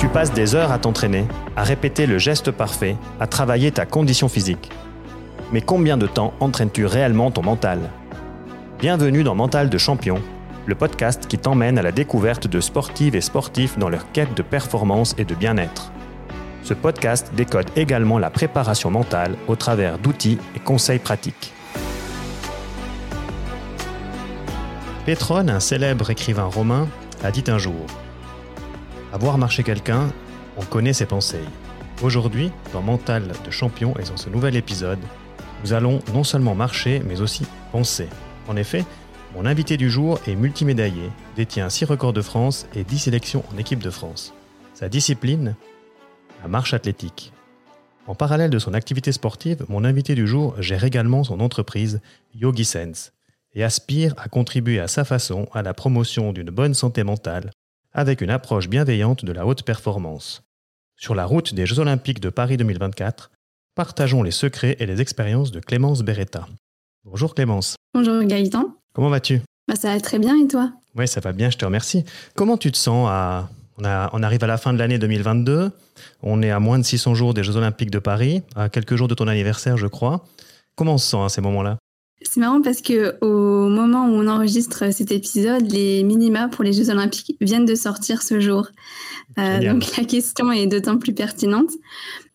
Tu 0.00 0.08
passes 0.08 0.32
des 0.32 0.54
heures 0.54 0.72
à 0.72 0.78
t'entraîner, 0.78 1.26
à 1.56 1.62
répéter 1.62 2.06
le 2.06 2.16
geste 2.16 2.50
parfait, 2.50 2.96
à 3.20 3.26
travailler 3.26 3.70
ta 3.70 3.84
condition 3.84 4.30
physique. 4.30 4.70
Mais 5.52 5.60
combien 5.60 5.98
de 5.98 6.06
temps 6.06 6.32
entraînes-tu 6.40 6.86
réellement 6.86 7.30
ton 7.30 7.42
mental? 7.42 7.80
Bienvenue 8.78 9.24
dans 9.24 9.34
Mental 9.34 9.68
de 9.68 9.76
Champion, 9.76 10.22
le 10.64 10.74
podcast 10.74 11.26
qui 11.26 11.36
t'emmène 11.36 11.76
à 11.78 11.82
la 11.82 11.92
découverte 11.92 12.46
de 12.46 12.62
sportives 12.62 13.14
et 13.14 13.20
sportifs 13.20 13.76
dans 13.78 13.90
leur 13.90 14.10
quête 14.10 14.34
de 14.34 14.40
performance 14.40 15.14
et 15.18 15.26
de 15.26 15.34
bien-être. 15.34 15.92
Ce 16.62 16.72
podcast 16.72 17.32
décode 17.36 17.68
également 17.76 18.18
la 18.18 18.30
préparation 18.30 18.90
mentale 18.90 19.36
au 19.48 19.54
travers 19.54 19.98
d'outils 19.98 20.38
et 20.56 20.60
conseils 20.60 20.98
pratiques. 20.98 21.52
Pétrone, 25.04 25.50
un 25.50 25.60
célèbre 25.60 26.08
écrivain 26.08 26.44
romain, 26.44 26.88
a 27.22 27.30
dit 27.30 27.44
un 27.48 27.58
jour 27.58 27.84
À 29.12 29.18
voir 29.18 29.38
marcher 29.38 29.64
quelqu'un, 29.64 30.12
on 30.56 30.64
connaît 30.64 30.92
ses 30.92 31.06
pensées. 31.06 31.44
Aujourd'hui, 32.00 32.52
dans 32.72 32.80
Mental 32.80 33.32
de 33.44 33.50
Champion 33.50 33.92
et 33.98 34.04
dans 34.04 34.16
ce 34.16 34.30
nouvel 34.30 34.54
épisode, 34.54 35.00
nous 35.64 35.72
allons 35.72 35.98
non 36.14 36.22
seulement 36.22 36.54
marcher, 36.54 37.02
mais 37.04 37.20
aussi 37.20 37.44
penser. 37.72 38.06
En 38.46 38.56
effet, 38.56 38.84
mon 39.34 39.46
invité 39.46 39.76
du 39.76 39.90
jour 39.90 40.20
est 40.28 40.36
multimédaillé, 40.36 41.10
détient 41.34 41.68
6 41.68 41.86
records 41.86 42.12
de 42.12 42.22
France 42.22 42.68
et 42.76 42.84
10 42.84 42.98
sélections 42.98 43.42
en 43.52 43.58
équipe 43.58 43.82
de 43.82 43.90
France. 43.90 44.32
Sa 44.74 44.88
discipline 44.88 45.56
La 46.42 46.48
marche 46.48 46.72
athlétique. 46.72 47.32
En 48.06 48.14
parallèle 48.14 48.50
de 48.50 48.60
son 48.60 48.74
activité 48.74 49.10
sportive, 49.10 49.66
mon 49.68 49.84
invité 49.84 50.14
du 50.14 50.28
jour 50.28 50.54
gère 50.62 50.84
également 50.84 51.24
son 51.24 51.40
entreprise 51.40 52.00
Yogi 52.34 52.64
Sense 52.64 53.12
et 53.54 53.64
aspire 53.64 54.14
à 54.18 54.28
contribuer 54.28 54.78
à 54.78 54.86
sa 54.86 55.04
façon 55.04 55.48
à 55.52 55.62
la 55.62 55.74
promotion 55.74 56.32
d'une 56.32 56.50
bonne 56.50 56.74
santé 56.74 57.02
mentale 57.02 57.50
avec 57.92 58.20
une 58.20 58.30
approche 58.30 58.68
bienveillante 58.68 59.24
de 59.24 59.32
la 59.32 59.46
haute 59.46 59.62
performance. 59.62 60.42
Sur 60.96 61.14
la 61.14 61.24
route 61.24 61.54
des 61.54 61.66
Jeux 61.66 61.78
Olympiques 61.78 62.20
de 62.20 62.28
Paris 62.28 62.56
2024, 62.56 63.30
partageons 63.74 64.22
les 64.22 64.30
secrets 64.30 64.76
et 64.78 64.86
les 64.86 65.00
expériences 65.00 65.50
de 65.50 65.60
Clémence 65.60 66.02
Beretta. 66.02 66.46
Bonjour 67.04 67.34
Clémence. 67.34 67.76
Bonjour 67.94 68.22
Gaëtan. 68.22 68.74
Comment 68.92 69.08
vas-tu? 69.08 69.40
Bah, 69.66 69.76
Ça 69.76 69.92
va 69.94 70.00
très 70.00 70.18
bien 70.18 70.36
et 70.42 70.46
toi? 70.46 70.72
Oui, 70.96 71.08
ça 71.08 71.20
va 71.20 71.32
bien, 71.32 71.50
je 71.50 71.56
te 71.56 71.64
remercie. 71.64 72.04
Comment 72.34 72.56
tu 72.56 72.70
te 72.70 72.76
sens 72.76 73.08
à... 73.10 73.48
on, 73.78 73.84
on 73.84 74.22
arrive 74.22 74.44
à 74.44 74.46
la 74.46 74.58
fin 74.58 74.72
de 74.72 74.78
l'année 74.78 74.98
2022, 74.98 75.70
on 76.22 76.42
est 76.42 76.50
à 76.50 76.60
moins 76.60 76.78
de 76.78 76.84
600 76.84 77.14
jours 77.14 77.34
des 77.34 77.42
Jeux 77.44 77.56
Olympiques 77.56 77.90
de 77.90 77.98
Paris, 77.98 78.42
à 78.54 78.68
quelques 78.68 78.96
jours 78.96 79.08
de 79.08 79.14
ton 79.14 79.26
anniversaire 79.28 79.76
je 79.76 79.86
crois. 79.86 80.24
Comment 80.76 80.94
on 80.94 80.98
se 80.98 81.10
sent 81.10 81.22
à 81.22 81.28
ces 81.28 81.40
moments-là? 81.40 81.78
C'est 82.22 82.40
marrant 82.40 82.60
parce 82.60 82.82
que 82.82 83.16
au 83.22 83.68
moment 83.68 84.04
où 84.04 84.10
on 84.10 84.26
enregistre 84.26 84.92
cet 84.92 85.10
épisode, 85.10 85.70
les 85.70 86.02
minima 86.02 86.48
pour 86.48 86.64
les 86.64 86.72
Jeux 86.72 86.90
Olympiques 86.90 87.36
viennent 87.40 87.64
de 87.64 87.74
sortir 87.74 88.22
ce 88.22 88.40
jour. 88.40 88.68
Euh, 89.38 89.72
donc 89.72 89.96
la 89.96 90.04
question 90.04 90.52
est 90.52 90.66
d'autant 90.66 90.98
plus 90.98 91.14
pertinente. 91.14 91.70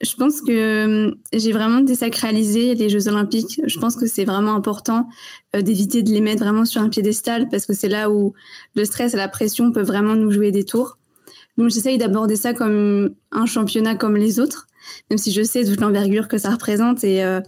Je 0.01 0.15
pense 0.15 0.41
que 0.41 0.85
hum, 1.07 1.15
j'ai 1.33 1.51
vraiment 1.51 1.81
désacralisé 1.81 2.73
les 2.73 2.89
Jeux 2.89 3.07
Olympiques. 3.07 3.61
Je 3.63 3.79
pense 3.79 3.95
que 3.95 4.07
c'est 4.07 4.25
vraiment 4.25 4.55
important 4.55 5.07
euh, 5.55 5.61
d'éviter 5.61 6.01
de 6.01 6.09
les 6.09 6.21
mettre 6.21 6.43
vraiment 6.43 6.65
sur 6.65 6.81
un 6.81 6.89
piédestal 6.89 7.47
parce 7.49 7.67
que 7.67 7.73
c'est 7.73 7.89
là 7.89 8.09
où 8.09 8.33
le 8.75 8.85
stress 8.85 9.13
et 9.13 9.17
la 9.17 9.27
pression 9.27 9.71
peuvent 9.71 9.85
vraiment 9.85 10.15
nous 10.15 10.31
jouer 10.31 10.51
des 10.51 10.63
tours. 10.63 10.97
Donc 11.59 11.69
j'essaye 11.69 11.99
d'aborder 11.99 12.35
ça 12.35 12.53
comme 12.53 13.11
un 13.31 13.45
championnat 13.45 13.95
comme 13.95 14.17
les 14.17 14.39
autres, 14.39 14.67
même 15.09 15.19
si 15.19 15.31
je 15.31 15.43
sais 15.43 15.63
toute 15.63 15.79
l'envergure 15.79 16.27
que 16.27 16.37
ça 16.37 16.49
représente 16.49 17.03
et 17.03 17.23
euh, 17.23 17.39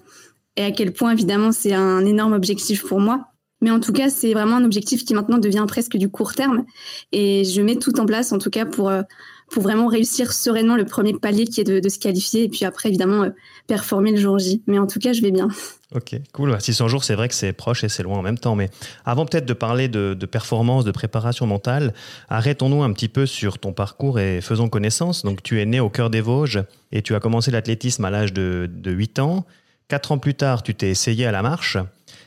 et 0.58 0.63
à 0.63 0.72
quel 0.72 0.91
point, 0.91 1.11
évidemment, 1.11 1.52
c'est 1.52 1.73
un 1.73 2.05
énorme 2.05 2.33
objectif 2.33 2.83
pour 2.83 3.00
moi. 3.00 3.27
Mais 3.61 3.72
en 3.72 3.80
tout 3.80 3.94
cas, 3.94 4.09
c'est 4.09 4.33
vraiment 4.33 4.58
un 4.58 4.66
objectif 4.66 5.05
qui 5.05 5.14
maintenant 5.14 5.38
devient 5.38 5.66
presque 5.67 5.97
du 5.97 6.09
court 6.09 6.33
terme. 6.33 6.66
Et 7.11 7.44
je 7.44 7.61
mets 7.61 7.75
tout 7.75 7.99
en 7.99 8.05
place, 8.05 8.31
en 8.31 8.38
tout 8.38 8.49
cas, 8.52 8.66
pour, 8.66 8.89
euh, 8.89 9.02
pour 9.49 9.64
vraiment 9.64 9.88
réussir 9.88 10.31
sereinement 10.33 10.75
le 10.75 10.86
premier 10.86 11.14
palier 11.14 11.45
qui 11.45 11.61
est 11.61 11.64
de, 11.64 11.89
se 11.89 11.98
qualifier. 11.98 12.43
Et 12.43 12.49
puis 12.49 12.65
après, 12.65 12.89
évidemment, 12.89 13.23
euh, 13.23 13.30
performer 13.67 14.11
le 14.11 14.17
jour 14.17 14.37
J. 14.37 14.64
Mais 14.67 14.77
en 14.77 14.86
tout 14.86 14.99
cas, 14.99 15.14
je 15.14 15.21
vais 15.21 15.31
bien. 15.31 15.48
Ok, 15.95 16.20
cool. 16.33 16.54
600 16.60 16.83
bah, 16.83 16.89
jours, 16.89 17.05
c'est 17.05 17.15
vrai 17.15 17.30
que 17.30 17.33
c'est 17.33 17.54
proche 17.54 17.86
et 17.86 17.87
c'est 17.87 18.04
loin 18.04 18.17
en 18.17 18.21
même 18.21 18.37
temps. 18.37 18.58
Mais 18.58 18.70
avant 19.05 19.26
peut-être 19.26 19.45
de 19.45 19.54
parler 19.54 19.87
de, 19.87 20.14
performance, 20.26 20.83
de 20.83 20.92
préparation 20.92 21.48
mentale, 21.48 21.93
arrêtons-nous 22.27 22.83
un 22.83 22.92
petit 22.92 23.08
peu 23.08 23.26
sur 23.26 23.58
ton 23.58 23.71
parcours 23.71 24.20
et 24.20 24.42
faisons 24.42 24.67
connaissance. 24.67 25.23
Donc, 25.23 25.42
tu 25.43 25.61
es 25.61 25.65
né 25.65 25.80
au 25.80 25.89
cœur 25.89 26.10
des 26.10 26.20
Vosges 26.20 26.61
et 26.92 27.02
tu 27.04 27.15
as 27.15 27.21
commencé 27.21 27.52
l'athlétisme 27.52 28.04
à 28.04 28.10
l'âge 28.10 28.33
de, 28.33 28.70
de 28.70 28.92
8 28.92 29.20
ans. 29.20 29.45
Quatre 29.89 30.11
ans 30.11 30.17
plus 30.17 30.33
tard, 30.33 30.64
tu 30.64 30.75
t'es 30.75 30.89
essayé 30.89 31.25
à 31.25 31.31
la 31.31 31.42
marche. 31.42 31.77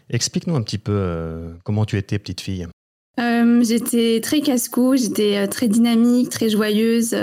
Explique-nous 0.08 0.56
un 0.56 0.62
petit 0.62 0.78
peu 0.78 0.92
euh, 0.94 1.50
comment 1.62 1.84
tu 1.84 1.98
étais 1.98 2.18
petite 2.18 2.40
fille. 2.40 2.66
Euh, 3.18 3.62
j'étais 3.62 4.20
très 4.22 4.40
casse-cou, 4.40 4.96
j'étais 4.96 5.36
euh, 5.36 5.46
très 5.46 5.68
dynamique, 5.68 6.30
très 6.30 6.48
joyeuse. 6.48 7.14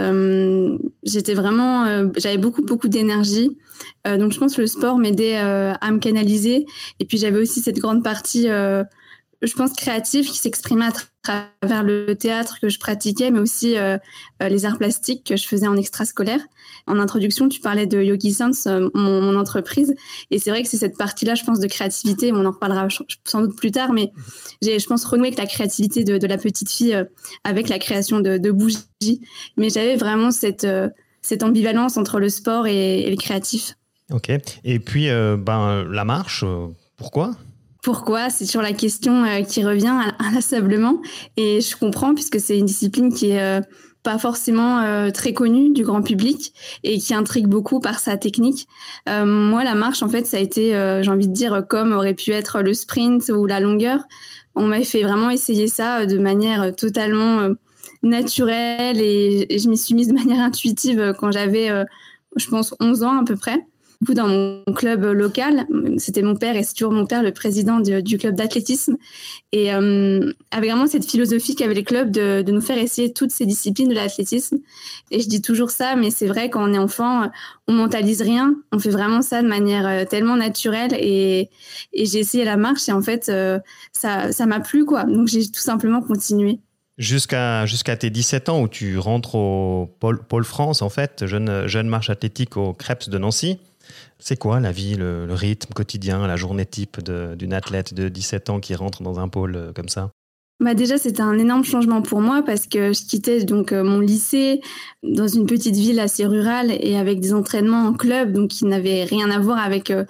j'étais 1.03 1.34
vraiment, 1.34 2.12
j'avais 2.18 2.38
beaucoup 2.38 2.64
beaucoup 2.64 2.88
d'énergie. 2.88 3.58
donc 4.06 4.31
je 4.31 4.40
pense 4.40 4.56
que 4.56 4.62
le 4.62 4.68
sport 4.68 5.00
m'aidait 5.00 5.38
à 5.38 5.92
me 5.92 5.98
canaliser. 5.98 6.66
Et 7.00 7.06
puis 7.06 7.18
j'avais 7.18 7.40
aussi 7.40 7.62
cette 7.62 7.80
grande 7.80 8.04
partie, 8.04 8.48
je 9.42 9.53
pense 9.53 9.74
créative, 9.74 10.25
qui 10.25 10.38
s'exprimait 10.38 10.86
à 10.86 10.92
travers 11.62 11.84
le 11.84 12.14
théâtre 12.16 12.59
que 12.62 12.70
je 12.70 12.80
pratiquais, 12.80 13.31
mais 13.31 13.40
aussi 13.40 13.75
les 14.42 14.66
arts 14.66 14.78
plastiques 14.78 15.24
que 15.25 15.36
je 15.36 15.48
faisais 15.48 15.68
en 15.68 15.78
extrascolaire 15.78 16.42
en 16.88 17.00
introduction, 17.00 17.50
tu 17.50 17.59
parlais 17.59 17.86
de 17.86 18.02
Yogi 18.02 18.34
Sense, 18.34 18.66
euh, 18.66 18.90
mon, 18.94 19.36
entreprise. 19.38 19.94
Et 20.31 20.40
c'est 20.40 20.50
vrai 20.50 20.64
que 20.64 20.70
c'est 20.70 20.78
cette 20.78 20.98
partie-là, 20.98 21.36
je 21.36 21.44
pense, 21.44 21.59
de 21.59 21.68
créativité. 21.68 22.31
On 22.31 22.46
en 22.46 22.52
reparlera 22.52 22.88
sans 23.25 23.42
doute 23.42 23.56
plus 23.56 23.72
tard, 23.72 23.92
mais 23.92 24.12
j'ai, 24.62 24.80
je 24.80 24.88
pense, 24.88 25.06
renoué 25.06 25.28
avec 25.28 25.38
la 25.38 25.46
créativité 25.46 26.04
de, 26.04 26.28
la 26.28 26.38
petite 26.38 26.72
fille 26.72 26.96
euh, 26.96 27.04
avec 27.44 27.69
la 27.69 27.78
création 27.78 28.19
de, 28.19 28.52
bougies. 28.52 29.22
Mais 29.58 29.69
j'avais 29.69 29.98
vraiment 29.98 30.31
cette, 30.31 30.64
euh, 30.64 30.90
ambivalence 31.42 31.98
entre 31.98 32.19
le 32.19 32.30
sport 32.30 32.68
et, 32.68 33.09
le 33.09 33.18
créatif. 33.18 33.75
Ok. 34.12 34.31
Et 34.64 34.80
puis, 34.80 35.09
ben, 35.09 35.84
la 35.84 36.06
marche, 36.06 36.46
pourquoi? 36.96 37.36
Pourquoi 37.88 38.30
C'est 38.30 38.46
sur 38.46 38.62
la 38.62 38.74
question 38.74 39.24
qui 39.48 39.64
revient 39.64 39.94
inlassablement 40.20 41.02
et 41.38 41.62
je 41.62 41.74
comprends 41.78 42.14
puisque 42.14 42.38
c'est 42.38 42.58
une 42.59 42.66
discipline 42.66 43.14
qui 43.14 43.30
est 43.31 43.62
pas 44.03 44.18
forcément 44.18 44.80
euh, 44.80 45.09
très 45.09 45.31
connu 45.31 45.70
du 45.70 45.84
grand 45.84 46.02
public 46.02 46.53
et 46.84 46.98
qui 46.98 47.14
intrigue 47.14 47.48
beaucoup 47.48 47.80
par 47.80 48.00
sa 48.00 48.18
technique. 48.18 48.68
Euh, 49.08 49.25
moi, 49.25 49.64
la 49.64 49.74
marche, 49.74 50.03
en 50.03 50.09
fait, 50.09 50.25
ça 50.25 50.36
a 50.36 50.42
été, 50.42 50.75
euh, 50.75 51.02
j'ai 51.02 51.12
envie 51.12 51.30
de 51.30 51.34
dire, 51.34 51.64
comme 51.70 51.94
aurait 51.94 52.14
pu 52.14 52.31
être 52.31 52.62
le 52.62 52.74
sprint 52.74 53.30
ou 53.30 53.46
la 53.46 53.62
longueur. 53.62 54.02
On 54.54 54.64
m'a 54.64 54.81
fait 54.81 55.04
vraiment 55.04 55.30
essayer 55.30 55.69
ça 55.69 56.06
de 56.06 56.18
manière 56.18 56.75
totalement 56.75 57.50
naturelle 58.04 59.00
et 59.00 59.48
je 59.58 59.69
m'y 59.69 59.78
suis 59.78 59.96
mise 59.96 60.09
de 60.09 60.14
manière 60.25 60.42
intuitive 60.42 61.14
quand 61.18 61.31
j'avais, 61.31 61.69
je 62.36 62.50
pense, 62.50 62.75
11 62.81 63.04
ans 63.04 63.22
à 63.22 63.24
peu 63.24 63.38
près 63.38 63.66
coup, 64.06 64.13
dans 64.13 64.28
mon 64.28 64.74
club 64.74 65.03
local, 65.06 65.66
c'était 65.97 66.22
mon 66.22 66.35
père 66.35 66.56
et 66.56 66.63
c'est 66.63 66.74
toujours 66.74 66.91
mon 66.91 67.06
père 67.06 67.24
le 67.24 67.31
président 67.31 67.80
du, 67.80 68.18
club 68.18 68.35
d'athlétisme. 68.35 68.97
Et 69.52 69.74
euh, 69.74 70.31
avait 70.52 70.68
vraiment 70.69 70.88
cette 70.88 71.09
philosophie 71.09 71.56
qu'avait 71.56 71.74
les 71.74 71.84
clubs 71.84 72.12
de, 72.12 72.44
nous 72.47 72.62
faire 72.62 72.78
essayer 72.78 73.13
toutes 73.13 73.31
ces 73.31 73.46
disciplines 73.46 73.90
de 73.90 73.96
l'athlétisme. 73.96 74.57
Et 75.12 75.19
je 75.19 75.28
dis 75.28 75.41
toujours 75.41 75.72
ça, 75.72 75.96
mais 75.96 76.12
c'est 76.12 76.28
vrai, 76.28 76.50
quand 76.50 76.69
on 76.69 76.74
est 76.74 76.78
enfant, 76.78 77.30
on 77.68 77.74
mentalise 77.74 78.22
rien. 78.22 78.56
On 78.72 78.80
fait 78.80 78.90
vraiment 78.90 79.22
ça 79.22 79.41
de 79.41 79.47
manière 79.47 79.88
euh, 79.88 80.06
tellement 80.06 80.36
naturelle. 80.36 80.94
Et, 80.94 81.50
j'ai 81.94 82.19
essayé 82.19 82.46
la 82.46 82.57
marche 82.57 82.88
et 82.90 82.91
en 82.91 83.02
fait, 83.02 83.30
euh, 83.30 83.59
ça, 83.94 84.31
ça 84.31 84.46
m'a 84.46 84.59
plu, 84.59 84.86
quoi. 84.86 85.03
Donc 85.06 85.28
j'ai 85.28 85.47
tout 85.47 85.59
simplement 85.59 86.02
continué. 86.02 86.59
Jusqu'à 86.97 87.68
jusqu'à 87.68 87.96
tes 87.96 88.09
17 88.09 88.50
ans 88.50 88.62
où 88.62 88.68
tu 88.68 88.97
rentres 88.97 89.36
au 89.36 89.88
Pôle, 90.00 90.44
France, 90.44 90.81
en 90.81 90.90
fait, 90.90 91.28
jeune, 91.28 91.68
jeune 91.68 91.88
marche 91.88 92.09
athlétique 92.09 92.57
au 92.57 92.74
Crêpes 92.74 93.09
de 93.09 93.18
Nancy. 93.19 93.59
C'est 94.20 94.38
quoi 94.38 94.59
la 94.59 94.72
vie, 94.72 94.96
le, 94.96 95.28
rythme 95.30 95.74
quotidien, 95.74 96.25
la 96.25 96.36
journée 96.36 96.66
type 96.66 97.00
d'une 97.02 97.53
athlète 97.53 97.94
de 97.94 98.09
17 98.09 98.50
ans 98.50 98.59
qui 98.59 98.75
rentre 98.75 99.03
dans 99.03 99.20
un 99.20 99.28
pôle 99.28 99.56
euh, 99.56 99.74
comme 99.74 99.89
ça? 99.89 100.12
Bah 100.60 100.74
déjà, 100.74 100.98
c'était 100.98 101.22
un 101.22 101.38
énorme 101.38 101.63
changement 101.63 102.01
pour 102.01 102.19
moi 102.19 102.42
parce 102.44 102.66
que 102.66 102.92
je 102.92 103.06
quittais 103.06 103.44
donc 103.44 103.72
euh, 103.72 103.84
mon 103.84 104.00
lycée 104.00 104.62
dans 105.04 105.28
une 105.28 105.45
petite 105.45 105.75
ville 105.75 106.00
assez 106.00 106.25
rurale 106.25 106.72
et 106.72 106.98
avec 106.98 107.19
des 107.19 107.34
entraînements 107.34 107.86
en 107.86 107.94
club, 107.94 108.34
donc 108.34 108.50
qui 108.50 108.66
n'avaient 108.66 109.04
rien 109.04 109.30
à 109.30 109.38
voir 109.38 109.60
avec 109.60 109.92
euh, 109.92 110.04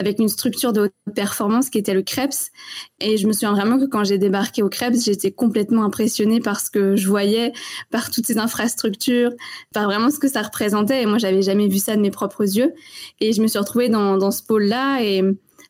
avec 0.00 0.20
une 0.20 0.28
structure 0.28 0.72
de 0.72 0.82
haute 0.82 0.92
performance 1.14 1.70
qui 1.70 1.78
était 1.78 1.94
le 1.94 2.02
Krebs. 2.02 2.50
Et 3.00 3.16
je 3.16 3.26
me 3.26 3.32
souviens 3.32 3.52
vraiment 3.52 3.78
que 3.78 3.86
quand 3.86 4.04
j'ai 4.04 4.18
débarqué 4.18 4.62
au 4.62 4.68
Krebs, 4.68 5.02
j'étais 5.04 5.32
complètement 5.32 5.84
impressionnée 5.84 6.40
par 6.40 6.60
ce 6.60 6.70
que 6.70 6.94
je 6.94 7.08
voyais, 7.08 7.52
par 7.90 8.10
toutes 8.10 8.26
ces 8.26 8.38
infrastructures, 8.38 9.32
par 9.74 9.86
vraiment 9.86 10.10
ce 10.10 10.18
que 10.18 10.28
ça 10.28 10.42
représentait. 10.42 11.02
Et 11.02 11.06
moi, 11.06 11.18
j'avais 11.18 11.42
jamais 11.42 11.66
vu 11.66 11.78
ça 11.78 11.96
de 11.96 12.00
mes 12.00 12.12
propres 12.12 12.44
yeux. 12.44 12.72
Et 13.20 13.32
je 13.32 13.42
me 13.42 13.48
suis 13.48 13.58
retrouvée 13.58 13.88
dans, 13.88 14.30
ce 14.30 14.42
pôle-là 14.44 15.02
et 15.02 15.22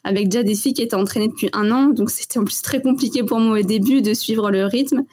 avec 0.05 0.29
déjà 0.29 0.43
des 0.43 0.55
filles 0.55 0.75
qui 0.75 0.83
étaient 0.83 0.95
entraînées 0.95 1.29
depuis 1.29 1.49
un 1.55 1.71
an. 1.71 1.87
Donc, 1.87 2.11
c'était 2.11 2.39
en 2.39 2.45
plus 2.45 2.61
très 2.61 2.83
compliqué 2.83 3.23
pour 3.23 3.41
moi 3.41 3.61
au 3.61 3.63
début 3.63 4.03
de 4.03 4.13
suivre 4.13 4.51
le 4.51 4.67
rythme. 4.67 5.05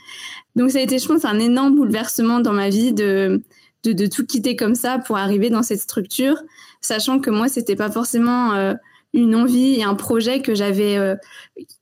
Donc, 0.57 0.71
ça 0.71 0.79
a 0.79 0.81
été, 0.81 0.99
je 0.99 1.07
pense, 1.07 1.23
un 1.23 1.39
énorme 1.39 1.75
bouleversement 1.75 2.41
dans 2.41 2.53
ma 2.53 2.67
vie 2.67 2.91
de, 2.91 3.41
de, 3.85 3.93
de 3.93 4.07
tout 4.07 4.25
quitter 4.25 4.57
comme 4.57 4.75
ça 4.75 4.99
pour 4.99 5.15
arriver 5.15 5.49
dans 5.49 5.63
cette 5.63 5.79
structure, 5.79 6.41
sachant 6.81 7.19
que 7.19 7.29
moi, 7.29 7.47
c'était 7.47 7.77
pas 7.77 7.89
forcément... 7.89 8.53
Euh, 8.55 8.73
une 9.15 9.33
envie 9.33 9.79
et 9.79 9.83
un 9.83 9.95
projet 9.95 10.41
que 10.41 10.53
j'avais 10.53 10.97
euh, 10.97 11.15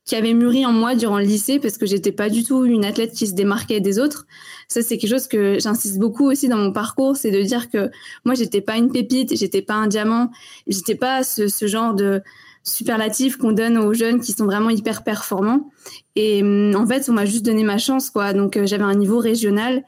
qui 0.06 0.16
avait 0.16 0.34
mûri 0.34 0.66
en 0.66 0.72
moi 0.72 0.96
durant 0.96 1.18
le 1.18 1.26
lycée 1.26 1.60
parce 1.60 1.80
que 1.80 1.88
j'étais 1.88 2.12
pas 2.12 2.30
du 2.30 2.44
tout 2.44 2.64
une 2.64 2.86
athlète 2.86 3.12
qui 3.12 3.26
se 3.26 3.34
démarquait 3.34 3.80
des 3.80 3.98
autres. 4.00 4.28
Ça 4.68 4.84
c'est 4.84 4.98
quelque 5.00 5.10
chose 5.10 5.28
que 5.28 5.58
j'insiste 5.60 5.98
beaucoup 5.98 6.30
aussi 6.30 6.48
dans 6.48 6.58
mon 6.58 6.72
parcours, 6.72 7.18
c'est 7.18 7.32
de 7.32 7.42
dire 7.42 7.72
que 7.72 7.90
moi 8.24 8.36
j'étais 8.36 8.62
pas 8.62 8.78
une 8.78 8.92
pépite, 8.92 9.36
j'étais 9.36 9.64
pas 9.64 9.74
un 9.74 9.88
diamant, 9.88 10.30
j'étais 10.68 10.96
pas 10.96 11.24
ce, 11.24 11.48
ce 11.48 11.66
genre 11.66 11.96
de 11.96 12.22
superlatif 12.62 13.38
qu'on 13.38 13.52
donne 13.52 13.78
aux 13.80 13.94
jeunes 13.94 14.22
qui 14.22 14.32
sont 14.32 14.46
vraiment 14.46 14.70
hyper 14.70 15.04
performants. 15.04 15.72
Et 16.16 16.44
hum, 16.44 16.76
en 16.76 16.86
fait, 16.86 17.10
on 17.10 17.14
m'a 17.14 17.26
juste 17.26 17.44
donné 17.44 17.64
ma 17.64 17.80
chance 17.80 18.12
quoi. 18.12 18.34
Donc 18.34 18.58
euh, 18.58 18.68
j'avais 18.68 18.84
un 18.84 18.96
niveau 18.96 19.18
régional 19.18 19.84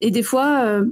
et 0.00 0.10
des 0.10 0.24
fois 0.24 0.82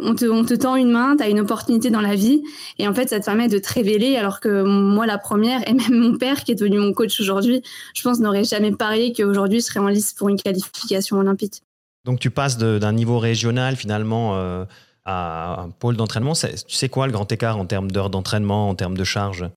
on 0.00 0.14
te, 0.14 0.54
tend 0.54 0.76
une 0.76 0.90
main, 0.90 1.16
tu 1.16 1.22
as 1.22 1.28
une 1.28 1.40
opportunité 1.40 1.90
dans 1.90 2.00
la 2.00 2.14
vie, 2.14 2.42
et 2.78 2.88
en 2.88 2.94
fait, 2.94 3.08
ça 3.08 3.20
te 3.20 3.24
permet 3.24 3.48
de 3.48 3.58
te 3.58 3.72
révéler, 3.72 4.16
alors 4.16 4.40
que 4.40 4.62
moi, 4.62 5.06
la 5.06 5.18
première, 5.18 5.66
et 5.68 5.72
même 5.72 5.94
mon 5.94 6.16
père, 6.18 6.44
qui 6.44 6.52
est 6.52 6.54
devenu 6.54 6.78
mon 6.78 6.92
coach 6.92 7.20
aujourd'hui, 7.20 7.62
je 7.94 8.02
pense, 8.02 8.20
n'aurait 8.20 8.44
jamais 8.44 8.72
parié 8.72 9.12
qu'aujourd'hui, 9.12 9.60
je 9.60 9.66
serais 9.66 9.80
en 9.80 9.88
lice 9.88 10.12
pour 10.12 10.28
une 10.28 10.40
qualification 10.40 11.18
olympique. 11.18 11.62
Donc, 12.04 12.20
tu 12.20 12.30
passes 12.30 12.56
d'un 12.56 12.92
niveau 12.92 13.18
régional, 13.18 13.76
finalement, 13.76 14.36
euh, 14.36 14.64
à 15.04 15.62
un 15.62 15.70
pôle 15.70 15.96
d'entraînement. 15.96 16.34
Tu 16.34 16.76
sais 16.76 16.88
quoi, 16.88 17.06
le 17.06 17.12
grand 17.12 17.30
écart 17.30 17.58
en 17.58 17.66
termes 17.66 17.90
d'heures 17.90 18.10
d'entraînement, 18.10 18.68
en 18.68 18.74
termes 18.74 18.96
de 18.96 19.04
charge? 19.04 19.48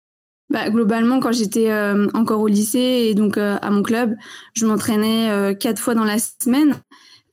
Bah, 0.52 0.70
globalement, 0.72 1.20
quand 1.20 1.32
j'étais 1.32 1.72
euh, 1.72 2.08
encore 2.16 2.42
au 2.42 2.48
lycée 2.48 3.08
et 3.08 3.14
donc 3.14 3.38
euh, 3.38 3.58
à 3.62 3.70
mon 3.70 3.84
club, 3.84 4.16
je 4.56 4.66
m'entraînais 4.66 5.56
quatre 5.60 5.80
fois 5.80 5.94
dans 5.94 6.06
la 6.06 6.18
semaine. 6.18 6.74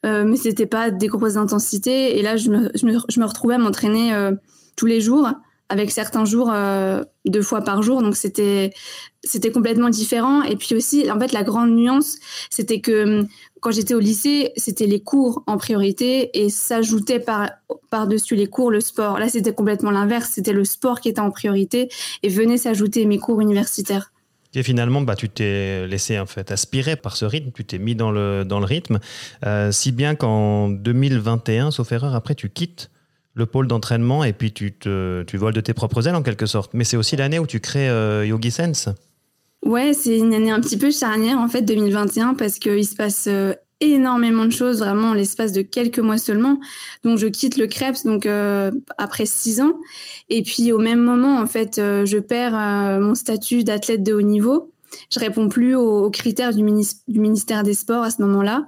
Euh, 0.06 0.24
mais 0.24 0.36
c'était 0.36 0.66
pas 0.66 0.90
des 0.90 1.08
grosses 1.08 1.36
intensités. 1.36 2.18
Et 2.18 2.22
là, 2.22 2.36
je 2.36 2.50
me, 2.50 2.70
je 2.74 2.86
me, 2.86 2.98
je 3.08 3.20
me 3.20 3.26
retrouvais 3.26 3.54
à 3.54 3.58
m'entraîner 3.58 4.14
euh, 4.14 4.32
tous 4.76 4.86
les 4.86 5.00
jours, 5.00 5.28
avec 5.68 5.90
certains 5.90 6.24
jours 6.24 6.50
euh, 6.52 7.02
deux 7.24 7.42
fois 7.42 7.62
par 7.62 7.82
jour. 7.82 8.02
Donc 8.02 8.16
c'était 8.16 8.72
c'était 9.24 9.50
complètement 9.50 9.88
différent. 9.88 10.42
Et 10.42 10.56
puis 10.56 10.76
aussi, 10.76 11.10
en 11.10 11.18
fait, 11.18 11.32
la 11.32 11.42
grande 11.42 11.70
nuance, 11.70 12.18
c'était 12.50 12.80
que 12.80 13.20
hum, 13.20 13.28
quand 13.60 13.72
j'étais 13.72 13.94
au 13.94 13.98
lycée, 14.00 14.52
c'était 14.56 14.86
les 14.86 15.00
cours 15.00 15.42
en 15.48 15.56
priorité 15.56 16.30
et 16.40 16.50
s'ajoutait 16.50 17.18
par 17.18 17.50
par-dessus 17.90 18.36
les 18.36 18.46
cours 18.46 18.70
le 18.70 18.80
sport. 18.80 19.18
Là, 19.18 19.28
c'était 19.28 19.54
complètement 19.54 19.90
l'inverse. 19.90 20.30
C'était 20.32 20.52
le 20.52 20.64
sport 20.64 21.00
qui 21.00 21.08
était 21.08 21.20
en 21.20 21.30
priorité 21.30 21.88
et 22.22 22.28
venait 22.28 22.58
s'ajouter 22.58 23.06
mes 23.06 23.18
cours 23.18 23.40
universitaires. 23.40 24.12
Et 24.54 24.62
finalement, 24.62 25.02
bah, 25.02 25.16
tu 25.16 25.28
t'es 25.28 25.86
laissé 25.86 26.18
en 26.18 26.26
fait 26.26 26.50
aspirer 26.50 26.96
par 26.96 27.16
ce 27.16 27.24
rythme, 27.24 27.50
tu 27.54 27.64
t'es 27.64 27.78
mis 27.78 27.94
dans 27.94 28.10
le, 28.10 28.44
dans 28.44 28.58
le 28.58 28.64
rythme, 28.64 28.98
euh, 29.44 29.70
si 29.72 29.92
bien 29.92 30.14
qu'en 30.14 30.68
2021, 30.68 31.70
sauf 31.70 31.92
erreur, 31.92 32.14
après 32.14 32.34
tu 32.34 32.48
quittes 32.48 32.90
le 33.34 33.44
pôle 33.44 33.66
d'entraînement 33.66 34.24
et 34.24 34.32
puis 34.32 34.52
tu, 34.52 34.74
tu 34.78 35.36
voles 35.36 35.52
de 35.52 35.60
tes 35.60 35.74
propres 35.74 36.08
ailes 36.08 36.14
en 36.14 36.22
quelque 36.22 36.46
sorte. 36.46 36.72
Mais 36.72 36.84
c'est 36.84 36.96
aussi 36.96 37.16
l'année 37.16 37.38
où 37.38 37.46
tu 37.46 37.60
crées 37.60 37.88
euh, 37.88 38.24
Yogi 38.24 38.50
Sense. 38.50 38.88
Ouais, 39.64 39.92
c'est 39.92 40.16
une 40.16 40.32
année 40.32 40.50
un 40.50 40.60
petit 40.60 40.78
peu 40.78 40.90
charnière 40.90 41.38
en 41.38 41.48
fait 41.48 41.62
2021 41.62 42.34
parce 42.34 42.58
qu'il 42.58 42.86
se 42.86 42.94
passe 42.94 43.26
euh, 43.26 43.52
énormément 43.80 44.44
de 44.44 44.50
choses 44.50 44.78
vraiment 44.78 45.08
en 45.08 45.14
l'espace 45.14 45.52
de 45.52 45.62
quelques 45.62 45.98
mois 45.98 46.18
seulement. 46.18 46.58
Donc 47.04 47.18
je 47.18 47.26
quitte 47.26 47.56
le 47.56 47.66
Krebs 47.66 48.04
donc 48.04 48.26
euh, 48.26 48.70
après 48.98 49.26
six 49.26 49.60
ans 49.60 49.74
et 50.28 50.42
puis 50.42 50.72
au 50.72 50.78
même 50.78 51.00
moment 51.00 51.38
en 51.38 51.46
fait 51.46 51.78
euh, 51.78 52.06
je 52.06 52.18
perds 52.18 52.56
euh, 52.56 53.00
mon 53.00 53.14
statut 53.14 53.64
d'athlète 53.64 54.02
de 54.02 54.14
haut 54.14 54.22
niveau. 54.22 54.72
Je 55.12 55.18
réponds 55.18 55.48
plus 55.48 55.74
aux, 55.74 56.10
critères 56.10 56.54
du, 56.54 56.62
du, 57.08 57.20
ministère 57.20 57.64
des 57.64 57.74
Sports 57.74 58.04
à 58.04 58.10
ce 58.10 58.22
moment-là. 58.22 58.66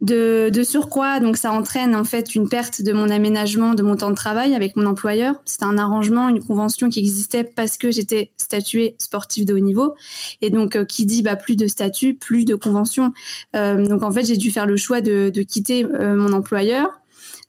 De, 0.00 0.48
de, 0.50 0.62
surcroît, 0.62 1.18
donc 1.18 1.36
ça 1.36 1.50
entraîne 1.50 1.96
en 1.96 2.04
fait 2.04 2.36
une 2.36 2.48
perte 2.48 2.82
de 2.82 2.92
mon 2.92 3.10
aménagement, 3.10 3.74
de 3.74 3.82
mon 3.82 3.96
temps 3.96 4.10
de 4.10 4.14
travail 4.14 4.54
avec 4.54 4.76
mon 4.76 4.86
employeur. 4.86 5.34
C'était 5.44 5.64
un 5.64 5.76
arrangement, 5.76 6.28
une 6.28 6.40
convention 6.40 6.88
qui 6.88 7.00
existait 7.00 7.42
parce 7.42 7.76
que 7.76 7.90
j'étais 7.90 8.30
statuée 8.36 8.94
sportive 8.98 9.44
de 9.44 9.54
haut 9.54 9.58
niveau. 9.58 9.96
Et 10.40 10.50
donc, 10.50 10.76
euh, 10.76 10.84
qui 10.84 11.04
dit 11.04 11.22
bah, 11.22 11.34
plus 11.34 11.56
de 11.56 11.66
statut, 11.66 12.14
plus 12.14 12.44
de 12.44 12.54
convention. 12.54 13.12
Euh, 13.56 13.88
donc 13.88 14.04
en 14.04 14.12
fait, 14.12 14.24
j'ai 14.24 14.36
dû 14.36 14.52
faire 14.52 14.66
le 14.66 14.76
choix 14.76 15.00
de, 15.00 15.32
de 15.34 15.42
quitter 15.42 15.84
euh, 15.84 16.14
mon 16.14 16.32
employeur. 16.32 17.00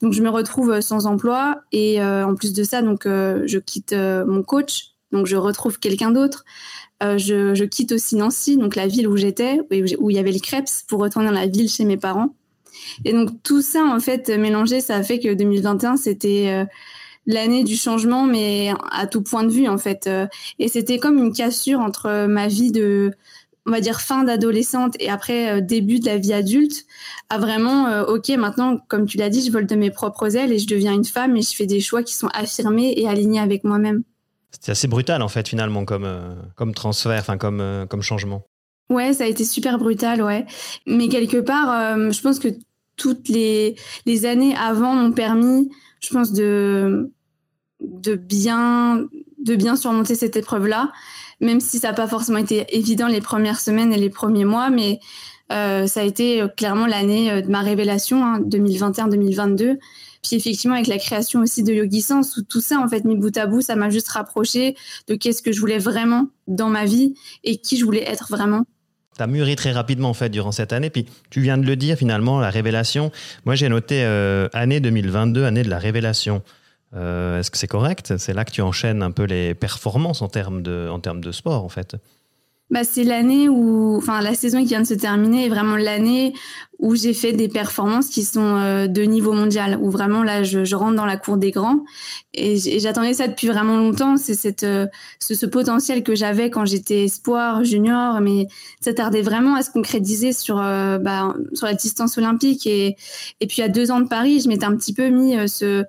Donc 0.01 0.13
je 0.13 0.23
me 0.23 0.29
retrouve 0.29 0.81
sans 0.81 1.05
emploi 1.05 1.61
et 1.71 2.01
en 2.01 2.33
plus 2.33 2.53
de 2.53 2.63
ça, 2.63 2.81
donc 2.81 3.01
je 3.05 3.57
quitte 3.57 3.93
mon 3.93 4.43
coach. 4.43 4.93
Donc 5.11 5.25
je 5.25 5.35
retrouve 5.35 5.77
quelqu'un 5.77 6.11
d'autre. 6.11 6.45
je, 7.01 7.53
je, 7.53 7.63
quitte 7.65 7.91
aussi 7.91 8.15
Nancy, 8.15 8.55
donc 8.55 8.77
la 8.77 8.87
ville 8.87 9.09
où 9.09 9.17
j'étais, 9.17 9.59
où 9.99 10.09
il 10.09 10.15
y 10.15 10.19
avait 10.19 10.31
le 10.31 10.39
Krebs, 10.39 10.85
pour 10.87 11.01
retourner 11.01 11.27
dans 11.27 11.33
la 11.33 11.47
ville 11.47 11.69
chez 11.69 11.83
mes 11.83 11.97
parents. 11.97 12.33
Et 13.05 13.13
donc 13.13 13.41
tout 13.43 13.61
ça, 13.61 13.83
en 13.83 13.99
fait, 13.99 14.29
mélangé, 14.29 14.81
ça 14.81 14.95
a 14.95 15.03
fait 15.03 15.19
que 15.19 15.33
2021, 15.33 15.97
c'était 15.97 16.47
euh, 16.49 16.65
l'année 17.25 17.63
du 17.63 17.75
changement, 17.75 18.25
mais 18.25 18.71
à 18.91 19.07
tout 19.07 19.21
point 19.21 19.43
de 19.43 19.51
vue, 19.51 19.67
en 19.67 19.77
fait. 19.77 20.07
Euh. 20.07 20.27
et 20.57 20.67
c'était 20.67 20.97
comme 20.97 21.17
une 21.17 21.33
cassure 21.33 21.79
entre 21.79 22.27
ma 22.27 22.47
vie 22.47 22.71
de, 22.71 23.11
on 23.65 23.71
va 23.71 23.81
dire, 23.81 24.01
fin 24.01 24.23
d'adolescente 24.23 24.95
et 24.99 25.09
après 25.09 25.51
euh, 25.51 25.61
début 25.61 25.99
de 25.99 26.05
la 26.05 26.17
vie 26.17 26.33
adulte, 26.33 26.85
à 27.29 27.37
vraiment, 27.37 28.01
OK, 28.07 28.29
maintenant, 28.29 28.77
comme 28.87 29.05
tu 29.05 29.17
l'as 29.17 29.29
dit, 29.29 29.45
je 29.45 29.51
vole 29.51 29.67
de 29.67 29.75
mes 29.75 29.91
propres 29.91 30.35
ailes 30.35 30.51
et 30.51 30.59
je 30.59 30.67
deviens 30.67 30.93
une 30.93 31.05
femme 31.05 31.35
et 31.37 31.41
je 31.41 31.55
fais 31.55 31.67
des 31.67 31.79
choix 31.79 32.03
qui 32.03 32.15
sont 32.15 32.29
affirmés 32.33 32.93
et 32.97 33.07
alignés 33.07 33.39
avec 33.39 33.63
moi-même. 33.63 34.03
C'était 34.51 34.71
assez 34.71 34.87
brutal, 34.87 35.21
en 35.21 35.27
fait, 35.27 35.47
finalement, 35.47 35.85
comme, 35.85 36.09
comme 36.55 36.73
transfert, 36.73 37.19
enfin, 37.19 37.37
comme, 37.37 37.85
comme 37.87 38.01
changement. 38.01 38.43
Ouais, 38.89 39.13
ça 39.13 39.25
a 39.25 39.27
été 39.27 39.45
super 39.45 39.77
brutal, 39.77 40.23
ouais. 40.23 40.47
Mais 40.87 41.07
quelque 41.07 41.37
part, 41.37 41.95
je 42.11 42.21
pense 42.21 42.39
que 42.39 42.47
toutes 42.99 43.29
les, 43.29 43.75
années 44.25 44.55
avant 44.55 44.93
m'ont 44.93 45.11
permis, 45.11 45.71
je 46.01 46.09
pense, 46.13 46.31
de, 46.33 47.11
de, 47.79 48.15
bien, 48.15 49.07
de 49.43 49.55
bien 49.55 49.75
surmonter 49.75 50.13
cette 50.13 50.35
épreuve-là, 50.35 50.91
même 51.39 51.59
si 51.59 51.79
ça 51.79 51.89
n'a 51.89 51.93
pas 51.93 52.07
forcément 52.07 52.37
été 52.37 52.65
évident 52.77 53.07
les 53.07 53.21
premières 53.21 53.59
semaines 53.59 53.93
et 53.93 53.97
les 53.97 54.09
premiers 54.09 54.45
mois, 54.45 54.69
mais 54.69 54.99
euh, 55.51 55.87
ça 55.87 56.01
a 56.01 56.03
été 56.03 56.43
clairement 56.57 56.85
l'année 56.85 57.31
euh, 57.31 57.41
de 57.41 57.49
ma 57.49 57.61
révélation, 57.61 58.23
hein, 58.23 58.39
2021-2022. 58.41 59.77
Puis 60.21 60.35
effectivement, 60.35 60.75
avec 60.75 60.87
la 60.87 60.97
création 60.97 61.41
aussi 61.41 61.63
de 61.63 61.73
Yogi 61.73 62.01
Sense, 62.01 62.35
où 62.37 62.43
tout 62.43 62.61
ça, 62.61 62.79
en 62.79 62.87
fait, 62.87 63.05
mis 63.05 63.15
bout 63.15 63.35
à 63.37 63.47
bout, 63.47 63.61
ça 63.61 63.75
m'a 63.75 63.89
juste 63.89 64.09
rapproché 64.09 64.75
de 65.07 65.15
qu'est-ce 65.15 65.41
que 65.41 65.51
je 65.51 65.59
voulais 65.59 65.79
vraiment 65.79 66.27
dans 66.47 66.69
ma 66.69 66.85
vie 66.85 67.15
et 67.43 67.57
qui 67.57 67.77
je 67.77 67.85
voulais 67.85 68.03
être 68.07 68.27
vraiment 68.29 68.65
tu 69.19 69.23
as 69.23 69.27
mûri 69.27 69.55
très 69.55 69.71
rapidement 69.71 70.09
en 70.09 70.13
fait 70.13 70.29
durant 70.29 70.51
cette 70.51 70.73
année. 70.73 70.89
Puis 70.89 71.05
tu 71.29 71.41
viens 71.41 71.57
de 71.57 71.65
le 71.65 71.75
dire 71.75 71.97
finalement, 71.97 72.39
la 72.39 72.49
révélation. 72.49 73.11
Moi 73.45 73.55
j'ai 73.55 73.69
noté 73.69 74.03
euh, 74.03 74.47
année 74.53 74.79
2022, 74.79 75.45
année 75.45 75.63
de 75.63 75.69
la 75.69 75.79
révélation. 75.79 76.41
Euh, 76.95 77.39
est-ce 77.39 77.51
que 77.51 77.57
c'est 77.57 77.67
correct? 77.67 78.17
C'est 78.17 78.33
là 78.33 78.45
que 78.45 78.51
tu 78.51 78.61
enchaînes 78.61 79.03
un 79.03 79.11
peu 79.11 79.23
les 79.23 79.53
performances 79.53 80.21
en 80.21 80.27
termes 80.27 80.63
de, 80.63 80.89
en 80.89 80.99
termes 80.99 81.21
de 81.21 81.31
sport 81.31 81.63
en 81.63 81.69
fait 81.69 81.95
bah, 82.71 82.83
c'est 82.83 83.03
l'année 83.03 83.49
où, 83.49 83.95
enfin, 83.97 84.21
la 84.21 84.35
saison 84.35 84.59
qui 84.59 84.67
vient 84.67 84.81
de 84.81 84.87
se 84.87 84.93
terminer 84.93 85.45
est 85.45 85.49
vraiment 85.49 85.75
l'année 85.75 86.33
où 86.77 86.95
j'ai 86.95 87.13
fait 87.13 87.33
des 87.33 87.49
performances 87.49 88.07
qui 88.07 88.23
sont 88.23 88.55
euh, 88.55 88.87
de 88.87 89.01
niveau 89.01 89.33
mondial, 89.33 89.77
où 89.81 89.89
vraiment 89.89 90.23
là, 90.23 90.43
je, 90.43 90.75
rentre 90.75 90.95
dans 90.95 91.05
la 91.05 91.17
cour 91.17 91.37
des 91.37 91.51
grands. 91.51 91.83
Et 92.33 92.57
j'attendais 92.79 93.13
ça 93.13 93.27
depuis 93.27 93.47
vraiment 93.47 93.75
longtemps. 93.75 94.15
C'est 94.15 94.35
cette, 94.35 94.63
euh, 94.63 94.87
ce, 95.19 95.33
ce, 95.33 95.45
potentiel 95.45 96.03
que 96.03 96.15
j'avais 96.15 96.49
quand 96.49 96.65
j'étais 96.65 97.05
espoir, 97.05 97.65
junior, 97.65 98.21
mais 98.21 98.47
ça 98.79 98.93
tardait 98.93 99.23
vraiment 99.23 99.55
à 99.55 99.63
se 99.63 99.71
concrétiser 99.71 100.31
sur, 100.31 100.59
euh, 100.61 100.99
bah, 100.99 101.35
sur 101.53 101.65
la 101.65 101.73
distance 101.73 102.17
olympique. 102.17 102.65
Et, 102.65 102.95
et 103.41 103.47
puis 103.47 103.61
à 103.61 103.67
deux 103.67 103.91
ans 103.91 103.99
de 103.99 104.07
Paris, 104.07 104.39
je 104.39 104.47
m'étais 104.47 104.65
un 104.65 104.75
petit 104.75 104.93
peu 104.93 105.09
mis 105.09 105.35
ce 105.49 105.83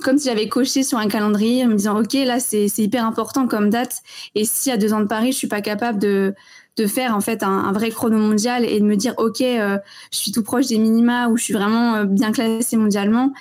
comme 0.00 0.18
si 0.18 0.28
j'avais 0.28 0.48
coché 0.48 0.82
sur 0.82 0.98
un 0.98 1.08
calendrier 1.08 1.64
en 1.64 1.68
me 1.68 1.74
disant 1.74 2.00
ok 2.00 2.14
là 2.14 2.40
c'est 2.40 2.66
hyper 2.78 3.04
important 3.04 3.46
comme 3.46 3.70
date. 3.70 4.02
Et 4.34 4.44
si 4.44 4.70
à 4.70 4.76
deux 4.76 4.92
ans 4.92 5.00
de 5.00 5.06
Paris 5.06 5.32
je 5.32 5.38
suis 5.38 5.48
pas 5.48 5.60
capable 5.60 5.98
de 5.98 6.34
de 6.78 6.86
faire 6.86 7.14
en 7.14 7.20
fait 7.20 7.42
un, 7.42 7.70
vrai 7.72 7.90
chrono 7.90 8.16
mondial 8.16 8.64
et 8.64 8.80
de 8.80 8.84
me 8.84 8.96
dire 8.96 9.14
ok 9.18 9.42
euh, 9.42 9.78
je 10.10 10.16
suis 10.16 10.32
tout 10.32 10.42
proche 10.42 10.68
des 10.68 10.78
minima 10.78 11.28
ou 11.28 11.36
je 11.36 11.44
suis 11.44 11.52
vraiment 11.52 11.96
euh, 11.96 12.04
bien 12.04 12.32
classé 12.32 12.78
mondialement 12.78 13.32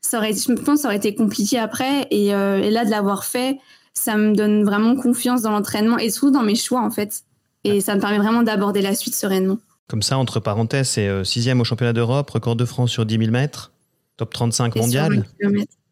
ça 0.00 0.18
aurait 0.18 0.32
je 0.34 0.52
pense 0.52 0.80
ça 0.80 0.88
aurait 0.88 0.96
été 0.96 1.14
compliqué 1.14 1.58
après. 1.58 2.06
Et, 2.10 2.34
euh, 2.34 2.60
et 2.60 2.70
là 2.70 2.84
de 2.84 2.90
l'avoir 2.90 3.24
fait 3.24 3.58
ça 3.94 4.16
me 4.16 4.34
donne 4.34 4.64
vraiment 4.64 4.96
confiance 4.96 5.42
dans 5.42 5.50
l'entraînement 5.50 5.98
et 5.98 6.10
surtout 6.10 6.32
dans 6.32 6.42
mes 6.42 6.54
choix 6.56 6.80
en 6.80 6.90
fait. 6.90 7.22
Et 7.64 7.80
ça 7.80 7.94
me 7.94 8.00
permet 8.00 8.18
vraiment 8.18 8.42
d'aborder 8.42 8.82
la 8.82 8.96
suite 8.96 9.14
sereinement. 9.14 9.58
Comme 9.86 10.02
ça 10.02 10.18
entre 10.18 10.40
parenthèses 10.40 10.88
c'est 10.88 11.24
sixième 11.24 11.60
au 11.60 11.64
championnat 11.64 11.92
d'Europe 11.92 12.28
record 12.30 12.56
de 12.56 12.64
France 12.64 12.90
sur 12.90 13.06
10 13.06 13.18
000 13.18 13.30
mètres 13.30 13.72
top 14.16 14.32
35 14.32 14.74
mondial 14.76 15.24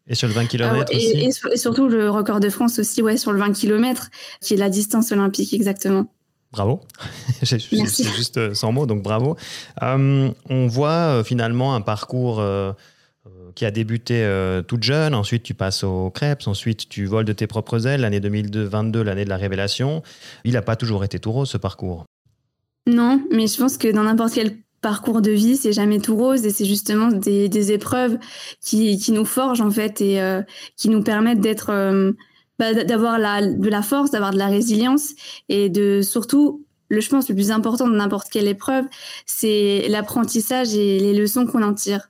et 0.07 0.15
sur 0.15 0.27
le 0.27 0.33
20 0.33 0.47
km 0.47 0.85
ah 0.91 0.95
aussi 0.95 1.31
et, 1.51 1.57
surtout 1.57 1.87
le 1.87 2.09
record 2.09 2.39
de 2.39 2.49
France 2.49 2.79
aussi, 2.79 3.01
ouais, 3.01 3.17
sur 3.17 3.31
le 3.31 3.39
20 3.39 3.53
km, 3.53 4.09
qui 4.41 4.55
est 4.55 4.57
la 4.57 4.69
distance 4.69 5.11
olympique 5.11 5.53
exactement. 5.53 6.07
Bravo. 6.51 6.81
C'est 7.43 7.59
juste 7.59 8.37
euh, 8.37 8.53
sans 8.53 8.71
mots, 8.71 8.85
donc 8.85 9.01
bravo. 9.01 9.37
Euh, 9.81 10.29
on 10.49 10.67
voit 10.67 10.89
euh, 10.89 11.23
finalement 11.23 11.75
un 11.75 11.81
parcours 11.81 12.43
qui 13.55 13.65
a 13.65 13.71
débuté 13.71 14.25
toute 14.67 14.83
jeune. 14.83 15.13
Ensuite, 15.13 15.43
tu 15.43 15.53
passes 15.53 15.83
au 15.83 16.09
Krebs. 16.09 16.47
Ensuite, 16.47 16.87
tu 16.87 17.05
voles 17.05 17.25
de 17.25 17.33
tes 17.33 17.47
propres 17.47 17.85
ailes. 17.85 18.01
L'année 18.01 18.21
2022, 18.21 19.03
l'année 19.03 19.25
de 19.25 19.29
la 19.29 19.35
révélation. 19.35 20.03
Il 20.45 20.53
n'a 20.53 20.61
pas 20.61 20.77
toujours 20.77 21.03
été 21.03 21.19
tout 21.19 21.33
rose, 21.33 21.49
ce 21.49 21.57
parcours. 21.57 22.05
Non, 22.87 23.21
mais 23.29 23.47
je 23.47 23.57
pense 23.57 23.77
que 23.77 23.91
dans 23.91 24.03
n'importe 24.03 24.33
quel 24.33 24.55
parcours 24.81 25.21
de 25.21 25.31
vie, 25.31 25.57
c'est 25.57 25.73
jamais 25.73 25.99
tout 25.99 26.15
rose 26.15 26.45
et 26.45 26.49
c'est 26.49 26.65
justement 26.65 27.07
des, 27.07 27.49
des 27.49 27.71
épreuves 27.71 28.17
qui, 28.59 28.97
qui, 28.97 29.11
nous 29.11 29.25
forgent 29.25 29.61
en 29.61 29.71
fait 29.71 30.01
et 30.01 30.19
euh, 30.21 30.41
qui 30.75 30.89
nous 30.89 31.03
permettent 31.03 31.39
d'être 31.39 31.69
euh, 31.69 32.11
bah, 32.57 32.73
d'avoir 32.83 33.19
la, 33.19 33.45
de 33.45 33.69
la 33.69 33.81
force, 33.81 34.11
d'avoir 34.11 34.31
de 34.31 34.37
la 34.37 34.47
résilience 34.47 35.11
et 35.49 35.69
de 35.69 36.01
surtout 36.01 36.65
le, 36.89 36.99
je 36.99 37.09
pense, 37.09 37.29
le 37.29 37.35
plus 37.35 37.51
important 37.51 37.87
de 37.87 37.95
n'importe 37.95 38.29
quelle 38.29 38.47
épreuve, 38.47 38.85
c'est 39.25 39.87
l'apprentissage 39.87 40.75
et 40.75 40.99
les 40.99 41.13
leçons 41.13 41.45
qu'on 41.45 41.63
en 41.63 41.73
tire. 41.73 42.09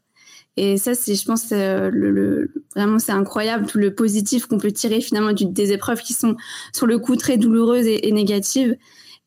Et 0.58 0.78
ça, 0.78 0.96
c'est, 0.96 1.16
je 1.16 1.24
pense, 1.24 1.51
euh, 1.51 1.90
le, 1.94 2.51
vraiment, 2.75 3.00
c'est 3.00 3.12
incroyable 3.12 3.68
tout 3.68 3.78
le 3.78 3.94
positif 3.94 4.48
qu'on 4.48 4.58
peut 4.58 4.72
tirer 4.72 5.00
finalement 5.00 5.32
des 5.34 5.72
épreuves 5.72 6.01
qui 6.01 6.13
sont 6.13 6.36
sur 6.74 6.88
le 6.88 6.98
coup 7.00 7.16
très 7.16 7.38
douloureuses 7.38 7.86
et 7.86 8.12
négatives. 8.12 8.75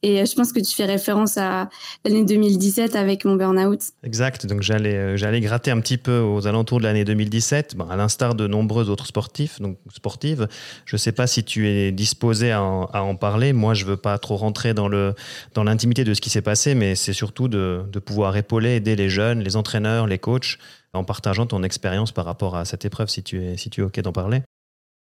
Et 0.04 0.20
euh, 0.20 0.26
je 0.26 0.34
pense 0.34 0.52
que 0.52 0.60
tu 0.60 0.74
fais 0.74 0.84
référence 0.84 1.38
à 1.38 1.70
l'année 2.04 2.26
2017 2.26 2.94
avec 2.94 3.24
mon 3.24 3.36
burn-out. 3.36 3.80
Exact. 4.02 4.44
Donc 4.44 4.60
j'allais, 4.60 4.94
euh, 4.94 5.16
j'allais 5.16 5.40
gratter 5.40 5.70
un 5.70 5.80
petit 5.80 5.96
peu 5.96 6.18
aux 6.18 6.46
alentours 6.46 6.78
de 6.78 6.84
l'année 6.84 7.06
2017, 7.06 7.74
à 7.88 7.96
l'instar 7.96 8.34
de 8.34 8.46
nombreux 8.46 8.90
autres 8.90 9.06
sportifs, 9.06 9.62
donc 9.62 9.78
sportives. 9.90 10.46
Je 10.84 10.96
ne 10.96 10.98
sais 10.98 11.12
pas 11.12 11.26
si 11.26 11.42
tu 11.42 11.68
es 11.68 11.90
disposé 11.90 12.52
à 12.52 12.62
en, 12.62 13.16
parler. 13.16 13.54
Moi, 13.54 13.72
je 13.72 13.84
ne 13.84 13.90
veux 13.90 13.96
pas 13.96 14.18
trop 14.18 14.36
rentrer 14.36 14.74
dans, 14.74 14.88
le, 14.88 15.14
dans 15.54 15.64
l'intimité 15.64 16.04
de 16.04 16.12
ce 16.12 16.20
qui 16.20 16.28
s'est 16.28 16.42
passé, 16.42 16.74
mais 16.74 16.96
c'est 16.96 17.14
surtout 17.14 17.48
de, 17.48 17.86
pouvoir 18.04 18.36
épauler, 18.36 18.74
aider 18.74 18.96
les 18.96 19.08
jeunes, 19.08 19.40
les 19.40 19.56
entraîneurs, 19.56 20.06
les 20.06 20.18
coachs, 20.18 20.58
en 20.92 21.04
partageant 21.04 21.46
ton 21.46 21.62
expérience 21.62 22.12
par 22.12 22.26
rapport 22.26 22.56
à 22.56 22.66
cette 22.66 22.84
épreuve, 22.84 23.08
si 23.08 23.22
tu 23.22 23.42
es, 23.42 23.56
si 23.56 23.70
tu 23.70 23.80
es 23.80 23.84
OK 23.84 23.98
d'en 24.00 24.12
parler. 24.12 24.42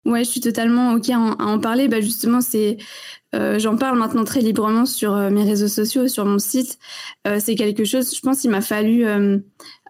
Ouais, 0.06 0.26
je 0.26 0.30
suis 0.30 0.42
totalement 0.42 0.94
ok 0.94 1.10
à 1.10 1.18
en, 1.18 1.60
parler. 1.60 1.88
Bah 1.88 2.02
justement, 2.02 2.42
c'est, 2.42 2.78
euh, 3.34 3.58
j'en 3.58 3.78
parle 3.78 3.98
maintenant 3.98 4.26
très 4.26 4.42
librement 4.42 4.86
sur 4.86 5.16
euh, 5.16 5.30
mes 5.30 5.44
réseaux 5.44 5.70
sociaux, 5.70 6.10
sur 6.10 6.26
mon 6.26 6.40
site. 6.40 6.78
Euh, 7.26 7.40
c'est 7.40 7.56
quelque 7.56 7.86
chose. 7.86 8.14
Je 8.14 8.20
pense 8.20 8.42
qu'il 8.42 8.50
m'a 8.50 8.62
fallu 8.62 9.06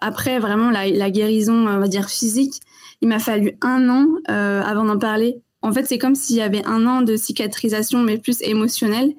après 0.01 0.37
vraiment 0.37 0.69
la, 0.69 0.87
la, 0.87 1.09
guérison, 1.09 1.67
on 1.67 1.79
va 1.79 1.87
dire 1.87 2.09
physique. 2.09 2.61
Il 3.01 3.07
m'a 3.07 3.19
fallu 3.19 3.57
un 3.61 3.89
an 3.89 4.07
avant 4.27 4.85
d'en 4.85 4.99
parler. 4.99 5.41
En 5.63 5.71
fait, 5.71 5.85
c'est 5.85 5.97
comme 5.97 6.13
s'il 6.13 6.35
y 6.35 6.41
avait 6.41 6.63
un 6.65 6.85
an 6.85 7.01
de 7.01 7.15
cicatrisation, 7.15 7.99
mais 8.03 8.17
plus 8.17 8.41
émotionnelle. 8.41 9.13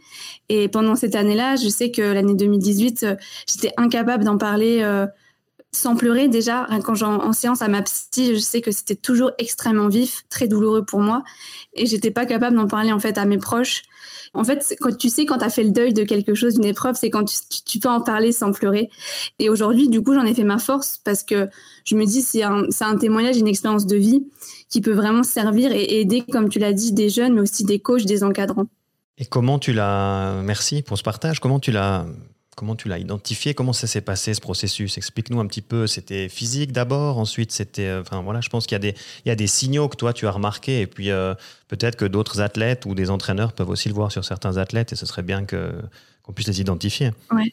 Et 0.48 0.68
pendant 0.68 0.94
cette 0.94 1.16
année-là, 1.16 1.56
je 1.56 1.68
sais 1.68 1.90
que 1.90 2.02
l'année 2.02 2.34
2018, 2.34 3.06
j'étais 3.48 3.72
incapable 3.78 4.24
d'en 4.24 4.38
parler 4.38 4.82
sans 5.74 5.96
pleurer 5.96 6.28
déjà. 6.28 6.66
Quand 6.84 6.94
j'en 6.94 7.22
en 7.22 7.32
séance 7.32 7.62
à 7.62 7.68
ma 7.68 7.82
psy, 7.82 8.34
je 8.34 8.40
sais 8.40 8.60
que 8.60 8.70
c'était 8.70 8.94
toujours 8.94 9.32
extrêmement 9.38 9.88
vif, 9.88 10.22
très 10.28 10.48
douloureux 10.48 10.84
pour 10.84 11.00
moi, 11.00 11.22
et 11.74 11.86
j'étais 11.86 12.10
pas 12.10 12.26
capable 12.26 12.56
d'en 12.56 12.66
parler 12.66 12.92
en 12.92 12.98
fait 12.98 13.18
à 13.18 13.24
mes 13.24 13.38
proches. 13.38 13.82
En 14.32 14.42
fait, 14.42 14.76
quand 14.80 14.96
tu 14.96 15.08
sais 15.08 15.26
quand 15.26 15.38
tu 15.38 15.44
as 15.44 15.50
fait 15.50 15.62
le 15.62 15.70
deuil 15.70 15.92
de 15.92 16.02
quelque 16.02 16.34
chose, 16.34 16.54
d'une 16.54 16.64
épreuve, 16.64 16.96
c'est 16.96 17.10
quand 17.10 17.24
tu, 17.64 17.78
peux 17.78 17.88
en 17.88 18.00
parler 18.00 18.32
sans 18.32 18.52
pleurer. 18.52 18.90
Et 19.38 19.48
aujourd'hui, 19.48 19.88
du 19.88 20.02
coup, 20.02 20.14
j'en 20.14 20.24
ai 20.24 20.34
fait 20.34 20.44
ma 20.44 20.58
force 20.58 21.00
parce 21.04 21.22
que 21.22 21.48
je 21.84 21.94
me 21.94 22.04
dis 22.04 22.20
c'est 22.20 22.42
un, 22.42 22.64
un 22.80 22.96
témoignage, 22.96 23.36
une 23.36 23.48
expérience 23.48 23.86
de 23.86 23.96
vie 23.96 24.26
qui 24.68 24.80
peut 24.80 24.92
vraiment 24.92 25.22
servir 25.22 25.72
et 25.72 26.00
aider, 26.00 26.22
comme 26.22 26.48
tu 26.48 26.58
l'as 26.58 26.72
dit, 26.72 26.92
des 26.92 27.10
jeunes, 27.10 27.34
mais 27.34 27.40
aussi 27.40 27.64
des 27.64 27.78
coachs, 27.78 28.06
des 28.06 28.24
encadrants. 28.24 28.66
Et 29.18 29.26
comment 29.26 29.60
tu 29.60 29.72
l'as, 29.72 30.42
merci 30.42 30.82
pour 30.82 30.98
ce 30.98 31.04
partage, 31.04 31.38
comment 31.38 31.60
tu 31.60 31.70
l'as 31.70 32.06
Comment 32.56 32.76
tu 32.76 32.88
l'as 32.88 32.98
identifié? 32.98 33.54
Comment 33.54 33.72
ça 33.72 33.86
s'est 33.86 34.00
passé 34.00 34.34
ce 34.34 34.40
processus? 34.40 34.96
Explique-nous 34.96 35.40
un 35.40 35.46
petit 35.46 35.62
peu. 35.62 35.86
C'était 35.86 36.28
physique 36.28 36.72
d'abord, 36.72 37.18
ensuite 37.18 37.52
c'était. 37.52 37.86
Euh, 37.86 38.00
enfin 38.00 38.22
voilà, 38.22 38.40
je 38.40 38.48
pense 38.48 38.66
qu'il 38.66 38.78
y, 38.78 39.30
a 39.30 39.34
des, 39.34 39.46
signaux 39.46 39.88
que 39.88 39.96
toi 39.96 40.12
tu 40.12 40.26
as 40.26 40.30
remarqués 40.30 40.80
et 40.80 40.86
puis 40.86 41.10
euh, 41.10 41.34
peut-être 41.68 41.96
que 41.96 42.04
d'autres 42.04 42.40
athlètes 42.40 42.86
ou 42.86 42.94
des 42.94 43.10
entraîneurs 43.10 43.52
peuvent 43.52 43.68
aussi 43.68 43.88
le 43.88 43.94
voir 43.94 44.12
sur 44.12 44.24
certains 44.24 44.56
athlètes 44.56 44.92
et 44.92 44.96
ce 44.96 45.06
serait 45.06 45.22
bien 45.22 45.44
qu'on 45.44 46.32
puisse 46.32 46.48
les 46.48 46.60
identifier. 46.60 47.10
Ouais. 47.30 47.52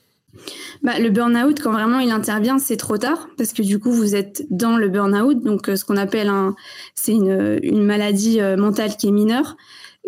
Bah, 0.81 0.97
le 0.97 1.09
burn-out, 1.09 1.59
quand 1.59 1.73
vraiment 1.73 1.99
il 1.99 2.09
intervient, 2.09 2.57
c'est 2.57 2.77
trop 2.77 2.97
tard 2.97 3.27
parce 3.37 3.51
que 3.51 3.61
du 3.61 3.79
coup 3.79 3.91
vous 3.91 4.15
êtes 4.15 4.45
dans 4.49 4.77
le 4.77 4.87
burn-out, 4.87 5.43
donc 5.43 5.67
euh, 5.67 5.75
ce 5.75 5.83
qu'on 5.83 5.97
appelle 5.97 6.29
un, 6.29 6.55
c'est 6.95 7.13
une 7.13 7.83
maladie 7.83 8.39
mentale 8.57 8.95
qui 8.95 9.07
est 9.07 9.11
mineure 9.11 9.57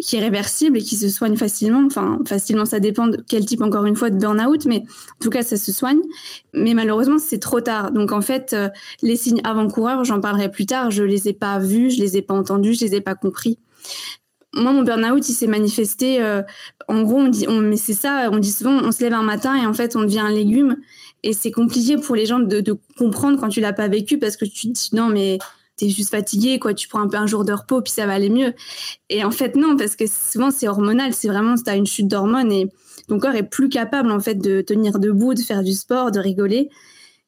qui 0.02 0.16
est 0.16 0.20
réversible 0.20 0.78
et 0.78 0.82
qui 0.82 0.96
se 0.96 1.10
soigne 1.10 1.36
facilement. 1.36 1.84
Enfin, 1.86 2.20
facilement, 2.26 2.66
ça 2.66 2.80
dépend 2.80 3.08
de 3.08 3.24
quel 3.28 3.46
type, 3.46 3.62
encore 3.62 3.86
une 3.86 3.96
fois, 3.96 4.10
de 4.10 4.18
burn-out, 4.18 4.66
mais 4.66 4.78
en 4.78 5.24
tout 5.24 5.30
cas, 5.30 5.44
ça 5.44 5.58
se 5.58 5.72
soigne. 5.72 6.02
Mais 6.54 6.74
malheureusement, 6.74 7.20
c'est 7.20 7.40
trop 7.40 7.62
tard. 7.62 7.92
Donc, 7.92 8.12
en 8.12 8.22
fait, 8.22 8.54
euh, 8.54 8.70
les 9.02 9.16
signes 9.16 9.42
avant-coureurs, 9.44 10.04
j'en 10.04 10.20
parlerai 10.20 10.50
plus 10.50 10.66
tard, 10.66 10.92
je 10.92 11.04
les 11.04 11.28
ai 11.28 11.34
pas 11.34 11.60
vus, 11.60 11.92
je 11.92 12.00
les 12.00 12.18
ai 12.18 12.22
pas 12.22 12.34
entendus, 12.34 12.74
je 12.74 12.86
les 12.86 12.96
ai 12.96 13.02
pas 13.02 13.16
compris. 13.16 13.60
Moi, 14.56 14.72
mon 14.72 14.84
burn-out, 14.84 15.28
il 15.30 15.34
s'est 15.34 15.48
manifesté. 15.48 16.22
Euh, 16.22 16.42
en 16.88 17.04
gros, 17.04 17.18
on 17.18 17.28
dit, 17.28 17.46
on, 17.48 17.60
mais 17.60 17.78
c'est 17.78 17.94
ça, 17.94 18.30
on 18.32 18.38
dit 18.38 18.52
souvent, 18.52 18.80
on 18.84 18.92
se 18.92 19.02
lève 19.02 19.14
un 19.14 19.24
matin 19.24 19.56
et 19.56 19.66
en 19.66 19.74
fait, 19.74 19.96
on 19.96 20.02
devient 20.02 20.20
un 20.20 20.32
légume. 20.32 20.78
Et 21.24 21.34
c'est 21.34 21.52
compliqué 21.52 21.98
pour 21.98 22.16
les 22.16 22.26
gens 22.26 22.40
de, 22.40 22.60
de 22.60 22.78
comprendre 22.98 23.40
quand 23.40 23.48
tu 23.48 23.62
l'as 23.62 23.74
pas 23.74 23.88
vécu 23.88 24.18
parce 24.20 24.36
que 24.38 24.46
tu 24.46 24.68
te 24.68 24.74
dis 24.74 24.90
non, 24.94 25.08
mais 25.08 25.40
t'es 25.76 25.90
juste 25.90 26.12
fatigué, 26.12 26.60
quoi. 26.60 26.74
Tu 26.74 26.88
prends 26.88 27.02
un 27.02 27.08
peu 27.08 27.18
un 27.18 27.28
jour 27.28 27.46
de 27.46 27.54
repos, 27.54 27.82
puis 27.82 27.92
ça 27.92 28.06
va 28.06 28.14
aller 28.14 28.30
mieux. 28.30 28.54
Et 29.10 29.24
en 29.24 29.32
fait, 29.32 29.56
non, 29.56 29.76
parce 29.76 29.96
que 29.96 30.06
souvent 30.08 30.52
c'est 30.52 30.68
hormonal. 30.68 31.14
C'est 31.14 31.28
vraiment, 31.28 31.56
as 31.66 31.76
une 31.76 31.88
chute 31.88 32.08
d'hormones 32.08 32.52
et 32.52 32.70
ton 33.08 33.20
corps 33.20 33.36
est 33.36 33.44
plus 33.44 33.70
capable, 33.70 34.12
en 34.12 34.20
fait, 34.20 34.36
de 34.36 34.62
tenir 34.62 35.00
debout, 35.00 35.34
de 35.34 35.42
faire 35.42 35.64
du 35.64 35.74
sport, 35.74 36.12
de 36.12 36.20
rigoler. 36.20 36.70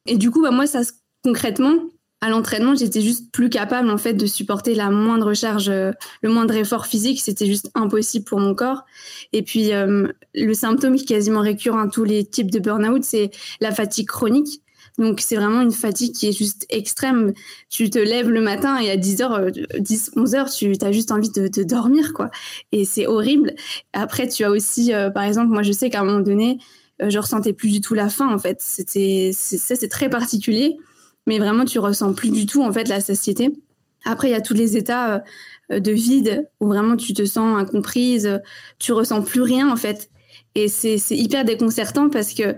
Et 0.06 0.16
du 0.16 0.30
coup, 0.30 0.42
bah, 0.42 0.50
moi, 0.50 0.66
ça, 0.66 0.80
concrètement, 1.24 1.74
à 2.22 2.30
l'entraînement, 2.30 2.74
j'étais 2.74 3.02
juste 3.02 3.30
plus 3.30 3.50
capable, 3.50 3.90
en 3.90 3.98
fait, 3.98 4.14
de 4.14 4.26
supporter 4.26 4.74
la 4.74 4.90
moindre 4.90 5.34
charge, 5.34 5.68
euh, 5.68 5.92
le 6.22 6.30
moindre 6.30 6.54
effort 6.54 6.86
physique. 6.86 7.20
C'était 7.20 7.46
juste 7.46 7.70
impossible 7.74 8.24
pour 8.24 8.40
mon 8.40 8.54
corps. 8.54 8.84
Et 9.32 9.42
puis, 9.42 9.72
euh, 9.72 10.08
le 10.34 10.54
symptôme 10.54 10.96
qui 10.96 11.02
est 11.02 11.06
quasiment 11.06 11.40
récurrent 11.40 11.80
à 11.80 11.88
tous 11.88 12.04
les 12.04 12.24
types 12.24 12.50
de 12.50 12.58
burn-out, 12.58 13.04
c'est 13.04 13.30
la 13.60 13.72
fatigue 13.72 14.06
chronique. 14.06 14.62
Donc 14.98 15.20
c'est 15.20 15.36
vraiment 15.36 15.60
une 15.60 15.72
fatigue 15.72 16.12
qui 16.12 16.28
est 16.28 16.32
juste 16.32 16.66
extrême. 16.70 17.32
Tu 17.68 17.90
te 17.90 17.98
lèves 17.98 18.30
le 18.30 18.40
matin 18.40 18.78
et 18.78 18.90
à 18.90 18.96
10h, 18.96 19.78
10, 19.78 20.12
11h, 20.16 20.56
tu 20.56 20.84
as 20.84 20.92
juste 20.92 21.12
envie 21.12 21.30
de, 21.30 21.62
dormir, 21.62 22.12
quoi. 22.14 22.30
Et 22.72 22.84
c'est 22.84 23.06
horrible. 23.06 23.54
Après, 23.92 24.26
tu 24.28 24.44
as 24.44 24.50
aussi, 24.50 24.94
euh, 24.94 25.10
par 25.10 25.24
exemple, 25.24 25.52
moi 25.52 25.62
je 25.62 25.72
sais 25.72 25.90
qu'à 25.90 26.00
un 26.00 26.04
moment 26.04 26.20
donné, 26.20 26.58
euh, 27.02 27.10
je 27.10 27.18
ressentais 27.18 27.52
plus 27.52 27.70
du 27.70 27.80
tout 27.80 27.94
la 27.94 28.08
faim, 28.08 28.32
en 28.32 28.38
fait. 28.38 28.58
C'était, 28.60 29.32
ça 29.34 29.76
c'est 29.76 29.88
très 29.88 30.08
particulier, 30.08 30.76
mais 31.26 31.38
vraiment 31.38 31.64
tu 31.64 31.78
ressens 31.78 32.14
plus 32.14 32.30
du 32.30 32.46
tout, 32.46 32.62
en 32.62 32.72
fait, 32.72 32.88
la 32.88 33.00
satiété. 33.00 33.50
Après, 34.06 34.28
il 34.28 34.32
y 34.32 34.34
a 34.34 34.40
tous 34.40 34.54
les 34.54 34.76
états 34.76 35.24
euh, 35.70 35.80
de 35.80 35.92
vide 35.92 36.48
où 36.60 36.68
vraiment 36.68 36.96
tu 36.96 37.12
te 37.12 37.24
sens 37.26 37.58
incomprise, 37.58 38.40
tu 38.78 38.92
ressens 38.92 39.22
plus 39.22 39.42
rien, 39.42 39.70
en 39.70 39.76
fait. 39.76 40.10
Et 40.54 40.68
c'est 40.68 40.96
hyper 41.10 41.44
déconcertant 41.44 42.08
parce 42.08 42.32
que 42.32 42.56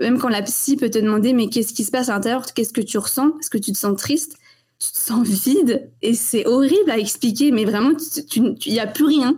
même 0.00 0.18
quand 0.18 0.28
la 0.28 0.42
psy 0.42 0.76
peut 0.76 0.90
te 0.90 0.98
demander 0.98 1.32
mais 1.32 1.48
qu'est-ce 1.48 1.72
qui 1.72 1.84
se 1.84 1.90
passe 1.90 2.08
à 2.08 2.14
l'intérieur, 2.14 2.44
qu'est-ce 2.54 2.72
que 2.72 2.80
tu 2.80 2.98
ressens, 2.98 3.32
est-ce 3.40 3.50
que 3.50 3.58
tu 3.58 3.72
te 3.72 3.78
sens 3.78 3.96
triste, 3.96 4.36
tu 4.78 4.90
te 4.90 4.98
sens 4.98 5.26
vide? 5.26 5.90
Et 6.02 6.14
c'est 6.14 6.46
horrible 6.46 6.90
à 6.90 6.98
expliquer, 6.98 7.50
mais 7.50 7.64
vraiment 7.64 7.92
il 8.36 8.72
n'y 8.72 8.80
a 8.80 8.86
plus 8.86 9.04
rien. 9.04 9.36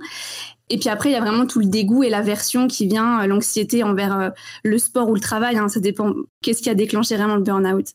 Et 0.70 0.78
puis 0.78 0.88
après, 0.88 1.10
il 1.10 1.12
y 1.12 1.16
a 1.16 1.20
vraiment 1.20 1.46
tout 1.46 1.60
le 1.60 1.66
dégoût 1.66 2.02
et 2.02 2.10
l'aversion 2.10 2.68
qui 2.68 2.86
vient, 2.86 3.22
euh, 3.22 3.26
l'anxiété 3.26 3.82
envers 3.82 4.18
euh, 4.18 4.30
le 4.64 4.78
sport 4.78 5.08
ou 5.08 5.14
le 5.14 5.20
travail. 5.20 5.56
Hein, 5.56 5.68
ça 5.68 5.80
dépend. 5.80 6.12
Qu'est-ce 6.42 6.62
qui 6.62 6.70
a 6.70 6.74
déclenché 6.74 7.16
vraiment 7.16 7.36
le 7.36 7.42
burn-out 7.42 7.86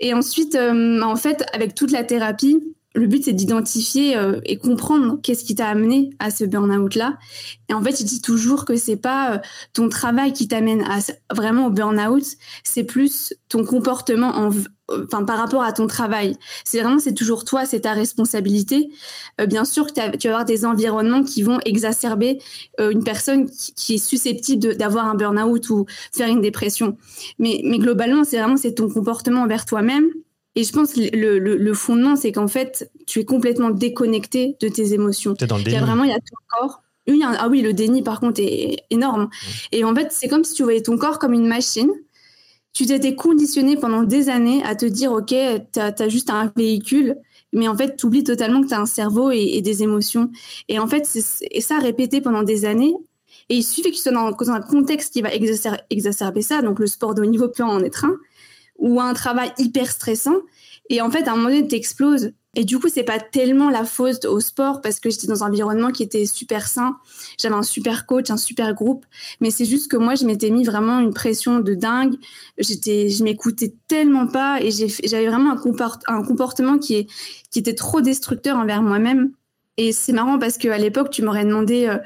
Et 0.00 0.14
ensuite, 0.14 0.54
euh, 0.54 1.02
en 1.02 1.16
fait, 1.16 1.44
avec 1.52 1.74
toute 1.74 1.90
la 1.90 2.04
thérapie, 2.04 2.62
le 2.94 3.08
but, 3.08 3.24
c'est 3.24 3.32
d'identifier 3.32 4.16
euh, 4.16 4.40
et 4.44 4.56
comprendre 4.56 5.18
qu'est-ce 5.20 5.44
qui 5.44 5.56
t'a 5.56 5.66
amené 5.66 6.10
à 6.20 6.30
ce 6.30 6.44
burn-out-là. 6.44 7.18
Et 7.68 7.74
en 7.74 7.82
fait, 7.82 8.00
il 8.00 8.04
dit 8.04 8.20
toujours 8.20 8.64
que 8.64 8.76
c'est 8.76 8.96
pas 8.96 9.34
euh, 9.34 9.38
ton 9.72 9.88
travail 9.88 10.32
qui 10.32 10.46
t'amène 10.46 10.82
à, 10.82 11.00
vraiment 11.34 11.66
au 11.66 11.70
burn-out, 11.70 12.24
c'est 12.62 12.84
plus 12.84 13.34
ton 13.48 13.64
comportement 13.64 14.28
en, 14.28 14.52
euh, 14.92 15.06
enfin, 15.06 15.24
par 15.24 15.38
rapport 15.38 15.64
à 15.64 15.72
ton 15.72 15.88
travail. 15.88 16.36
C'est 16.64 16.80
vraiment, 16.80 17.00
c'est 17.00 17.14
toujours 17.14 17.44
toi, 17.44 17.66
c'est 17.66 17.80
ta 17.80 17.94
responsabilité. 17.94 18.90
bien 19.48 19.64
sûr 19.64 19.86
que 19.88 20.16
tu 20.16 20.28
vas 20.28 20.34
avoir 20.34 20.44
des 20.44 20.64
environnements 20.64 21.24
qui 21.24 21.42
vont 21.42 21.58
exacerber 21.64 22.38
une 22.78 23.02
personne 23.02 23.50
qui, 23.50 23.94
est 23.94 23.98
susceptible 23.98 24.76
d'avoir 24.76 25.06
un 25.06 25.14
burn-out 25.14 25.68
ou 25.70 25.86
faire 26.12 26.28
une 26.28 26.40
dépression. 26.40 26.96
Mais, 27.40 27.60
mais 27.64 27.78
globalement, 27.78 28.22
c'est 28.22 28.38
vraiment, 28.38 28.56
c'est 28.56 28.74
ton 28.74 28.88
comportement 28.88 29.42
envers 29.42 29.64
toi-même 29.64 30.10
et 30.56 30.62
je 30.62 30.72
pense 30.72 30.92
que 30.92 31.00
le, 31.00 31.38
le, 31.38 31.74
fondement, 31.74 32.14
c'est 32.14 32.30
qu'en 32.30 32.46
fait, 32.46 32.90
tu 33.06 33.18
es 33.18 33.24
complètement 33.24 33.70
déconnecté 33.70 34.56
de 34.60 34.68
tes 34.68 34.92
émotions. 34.92 35.32
dans 35.32 35.56
le 35.56 35.64
déni. 35.64 35.76
Il 35.76 35.80
y 35.80 35.82
a 35.82 35.84
vraiment, 35.84 36.04
il 36.04 36.10
y 36.10 36.14
a 36.14 36.18
ton 36.18 36.36
corps. 36.48 36.82
Oui, 37.08 37.22
ah 37.24 37.48
oui, 37.50 37.60
le 37.60 37.72
déni, 37.72 38.02
par 38.02 38.20
contre, 38.20 38.40
est 38.40 38.76
énorme. 38.90 39.28
Et 39.72 39.84
en 39.84 39.94
fait, 39.94 40.08
c'est 40.10 40.28
comme 40.28 40.44
si 40.44 40.54
tu 40.54 40.62
voyais 40.62 40.80
ton 40.80 40.96
corps 40.96 41.18
comme 41.18 41.32
une 41.32 41.46
machine. 41.46 41.90
Tu 42.72 42.86
t'étais 42.86 43.14
conditionné 43.14 43.76
pendant 43.76 44.04
des 44.04 44.28
années 44.28 44.62
à 44.64 44.74
te 44.74 44.86
dire, 44.86 45.12
OK, 45.12 45.28
tu 45.28 45.80
as, 45.80 46.08
juste 46.08 46.30
un 46.30 46.52
véhicule, 46.56 47.16
mais 47.52 47.68
en 47.68 47.76
fait, 47.76 47.96
tu 47.96 48.06
oublies 48.06 48.24
totalement 48.24 48.62
que 48.62 48.68
tu 48.68 48.74
as 48.74 48.80
un 48.80 48.86
cerveau 48.86 49.30
et, 49.32 49.60
des 49.60 49.82
émotions. 49.82 50.30
Et 50.68 50.78
en 50.78 50.86
fait, 50.86 51.04
c'est 51.04 51.60
ça 51.60 51.78
répété 51.78 52.20
pendant 52.20 52.42
des 52.42 52.64
années. 52.64 52.94
Et 53.48 53.56
il 53.56 53.62
suffit 53.62 53.90
que 53.90 53.96
tu 53.96 54.02
sois 54.02 54.12
dans, 54.12 54.50
un 54.50 54.60
contexte 54.60 55.12
qui 55.12 55.20
va 55.20 55.30
exacerber 55.90 56.42
ça. 56.42 56.62
Donc, 56.62 56.78
le 56.78 56.86
sport 56.86 57.14
de 57.14 57.22
haut 57.22 57.26
niveau 57.26 57.48
peut 57.48 57.64
en 57.64 57.80
être 57.80 58.04
un 58.04 58.16
ou 58.78 59.00
un 59.00 59.14
travail 59.14 59.52
hyper 59.58 59.90
stressant. 59.90 60.36
Et 60.90 61.00
en 61.00 61.10
fait, 61.10 61.28
à 61.28 61.32
un 61.32 61.36
moment 61.36 61.48
donné, 61.48 61.66
t'exploses. 61.66 62.32
Et 62.56 62.64
du 62.64 62.78
coup, 62.78 62.88
c'est 62.88 63.04
pas 63.04 63.18
tellement 63.18 63.68
la 63.68 63.84
faute 63.84 64.26
au 64.26 64.38
sport 64.38 64.80
parce 64.80 65.00
que 65.00 65.10
j'étais 65.10 65.26
dans 65.26 65.42
un 65.42 65.48
environnement 65.48 65.90
qui 65.90 66.02
était 66.02 66.26
super 66.26 66.68
sain. 66.68 66.96
J'avais 67.40 67.54
un 67.54 67.62
super 67.62 68.06
coach, 68.06 68.30
un 68.30 68.36
super 68.36 68.74
groupe. 68.74 69.04
Mais 69.40 69.50
c'est 69.50 69.64
juste 69.64 69.90
que 69.90 69.96
moi, 69.96 70.14
je 70.14 70.24
m'étais 70.24 70.50
mis 70.50 70.64
vraiment 70.64 71.00
une 71.00 71.12
pression 71.12 71.58
de 71.58 71.74
dingue. 71.74 72.14
J'étais, 72.58 73.08
je 73.08 73.24
m'écoutais 73.24 73.74
tellement 73.88 74.26
pas 74.26 74.60
et 74.60 74.70
j'avais 74.70 75.26
vraiment 75.26 75.52
un, 75.52 76.14
un 76.14 76.22
comportement 76.22 76.78
qui, 76.78 76.94
est, 76.94 77.06
qui 77.50 77.58
était 77.58 77.74
trop 77.74 78.00
destructeur 78.00 78.56
envers 78.56 78.82
moi-même. 78.82 79.32
Et 79.76 79.90
c'est 79.90 80.12
marrant 80.12 80.38
parce 80.38 80.56
qu'à 80.56 80.78
l'époque, 80.78 81.10
tu 81.10 81.22
m'aurais 81.22 81.44
demandé, 81.44 81.86
euh, 81.86 81.98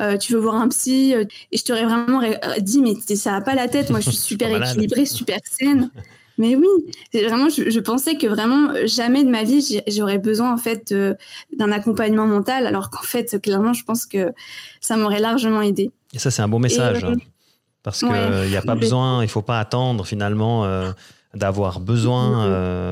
euh, 0.00 0.16
tu 0.18 0.32
veux 0.32 0.38
voir 0.38 0.56
un 0.56 0.68
psy 0.68 1.14
Et 1.52 1.56
je 1.56 1.64
t'aurais 1.64 1.84
vraiment 1.84 2.20
dit, 2.58 2.80
mais 2.80 2.94
ça 3.16 3.32
n'a 3.32 3.40
pas 3.40 3.54
la 3.54 3.68
tête. 3.68 3.90
Moi, 3.90 4.00
je 4.00 4.10
suis 4.10 4.18
super 4.36 4.50
équilibrée, 4.54 5.06
super 5.06 5.38
saine. 5.44 5.90
Mais 6.38 6.54
oui, 6.54 6.66
vraiment, 7.14 7.48
je, 7.48 7.80
pensais 7.80 8.16
que 8.16 8.26
vraiment 8.26 8.74
jamais 8.84 9.24
de 9.24 9.30
ma 9.30 9.42
vie 9.42 9.80
j'aurais 9.86 10.18
besoin 10.18 10.52
en 10.52 10.58
fait 10.58 10.92
d'un 10.92 11.72
accompagnement 11.72 12.26
mental, 12.26 12.66
alors 12.66 12.90
qu'en 12.90 13.02
fait, 13.02 13.40
clairement, 13.40 13.72
je 13.72 13.84
pense 13.84 14.04
que 14.04 14.34
ça 14.82 14.98
m'aurait 14.98 15.20
largement 15.20 15.62
aidé. 15.62 15.90
Et 16.12 16.18
ça, 16.18 16.30
c'est 16.30 16.42
un 16.42 16.48
bon 16.48 16.58
message, 16.58 17.04
hein. 17.04 17.14
parce 17.82 18.00
qu'il 18.00 18.50
n'y 18.50 18.56
a 18.56 18.62
pas 18.62 18.74
besoin, 18.74 19.22
il 19.22 19.28
faut 19.28 19.40
pas 19.40 19.58
attendre 19.58 20.06
finalement 20.06 20.68
d'avoir 21.32 21.80
besoin 21.80 22.44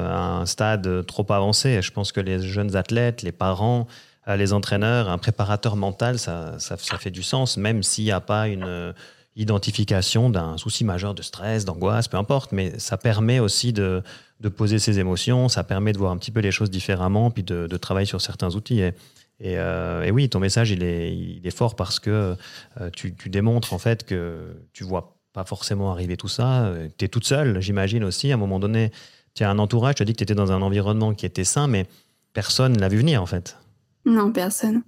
à 0.09 0.41
un 0.41 0.47
stade 0.47 1.05
trop 1.05 1.27
avancé. 1.31 1.83
Je 1.83 1.91
pense 1.91 2.13
que 2.13 2.21
les 2.21 2.41
jeunes 2.41 2.77
athlètes, 2.77 3.21
les 3.21 3.33
parents, 3.33 3.89
les 4.27 4.53
entraîneurs, 4.53 5.09
un 5.09 5.19
préparateur 5.19 5.77
mental, 5.77 6.19
ça, 6.19 6.59
ça, 6.59 6.77
fait 6.77 7.11
du 7.11 7.23
sens, 7.23 7.57
même 7.57 7.83
s'il 7.83 8.05
n'y 8.05 8.13
a 8.13 8.21
pas 8.21 8.49
une 8.49 8.65
euh, 8.65 8.93
identification 9.37 10.31
d'un 10.31 10.57
souci 10.57 10.85
majeur 10.85 11.15
de 11.15 11.23
stress, 11.23 11.65
d'angoisse, 11.65 12.09
peu 12.09 12.17
importe, 12.17 12.53
mais 12.53 12.79
ça 12.79 12.97
permet 12.97 13.39
aussi 13.39 13.73
de, 13.73 14.03
de, 14.41 14.49
poser 14.49 14.79
ses 14.79 14.99
émotions, 14.99 15.49
ça 15.49 15.65
permet 15.65 15.93
de 15.93 15.99
voir 15.99 16.13
un 16.13 16.17
petit 16.17 16.31
peu 16.31 16.41
les 16.41 16.53
choses 16.53 16.71
différemment, 16.71 17.31
puis 17.31 17.43
de, 17.43 17.67
de 17.67 17.77
travailler 17.77 18.07
sur 18.07 18.21
certains 18.21 18.55
outils. 18.55 18.81
Et, 18.81 18.93
et, 19.41 19.59
euh, 19.59 20.09
oui, 20.11 20.29
ton 20.29 20.41
message, 20.41 20.71
il 20.71 20.83
est, 20.83 21.15
il 21.15 21.47
est 21.47 21.57
fort 21.57 21.77
parce 21.77 22.01
que 22.01 22.37
euh, 22.81 22.91
tu, 22.91 23.15
tu, 23.15 23.29
démontres 23.29 23.73
en 23.75 23.79
fait 23.79 24.05
que 24.05 24.57
tu 24.73 24.85
vois 24.85 25.19
pas 25.33 25.45
forcément 25.45 25.91
arriver 25.91 26.17
tout 26.17 26.29
ça. 26.29 26.73
Tu 26.97 27.05
es 27.05 27.09
toute 27.09 27.27
seule, 27.27 27.61
j'imagine 27.61 28.05
aussi. 28.05 28.31
À 28.31 28.35
un 28.35 28.39
moment 28.39 28.61
donné, 28.61 28.93
tu 29.35 29.43
as 29.43 29.51
un 29.51 29.59
entourage, 29.59 29.97
tu 29.97 30.03
as 30.03 30.07
dit 30.07 30.13
que 30.13 30.19
tu 30.19 30.23
étais 30.23 30.37
dans 30.37 30.53
un 30.53 30.63
environnement 30.63 31.13
qui 31.13 31.27
était 31.27 31.45
sain, 31.45 31.67
mais 31.67 31.87
personne 32.33 32.75
ne 32.75 32.79
l'a 32.79 32.89
vu 32.89 32.99
venir 32.99 33.21
en 33.21 33.27
fait. 33.27 33.57
Non, 34.07 34.33
personne. 34.33 34.83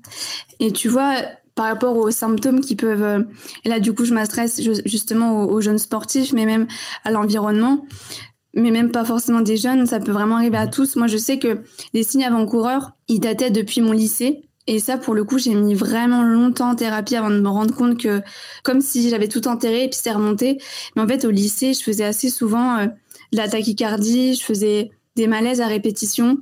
Et 0.60 0.72
tu 0.72 0.88
vois, 0.88 1.16
par 1.54 1.66
rapport 1.66 1.96
aux 1.96 2.10
symptômes 2.10 2.60
qui 2.60 2.76
peuvent... 2.76 3.02
Euh, 3.02 3.22
et 3.64 3.68
là, 3.68 3.80
du 3.80 3.92
coup, 3.92 4.04
je 4.04 4.14
m'adresse 4.14 4.60
justement 4.84 5.44
aux, 5.44 5.60
jeunes 5.60 5.78
sportifs, 5.78 6.32
mais 6.32 6.44
même 6.44 6.66
à 7.04 7.10
l'environnement, 7.10 7.86
mais 8.54 8.70
même 8.70 8.90
pas 8.90 9.04
forcément 9.04 9.40
des 9.40 9.56
jeunes, 9.56 9.86
ça 9.86 9.98
peut 9.98 10.12
vraiment 10.12 10.36
arriver 10.36 10.58
à 10.58 10.66
tous. 10.66 10.96
Moi, 10.96 11.06
je 11.06 11.16
sais 11.16 11.38
que 11.38 11.62
les 11.94 12.02
signes 12.02 12.24
avant-coureurs, 12.24 12.92
ils 13.08 13.20
dataient 13.20 13.50
depuis 13.50 13.80
mon 13.80 13.92
lycée. 13.92 14.42
Et 14.66 14.80
ça, 14.80 14.98
pour 14.98 15.14
le 15.14 15.24
coup, 15.24 15.38
j'ai 15.38 15.54
mis 15.54 15.74
vraiment 15.74 16.24
longtemps 16.24 16.70
en 16.70 16.74
thérapie 16.74 17.16
avant 17.16 17.30
de 17.30 17.40
me 17.40 17.48
rendre 17.48 17.74
compte 17.74 17.98
que, 17.98 18.20
comme 18.64 18.80
si 18.80 19.08
j'avais 19.08 19.28
tout 19.28 19.46
enterré 19.46 19.84
et 19.84 19.88
puis 19.88 19.98
c'est 20.02 20.10
remonté. 20.10 20.58
Mais 20.94 21.02
en 21.02 21.06
fait, 21.06 21.24
au 21.24 21.30
lycée, 21.30 21.72
je 21.72 21.82
faisais 21.82 22.04
assez 22.04 22.30
souvent 22.30 22.78
euh, 22.78 22.86
de 23.32 23.36
la 23.36 23.48
tachycardie, 23.48 24.34
je 24.34 24.42
faisais 24.42 24.90
des 25.14 25.26
malaises 25.26 25.60
à 25.60 25.68
répétition. 25.68 26.38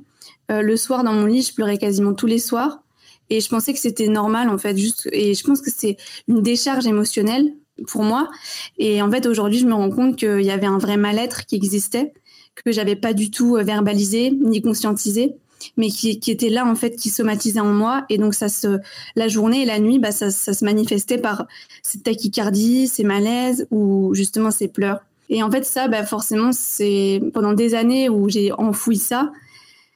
Euh, 0.51 0.61
le 0.61 0.77
soir 0.77 1.03
dans 1.03 1.13
mon 1.13 1.25
lit, 1.25 1.41
je 1.41 1.53
pleurais 1.53 1.77
quasiment 1.77 2.13
tous 2.13 2.27
les 2.27 2.39
soirs. 2.39 2.81
Et 3.29 3.41
je 3.41 3.49
pensais 3.49 3.73
que 3.73 3.79
c'était 3.79 4.07
normal, 4.07 4.49
en 4.49 4.57
fait. 4.57 4.77
Juste, 4.77 5.09
et 5.11 5.33
je 5.33 5.43
pense 5.43 5.61
que 5.61 5.71
c'est 5.75 5.97
une 6.27 6.41
décharge 6.41 6.85
émotionnelle 6.85 7.53
pour 7.87 8.03
moi. 8.03 8.29
Et 8.77 9.01
en 9.01 9.09
fait, 9.09 9.25
aujourd'hui, 9.25 9.59
je 9.59 9.65
me 9.65 9.73
rends 9.73 9.89
compte 9.89 10.15
qu'il 10.17 10.41
y 10.41 10.51
avait 10.51 10.67
un 10.67 10.77
vrai 10.77 10.97
mal-être 10.97 11.45
qui 11.45 11.55
existait, 11.55 12.13
que 12.63 12.71
j'avais 12.71 12.95
pas 12.95 13.13
du 13.13 13.31
tout 13.31 13.57
euh, 13.57 13.63
verbalisé 13.63 14.31
ni 14.31 14.61
conscientisé, 14.61 15.35
mais 15.77 15.89
qui, 15.89 16.19
qui, 16.19 16.31
était 16.31 16.49
là, 16.49 16.65
en 16.65 16.75
fait, 16.75 16.95
qui 16.95 17.09
somatisait 17.09 17.59
en 17.59 17.73
moi. 17.73 18.05
Et 18.09 18.17
donc, 18.17 18.35
ça 18.35 18.49
se, 18.49 18.79
la 19.15 19.27
journée 19.27 19.63
et 19.63 19.65
la 19.65 19.79
nuit, 19.79 19.97
bah, 19.97 20.11
ça, 20.11 20.29
ça 20.29 20.53
se 20.53 20.63
manifestait 20.63 21.17
par 21.17 21.47
cette 21.81 22.03
tachycardie, 22.03 22.87
ces 22.87 23.03
malaises 23.03 23.67
ou 23.71 24.13
justement 24.13 24.51
ces 24.51 24.67
pleurs. 24.67 24.99
Et 25.29 25.41
en 25.41 25.49
fait, 25.49 25.65
ça, 25.65 25.87
bah, 25.87 26.05
forcément, 26.05 26.51
c'est 26.51 27.21
pendant 27.33 27.53
des 27.53 27.73
années 27.73 28.09
où 28.09 28.29
j'ai 28.29 28.51
enfoui 28.51 28.97
ça, 28.97 29.31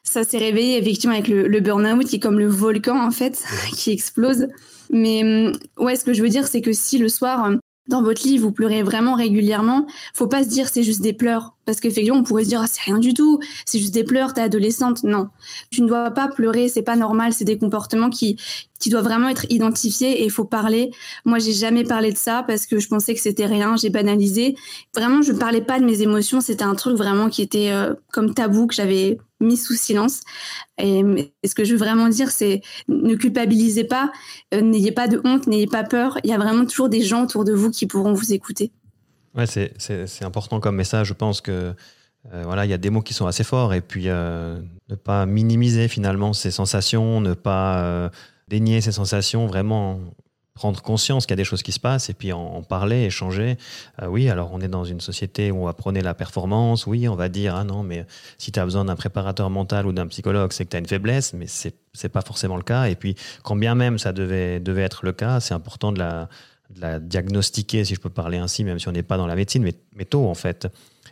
ça 0.10 0.24
s'est 0.24 0.40
réveillé 0.40 0.78
effectivement 0.78 1.14
avec 1.14 1.28
le, 1.28 1.48
le 1.48 1.60
burn-out 1.60 2.06
qui 2.06 2.18
est 2.18 2.20
comme 2.20 2.40
le 2.40 2.48
volcan 2.48 3.00
en 3.00 3.12
fait, 3.12 3.44
qui 3.74 3.92
explose. 3.92 4.48
Mais 4.92 5.24
hum, 5.24 5.54
ouais, 5.78 5.96
ce 5.96 6.04
que 6.04 6.14
je 6.14 6.22
veux 6.22 6.30
dire, 6.30 6.48
c'est 6.48 6.62
que 6.62 6.74
si 6.74 6.98
le 6.98 7.10
soir, 7.10 7.44
hum, 7.44 7.60
dans 7.88 8.04
votre 8.04 8.22
lit, 8.24 8.38
vous 8.38 8.52
pleurez 8.52 8.84
vraiment 8.84 9.16
régulièrement, 9.16 9.88
faut 10.14 10.28
pas 10.28 10.44
se 10.44 10.50
dire 10.50 10.70
c'est 10.72 10.84
juste 10.84 11.02
des 11.02 11.14
pleurs. 11.14 11.56
Parce 11.66 11.80
qu'effectivement, 11.80 12.20
on 12.20 12.24
pourrait 12.24 12.44
se 12.44 12.50
dire, 12.50 12.62
ah, 12.64 12.68
c'est 12.68 12.82
rien 12.82 13.00
du 13.00 13.16
tout, 13.16 13.40
c'est 13.66 13.80
juste 13.80 13.94
des 13.94 14.04
pleurs, 14.04 14.34
t'es 14.34 14.42
adolescente. 14.42 15.04
Non. 15.04 15.30
Tu 15.72 15.82
ne 15.82 15.88
dois 15.88 16.12
pas 16.12 16.28
pleurer, 16.28 16.70
c'est 16.70 16.84
pas 16.84 16.96
normal, 16.96 17.34
c'est 17.34 17.46
des 17.46 17.58
comportements 17.58 18.12
qui, 18.12 18.38
qui 18.80 18.90
doivent 18.90 19.06
vraiment 19.06 19.28
être 19.28 19.46
identifiés 19.50 20.22
et 20.22 20.26
il 20.26 20.32
faut 20.32 20.46
parler. 20.46 20.92
Moi, 21.26 21.40
j'ai 21.40 21.54
jamais 21.54 21.84
parlé 21.84 22.12
de 22.12 22.18
ça 22.18 22.44
parce 22.48 22.68
que 22.68 22.80
je 22.80 22.88
pensais 22.88 23.16
que 23.16 23.22
c'était 23.22 23.48
rien, 23.48 23.76
j'ai 23.76 23.90
banalisé. 23.90 24.56
Vraiment, 24.96 25.24
je 25.24 25.34
parlais 25.34 25.62
pas 25.62 25.80
de 25.80 25.86
mes 25.86 26.02
émotions, 26.04 26.42
c'était 26.42 26.64
un 26.64 26.76
truc 26.76 26.96
vraiment 26.96 27.30
qui 27.30 27.42
était 27.42 27.72
euh, 27.72 27.96
comme 28.12 28.36
tabou 28.36 28.68
que 28.68 28.76
j'avais 28.76 29.18
mis 29.40 29.58
sous 29.58 29.74
silence. 29.74 30.22
Et, 30.78 31.04
ce 31.46 31.56
que 31.56 31.64
je 31.64 31.74
veux 31.74 31.78
vraiment 31.78 32.10
dire, 32.10 32.32
c'est 32.32 32.62
ne 32.88 33.16
culpabilisez 33.16 33.84
pas, 33.86 34.12
euh, 34.54 34.62
n'ayez 34.62 34.92
pas 34.92 35.08
de 35.08 35.22
honte, 35.24 35.48
n'ayez 35.48 35.68
pas 35.68 35.84
peur. 35.84 36.18
Il 36.24 36.30
y 36.30 36.34
a 36.34 36.38
vraiment 36.38 36.66
toujours 36.66 36.90
des 36.90 37.02
gens 37.02 37.24
autour 37.24 37.46
de 37.46 37.54
vous 37.54 37.72
qui 37.72 37.86
pourront 37.86 38.14
vous 38.14 38.34
écouter. 38.34 38.72
Ouais, 39.36 39.46
c'est 39.48 40.24
important 40.24 40.60
comme 40.60 40.76
message. 40.76 41.08
Je 41.08 41.14
pense 41.14 41.42
que 41.42 41.74
euh, 42.34 42.44
voilà, 42.44 42.66
il 42.66 42.70
y 42.70 42.74
a 42.74 42.78
des 42.78 42.90
mots 42.90 43.02
qui 43.02 43.14
sont 43.14 43.28
assez 43.28 43.44
forts 43.44 43.74
et 43.74 43.82
puis 43.82 44.06
euh, 44.08 44.60
ne 44.90 44.96
pas 44.96 45.26
minimiser 45.26 45.88
finalement 45.88 46.34
ces 46.34 46.52
sensations, 46.52 47.22
ne 47.22 47.34
pas 47.34 48.12
dénier 48.48 48.82
ces 48.82 48.92
sensations, 48.92 49.46
vraiment 49.46 50.00
prendre 50.60 50.82
conscience 50.82 51.26
qu'il 51.26 51.32
y 51.32 51.38
a 51.40 51.42
des 51.44 51.46
choses 51.46 51.64
qui 51.64 51.72
se 51.72 51.80
passent 51.80 52.10
et 52.10 52.14
puis 52.14 52.34
en, 52.34 52.62
parler, 52.64 53.06
échanger. 53.06 53.58
Euh, 54.02 54.08
oui, 54.08 54.30
alors 54.30 54.50
on 54.52 54.60
est 54.60 54.68
dans 54.68 54.84
une 54.84 55.00
société 55.00 55.52
où 55.52 55.62
on 55.62 55.66
va 55.68 55.74
prôner 55.74 56.02
la 56.02 56.14
performance. 56.14 56.86
Oui, 56.86 57.08
on 57.08 57.16
va 57.16 57.30
dire, 57.30 57.56
ah 57.56 57.64
non, 57.64 57.82
mais 57.82 58.06
si 58.38 58.52
tu 58.52 58.60
as 58.60 58.66
besoin 58.66 58.84
d'un 58.84 58.98
préparateur 58.98 59.50
mental 59.50 59.88
ou 59.88 59.94
d'un 59.94 60.08
psychologue, 60.08 60.52
c'est 60.52 60.66
que 60.66 60.72
tu 60.72 60.76
as 60.76 60.80
une 60.80 60.86
faiblesse, 60.86 61.34
mais 61.34 61.46
c'est 61.48 61.76
n'est 62.04 62.10
pas 62.10 62.22
forcément 62.22 62.58
le 62.58 62.64
cas. 62.64 62.90
Et 62.90 62.96
puis, 62.96 63.16
quand 63.42 63.56
bien 63.56 63.74
même 63.74 63.98
ça 64.00 64.12
devait, 64.12 64.60
devait 64.60 64.82
être 64.82 65.06
le 65.06 65.14
cas, 65.14 65.40
c'est 65.40 65.54
important 65.54 65.94
de 65.94 66.00
la, 66.00 66.28
de 66.76 66.82
la 66.82 67.00
diagnostiquer, 67.00 67.86
si 67.86 67.96
je 67.96 68.02
peux 68.02 68.10
parler 68.10 68.38
ainsi, 68.38 68.66
même 68.66 68.80
si 68.80 68.90
on 68.90 68.92
n'est 68.92 69.02
pas 69.02 69.16
dans 69.16 69.28
la 69.28 69.36
médecine, 69.36 69.64
mais, 69.64 69.76
mais 69.96 70.04
tôt 70.04 70.28
en 70.28 70.36
fait. 70.36 70.68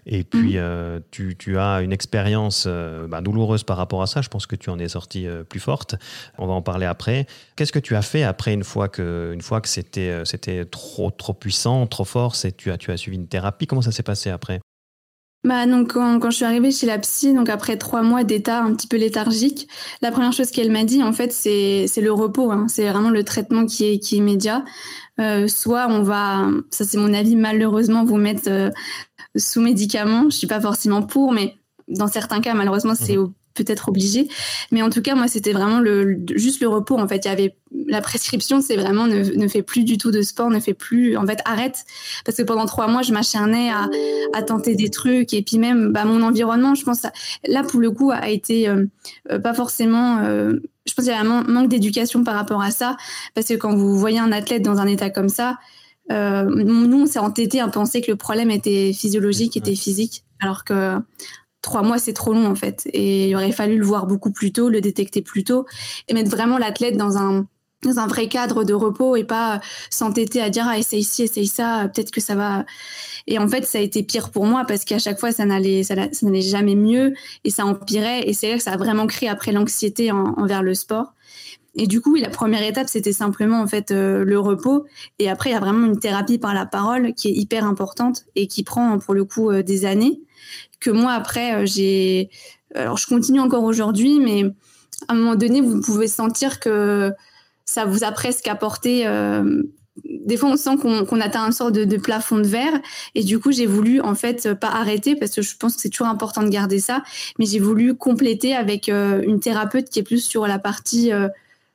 Et 0.07 0.23
puis, 0.23 0.53
mm. 0.53 0.57
euh, 0.57 0.99
tu, 1.11 1.35
tu, 1.37 1.57
as 1.59 1.81
une 1.81 1.91
expérience 1.91 2.63
euh, 2.65 3.07
bah, 3.07 3.21
douloureuse 3.21 3.63
par 3.63 3.77
rapport 3.77 4.01
à 4.01 4.07
ça. 4.07 4.21
Je 4.21 4.29
pense 4.29 4.47
que 4.47 4.55
tu 4.55 4.69
en 4.69 4.79
es 4.79 4.87
sortie 4.87 5.27
euh, 5.27 5.43
plus 5.43 5.59
forte. 5.59 5.95
On 6.37 6.47
va 6.47 6.53
en 6.53 6.61
parler 6.61 6.85
après. 6.85 7.27
Qu'est-ce 7.55 7.73
que 7.73 7.79
tu 7.79 7.95
as 7.95 8.01
fait 8.01 8.23
après, 8.23 8.53
une 8.53 8.63
fois 8.63 8.87
que, 8.87 9.31
une 9.33 9.41
fois 9.41 9.59
que 9.59 9.67
c'était, 9.67 10.23
c'était 10.23 10.63
trop, 10.65 11.11
trop 11.11 11.33
puissant, 11.33 11.85
trop 11.87 12.05
fort? 12.05 12.35
C'est, 12.35 12.55
tu, 12.55 12.71
as, 12.71 12.77
tu 12.77 12.91
as 12.91 12.97
suivi 12.97 13.17
une 13.17 13.27
thérapie? 13.27 13.67
Comment 13.67 13.81
ça 13.81 13.91
s'est 13.91 14.03
passé 14.03 14.29
après? 14.29 14.61
Bah 15.43 15.65
donc 15.65 15.93
quand, 15.93 16.19
quand, 16.19 16.31
je 16.31 16.37
suis 16.37 16.45
arrivée 16.45 16.71
chez 16.71 16.87
la 16.87 16.97
psy, 16.97 17.33
donc 17.33 17.47
après 17.47 17.77
trois 17.77 18.01
mois 18.01 18.23
d'état 18.23 18.61
un 18.61 18.73
petit 18.73 18.87
peu 18.87 18.97
léthargique, 18.97 19.69
la 20.01 20.11
première 20.11 20.33
chose 20.33 20.51
qu'elle 20.51 20.71
m'a 20.71 20.83
dit 20.83 21.01
en 21.03 21.13
fait 21.13 21.31
c'est 21.31 21.85
c'est 21.87 22.01
le 22.01 22.11
repos, 22.11 22.51
hein. 22.51 22.65
c'est 22.67 22.89
vraiment 22.89 23.11
le 23.11 23.23
traitement 23.23 23.65
qui 23.65 23.85
est 23.85 23.99
qui 23.99 24.15
est 24.15 24.17
immédiat. 24.17 24.65
Euh, 25.19 25.47
soit 25.47 25.87
on 25.89 26.03
va, 26.03 26.47
ça 26.69 26.85
c'est 26.85 26.97
mon 26.97 27.13
avis 27.13 27.35
malheureusement, 27.35 28.05
vous 28.05 28.17
mettre 28.17 28.71
sous 29.35 29.61
médicaments. 29.61 30.29
Je 30.29 30.37
suis 30.37 30.47
pas 30.47 30.61
forcément 30.61 31.01
pour, 31.03 31.31
mais 31.31 31.55
dans 31.87 32.07
certains 32.07 32.41
cas, 32.41 32.53
malheureusement, 32.53 32.95
c'est 32.95 33.17
mhm. 33.17 33.31
peut-être 33.53 33.89
obligé. 33.89 34.27
Mais 34.71 34.81
en 34.81 34.89
tout 34.89 35.01
cas, 35.01 35.15
moi, 35.15 35.27
c'était 35.27 35.53
vraiment 35.53 35.79
le, 35.79 36.19
juste 36.35 36.61
le 36.61 36.67
repos. 36.67 36.97
En 36.97 37.07
fait, 37.07 37.25
il 37.25 37.27
y 37.27 37.31
avait 37.31 37.55
la 37.87 38.01
prescription, 38.01 38.61
c'est 38.61 38.75
vraiment 38.75 39.07
ne, 39.07 39.23
ne 39.23 39.47
fais 39.47 39.61
plus 39.61 39.83
du 39.83 39.97
tout 39.97 40.11
de 40.11 40.21
sport, 40.21 40.49
ne 40.49 40.59
fais 40.59 40.73
plus, 40.73 41.17
en 41.17 41.25
fait, 41.25 41.39
arrête. 41.45 41.85
Parce 42.25 42.37
que 42.37 42.43
pendant 42.43 42.65
trois 42.65 42.87
mois, 42.87 43.01
je 43.01 43.13
m'acharnais 43.13 43.69
à, 43.69 43.89
à 44.33 44.43
tenter 44.43 44.75
des 44.75 44.89
trucs. 44.89 45.33
Et 45.33 45.41
puis 45.41 45.57
même, 45.57 45.91
bah, 45.91 46.05
mon 46.05 46.21
environnement, 46.21 46.75
je 46.75 46.83
pense, 46.83 47.03
là, 47.47 47.63
pour 47.63 47.79
le 47.79 47.91
coup, 47.91 48.11
a 48.11 48.29
été 48.29 48.67
euh, 48.67 48.85
euh, 49.31 49.39
pas 49.39 49.53
forcément. 49.53 50.19
Je 50.87 50.93
pense 50.93 51.05
qu'il 51.05 51.13
y 51.13 51.17
a 51.17 51.21
un 51.21 51.43
manque 51.43 51.69
d'éducation 51.69 52.23
par 52.23 52.35
rapport 52.35 52.61
à 52.61 52.71
ça. 52.71 52.97
Parce 53.35 53.47
que 53.47 53.55
quand 53.55 53.75
vous 53.75 53.97
voyez 53.97 54.19
un 54.19 54.31
athlète 54.31 54.61
dans 54.61 54.79
un 54.79 54.87
état 54.87 55.09
comme 55.09 55.29
ça, 55.29 55.57
euh, 56.11 56.43
nous, 56.43 57.01
on 57.01 57.05
s'est 57.05 57.19
entêté 57.19 57.59
à 57.59 57.67
penser 57.67 58.01
que 58.01 58.11
le 58.11 58.17
problème 58.17 58.49
était 58.49 58.93
physiologique, 58.93 59.57
était 59.57 59.75
physique, 59.75 60.23
alors 60.39 60.63
que 60.63 60.97
trois 61.61 61.83
mois, 61.83 61.97
c'est 61.97 62.13
trop 62.13 62.33
long 62.33 62.45
en 62.45 62.55
fait. 62.55 62.87
Et 62.93 63.29
il 63.29 63.35
aurait 63.35 63.51
fallu 63.51 63.77
le 63.77 63.85
voir 63.85 64.07
beaucoup 64.07 64.31
plus 64.31 64.51
tôt, 64.51 64.69
le 64.69 64.81
détecter 64.81 65.21
plus 65.21 65.43
tôt, 65.43 65.65
et 66.07 66.13
mettre 66.13 66.31
vraiment 66.31 66.57
l'athlète 66.57 66.97
dans 66.97 67.17
un 67.17 67.45
dans 67.83 67.99
un 67.99 68.07
vrai 68.07 68.27
cadre 68.27 68.63
de 68.63 68.73
repos 68.73 69.15
et 69.15 69.23
pas 69.23 69.61
s'entêter 69.89 70.41
à 70.41 70.49
dire 70.49 70.65
ah 70.67 70.77
essaye 70.79 71.03
ci 71.03 71.23
essaye 71.23 71.47
ça 71.47 71.89
peut-être 71.93 72.11
que 72.11 72.21
ça 72.21 72.33
va 72.33 72.65
et 73.27 73.37
en 73.37 73.47
fait 73.47 73.65
ça 73.65 73.77
a 73.77 73.81
été 73.81 74.01
pire 74.01 74.31
pour 74.31 74.45
moi 74.45 74.65
parce 74.67 74.83
qu'à 74.83 74.97
chaque 74.97 75.19
fois 75.19 75.31
ça 75.31 75.45
n'allait 75.45 75.83
ça, 75.83 75.95
n'allait 75.95 76.41
jamais 76.41 76.75
mieux 76.75 77.13
et 77.43 77.51
ça 77.51 77.65
empirait 77.65 78.27
et 78.27 78.33
c'est 78.33 78.49
là 78.49 78.57
que 78.57 78.63
ça 78.63 78.71
a 78.71 78.77
vraiment 78.77 79.05
créé 79.05 79.29
après 79.29 79.51
l'anxiété 79.51 80.11
envers 80.11 80.63
le 80.63 80.73
sport 80.73 81.13
et 81.77 81.85
du 81.85 82.01
coup, 82.01 82.15
la 82.15 82.29
première 82.29 82.63
étape, 82.63 82.87
c'était 82.89 83.13
simplement 83.13 83.61
en 83.61 83.67
fait 83.67 83.91
euh, 83.91 84.25
le 84.25 84.39
repos. 84.39 84.85
Et 85.19 85.29
après, 85.29 85.51
il 85.51 85.53
y 85.53 85.55
a 85.55 85.59
vraiment 85.59 85.85
une 85.85 85.99
thérapie 85.99 86.39
par 86.39 86.55
la 86.55 86.65
parole 86.65 87.13
qui 87.13 87.29
est 87.29 87.33
hyper 87.33 87.65
importante 87.65 88.25
et 88.35 88.47
qui 88.47 88.63
prend 88.63 88.97
pour 88.97 89.13
le 89.13 89.23
coup 89.23 89.51
euh, 89.51 89.61
des 89.61 89.85
années. 89.85 90.19
Que 90.79 90.89
moi, 90.89 91.11
après, 91.11 91.53
euh, 91.53 91.65
j'ai. 91.65 92.29
Alors, 92.73 92.97
je 92.97 93.05
continue 93.05 93.39
encore 93.39 93.63
aujourd'hui, 93.63 94.19
mais 94.19 94.43
à 95.07 95.13
un 95.13 95.15
moment 95.15 95.35
donné, 95.35 95.61
vous 95.61 95.79
pouvez 95.79 96.07
sentir 96.07 96.59
que 96.59 97.11
ça 97.67 97.85
vous 97.85 98.03
a 98.03 98.11
presque 98.11 98.47
apporté. 98.47 99.05
Des 100.03 100.37
fois, 100.37 100.49
on 100.49 100.57
sent 100.57 100.77
qu'on 100.77 101.21
atteint 101.21 101.45
une 101.45 101.51
sorte 101.51 101.73
de, 101.73 101.97
plafond 101.97 102.37
de 102.37 102.47
verre. 102.47 102.79
Et 103.13 103.23
du 103.23 103.39
coup, 103.39 103.51
j'ai 103.51 103.65
voulu 103.65 104.01
en 104.01 104.15
fait 104.15 104.53
pas 104.53 104.69
arrêter 104.69 105.15
parce 105.15 105.31
que 105.35 105.41
je 105.41 105.55
pense 105.57 105.75
que 105.75 105.81
c'est 105.81 105.89
toujours 105.89 106.07
important 106.07 106.43
de 106.43 106.49
garder 106.49 106.79
ça. 106.79 107.03
Mais 107.39 107.45
j'ai 107.45 107.59
voulu 107.59 107.95
compléter 107.95 108.55
avec 108.55 108.87
une 108.89 109.39
thérapeute 109.39 109.89
qui 109.89 109.99
est 109.99 110.03
plus 110.03 110.23
sur 110.23 110.47
la 110.47 110.59
partie 110.59 111.11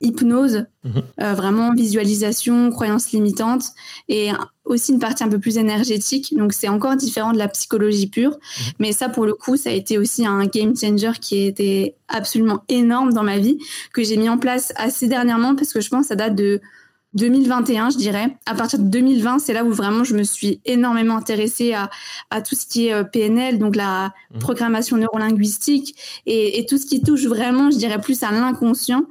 hypnose, 0.03 0.67
mhm. 0.85 1.03
euh, 1.21 1.35
vraiment 1.35 1.73
visualisation, 1.73 2.71
croyance 2.71 3.13
limitante, 3.13 3.65
et 4.09 4.31
aussi 4.65 4.93
une 4.93 4.99
partie 4.99 5.25
un 5.25 5.29
peu 5.29 5.39
plus 5.39 5.57
énergétique. 5.57 6.35
Donc 6.37 6.53
c'est 6.53 6.69
encore 6.69 6.97
différent 6.97 7.33
de 7.33 7.39
la 7.39 7.49
psychologie 7.49 8.09
pure. 8.09 8.33
Mhm. 8.33 8.73
Mais 8.81 8.93
ça, 8.93 9.09
pour 9.09 9.25
le 9.25 9.35
coup, 9.35 9.57
ça 9.57 9.71
a 9.71 9.73
été 9.73 9.99
aussi 9.99 10.27
un 10.27 10.45
game 10.47 10.77
changer 10.77 11.13
qui 11.21 11.47
était 11.47 11.95
absolument 12.09 12.65
énorme 12.69 13.13
dans 13.13 13.25
ma 13.25 13.39
vie, 13.39 13.59
que 13.93 14.03
j'ai 14.03 14.17
mis 14.17 14.29
en 14.29 14.39
place 14.39 14.73
assez 14.77 15.09
dernièrement, 15.09 15.55
parce 15.55 15.73
que 15.73 15.81
je 15.81 15.89
pense 15.89 16.03
que 16.03 16.09
ça 16.09 16.17
date 16.17 16.35
de 16.35 16.61
2021, 17.15 17.91
je 17.91 17.99
dirais. 17.99 18.37
À 18.47 18.55
partir 18.55 18.79
de 18.79 18.85
2020, 18.85 19.39
c'est 19.39 19.53
là 19.53 19.65
où 19.65 19.73
vraiment 19.73 20.03
je 20.05 20.15
me 20.15 20.23
suis 20.23 20.61
énormément 20.65 21.17
intéressée 21.17 21.75
à, 21.75 21.91
à 22.31 22.41
tout 22.41 22.55
ce 22.55 22.67
qui 22.67 22.87
est 22.89 22.95
euh, 22.95 23.05
PNL, 23.05 23.59
donc 23.59 23.77
la 23.77 24.13
mmh. 24.35 24.39
programmation 24.39 24.97
neurolinguistique 24.97 25.95
et, 26.27 26.59
et, 26.59 26.67
tout 26.67 26.79
ce 26.79 26.87
qui 26.87 27.03
touche 27.03 27.27
vraiment, 27.27 27.71
je 27.71 27.77
dirais, 27.77 28.01
plus 28.01 28.23
à 28.23 28.31
l'inconscient, 28.31 29.05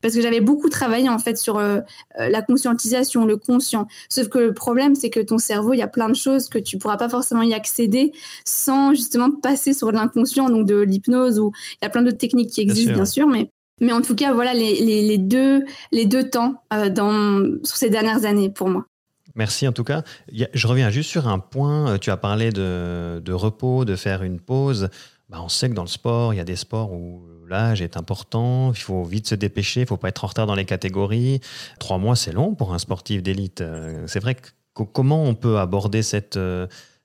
parce 0.00 0.14
que 0.14 0.20
j'avais 0.20 0.40
beaucoup 0.40 0.68
travaillé 0.68 1.08
en 1.08 1.18
fait 1.18 1.36
sur 1.36 1.58
euh, 1.58 1.80
euh, 2.20 2.28
la 2.28 2.42
conscientisation, 2.42 3.24
le 3.24 3.36
conscient. 3.36 3.88
Sauf 4.08 4.28
que 4.28 4.38
le 4.38 4.54
problème, 4.54 4.94
c'est 4.94 5.10
que 5.10 5.20
ton 5.20 5.38
cerveau, 5.38 5.72
il 5.72 5.78
y 5.78 5.82
a 5.82 5.88
plein 5.88 6.08
de 6.08 6.14
choses 6.14 6.48
que 6.48 6.58
tu 6.58 6.78
pourras 6.78 6.96
pas 6.96 7.08
forcément 7.08 7.42
y 7.42 7.54
accéder 7.54 8.12
sans 8.44 8.94
justement 8.94 9.30
passer 9.30 9.74
sur 9.74 9.90
l'inconscient, 9.90 10.48
donc 10.48 10.66
de 10.66 10.78
l'hypnose 10.78 11.40
ou 11.40 11.52
il 11.80 11.84
y 11.84 11.86
a 11.86 11.90
plein 11.90 12.02
d'autres 12.02 12.18
techniques 12.18 12.50
qui 12.50 12.60
existent, 12.60 12.94
bien 12.94 13.04
sûr, 13.04 13.26
mais 13.26 13.50
mais 13.80 13.92
en 13.92 14.02
tout 14.02 14.14
cas, 14.14 14.32
voilà 14.32 14.54
les, 14.54 15.18
deux, 15.18 15.64
les 15.92 16.06
deux 16.06 16.28
temps 16.28 16.62
euh, 16.72 16.90
dans, 16.90 17.42
sur 17.64 17.76
ces 17.76 17.90
dernières 17.90 18.24
années 18.24 18.50
pour 18.50 18.68
moi. 18.68 18.86
Merci 19.34 19.68
en 19.68 19.72
tout 19.72 19.84
cas. 19.84 20.02
Je 20.30 20.66
reviens 20.66 20.90
juste 20.90 21.10
sur 21.10 21.28
un 21.28 21.38
point. 21.38 21.92
Euh, 21.92 21.98
tu 21.98 22.10
as 22.10 22.16
parlé 22.16 22.50
de, 22.50 23.20
de 23.24 23.32
repos, 23.32 23.84
de 23.84 23.94
faire 23.94 24.22
une 24.22 24.40
pause. 24.40 24.88
Bah, 25.28 25.38
on 25.42 25.48
sait 25.48 25.68
que 25.68 25.74
dans 25.74 25.82
le 25.82 25.88
sport, 25.88 26.34
il 26.34 26.38
y 26.38 26.40
a 26.40 26.44
des 26.44 26.56
sports 26.56 26.92
où 26.92 27.22
l'âge 27.48 27.80
est 27.80 27.96
important, 27.96 28.72
il 28.72 28.80
faut 28.80 29.04
vite 29.04 29.28
se 29.28 29.34
dépêcher, 29.34 29.80
il 29.80 29.84
ne 29.84 29.88
faut 29.88 29.96
pas 29.96 30.08
être 30.08 30.24
en 30.24 30.28
retard 30.28 30.46
dans 30.46 30.54
les 30.54 30.64
catégories. 30.64 31.40
Trois 31.78 31.98
mois, 31.98 32.16
c'est 32.16 32.32
long 32.32 32.54
pour 32.54 32.74
un 32.74 32.78
sportif 32.78 33.22
d'élite. 33.22 33.60
Euh, 33.60 34.04
c'est 34.06 34.20
vrai 34.20 34.34
que 34.34 34.48
comment 34.92 35.24
on 35.24 35.34
peut 35.34 35.58
aborder 35.58 36.02
cette, 36.02 36.38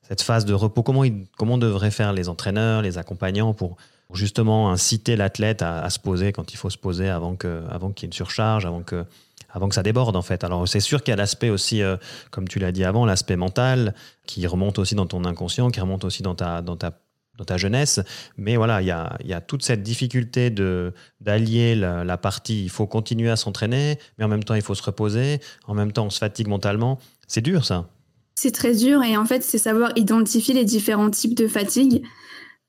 cette 0.02 0.22
phase 0.22 0.46
de 0.46 0.54
repos? 0.54 0.84
Comment, 0.84 1.04
comment 1.38 1.58
devraient 1.58 1.92
faire 1.92 2.14
les 2.14 2.30
entraîneurs, 2.30 2.82
les 2.82 2.98
accompagnants 2.98 3.54
pour 3.54 3.78
justement 4.16 4.72
inciter 4.72 5.16
l'athlète 5.16 5.62
à, 5.62 5.90
se 5.90 6.00
poser 6.00 6.32
quand 6.32 6.54
il 6.54 6.58
faut 6.58 6.70
se 6.70 6.78
poser 6.78 7.10
avant 7.10 7.36
qu'il 7.36 7.64
avant 7.70 7.90
y 7.90 8.06
ait 8.06 8.08
une 8.08 8.14
surcharge, 8.14 8.66
avant 8.66 8.82
que, 8.82 9.06
avant 9.50 9.70
que 9.70 9.76
ça 9.76 9.84
déborde 9.84 10.16
en 10.16 10.22
fait. 10.22 10.44
Alors 10.44 10.68
c'est 10.68 10.80
sûr 10.80 11.04
qu'il 11.04 11.12
y 11.12 11.14
a 11.14 11.18
l'aspect 11.18 11.50
aussi, 11.50 11.82
euh, 11.82 11.98
comme 12.32 12.48
tu 12.48 12.60
l'as 12.60 12.72
dit 12.72 12.84
avant, 12.84 13.06
l'aspect 13.06 13.36
mental 13.36 13.94
qui 14.26 14.46
remonte 14.48 14.80
aussi 14.80 14.96
dans 14.96 15.06
ton 15.06 15.26
inconscient, 15.26 15.70
qui 15.70 15.80
remonte 15.80 16.04
aussi 16.04 16.24
dans 16.24 16.36
ta, 16.36 16.62
dans 16.62 16.76
ta, 16.76 17.00
dans 17.38 17.46
ta 17.46 17.58
jeunesse. 17.58 18.02
Mais 18.38 18.56
voilà, 18.56 18.82
il 18.82 18.88
y 18.88 18.92
a, 18.92 19.18
y 19.24 19.34
a 19.34 19.42
toute 19.42 19.64
cette 19.64 19.84
difficulté 19.84 20.50
de, 20.50 20.94
d'allier 21.22 21.76
la, 21.76 22.04
la 22.04 22.18
partie, 22.18 22.64
il 22.64 22.70
faut 22.70 22.88
continuer 22.88 23.30
à 23.30 23.36
s'entraîner, 23.36 23.98
mais 24.18 24.26
en 24.26 24.30
même 24.30 24.44
temps 24.44 24.56
il 24.56 24.62
faut 24.62 24.76
se 24.76 24.84
reposer, 24.84 25.40
en 25.68 25.74
même 25.74 25.92
temps 25.92 26.06
on 26.06 26.10
se 26.10 26.20
fatigue 26.20 26.48
mentalement. 26.48 27.00
C'est 27.28 27.42
dur 27.42 27.66
ça. 27.66 27.90
C'est 28.36 28.52
très 28.52 28.76
dur 28.76 29.04
et 29.04 29.16
en 29.16 29.26
fait 29.26 29.44
c'est 29.44 29.60
savoir 29.60 29.92
identifier 29.96 30.54
les 30.54 30.66
différents 30.66 31.12
types 31.12 31.36
de 31.36 31.48
fatigue. 31.48 32.04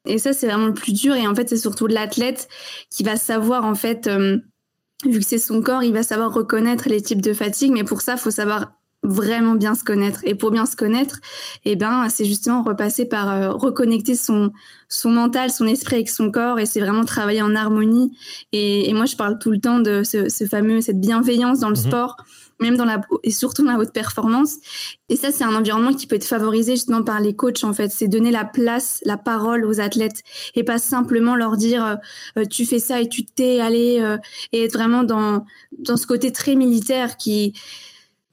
Et 0.06 0.18
ça, 0.18 0.32
c'est 0.32 0.46
vraiment 0.46 0.66
le 0.66 0.74
plus 0.74 0.92
dur. 0.92 1.14
Et 1.14 1.26
en 1.26 1.34
fait, 1.34 1.48
c'est 1.48 1.56
surtout 1.56 1.86
l'athlète 1.86 2.48
qui 2.90 3.02
va 3.02 3.16
savoir, 3.16 3.64
en 3.64 3.74
fait, 3.74 4.06
euh, 4.06 4.38
vu 5.06 5.20
que 5.20 5.26
c'est 5.26 5.38
son 5.38 5.62
corps, 5.62 5.82
il 5.82 5.92
va 5.92 6.02
savoir 6.02 6.32
reconnaître 6.32 6.88
les 6.88 7.00
types 7.00 7.22
de 7.22 7.32
fatigue. 7.32 7.72
Mais 7.72 7.84
pour 7.84 8.00
ça, 8.00 8.12
il 8.12 8.18
faut 8.18 8.30
savoir 8.30 8.72
vraiment 9.02 9.54
bien 9.54 9.74
se 9.74 9.84
connaître. 9.84 10.20
Et 10.24 10.34
pour 10.34 10.50
bien 10.50 10.66
se 10.66 10.76
connaître, 10.76 11.20
eh 11.64 11.76
ben, 11.76 12.08
c'est 12.08 12.24
justement 12.24 12.62
repasser 12.62 13.04
par 13.04 13.30
euh, 13.30 13.50
reconnecter 13.50 14.14
son, 14.14 14.50
son 14.88 15.10
mental, 15.10 15.50
son 15.50 15.66
esprit 15.66 15.96
avec 15.96 16.08
son 16.08 16.30
corps. 16.30 16.58
Et 16.58 16.66
c'est 16.66 16.80
vraiment 16.80 17.04
travailler 17.04 17.42
en 17.42 17.54
harmonie. 17.54 18.16
Et, 18.52 18.92
moi, 18.94 19.04
je 19.04 19.16
parle 19.16 19.38
tout 19.38 19.50
le 19.50 19.58
temps 19.58 19.80
de 19.80 20.02
ce, 20.02 20.28
ce 20.28 20.46
fameux, 20.46 20.80
cette 20.80 21.00
bienveillance 21.00 21.60
dans 21.60 21.70
le 21.70 21.76
mhm. 21.76 21.82
sport 21.82 22.16
même 22.60 22.76
dans 22.76 22.84
la 22.84 23.00
et 23.22 23.30
surtout 23.30 23.64
dans 23.64 23.72
la 23.72 23.78
haute 23.78 23.92
performance. 23.92 24.56
Et 25.08 25.16
ça, 25.16 25.30
c'est 25.32 25.44
un 25.44 25.54
environnement 25.54 25.92
qui 25.92 26.06
peut 26.06 26.16
être 26.16 26.24
favorisé 26.24 26.72
justement 26.72 27.02
par 27.02 27.20
les 27.20 27.34
coachs 27.34 27.64
en 27.64 27.72
fait. 27.72 27.90
C'est 27.90 28.08
donner 28.08 28.30
la 28.30 28.44
place, 28.44 29.00
la 29.04 29.16
parole 29.16 29.64
aux 29.64 29.80
athlètes 29.80 30.22
et 30.54 30.64
pas 30.64 30.78
simplement 30.78 31.36
leur 31.36 31.56
dire 31.56 31.84
euh, 31.84 31.94
euh, 32.38 32.44
tu 32.44 32.64
fais 32.64 32.78
ça 32.78 33.00
et 33.00 33.08
tu 33.08 33.24
t'es 33.24 33.60
allé 33.60 34.00
euh, 34.00 34.18
et 34.52 34.64
être 34.64 34.74
vraiment 34.74 35.04
dans 35.04 35.44
dans 35.78 35.96
ce 35.96 36.06
côté 36.06 36.32
très 36.32 36.54
militaire 36.54 37.16
qui 37.16 37.54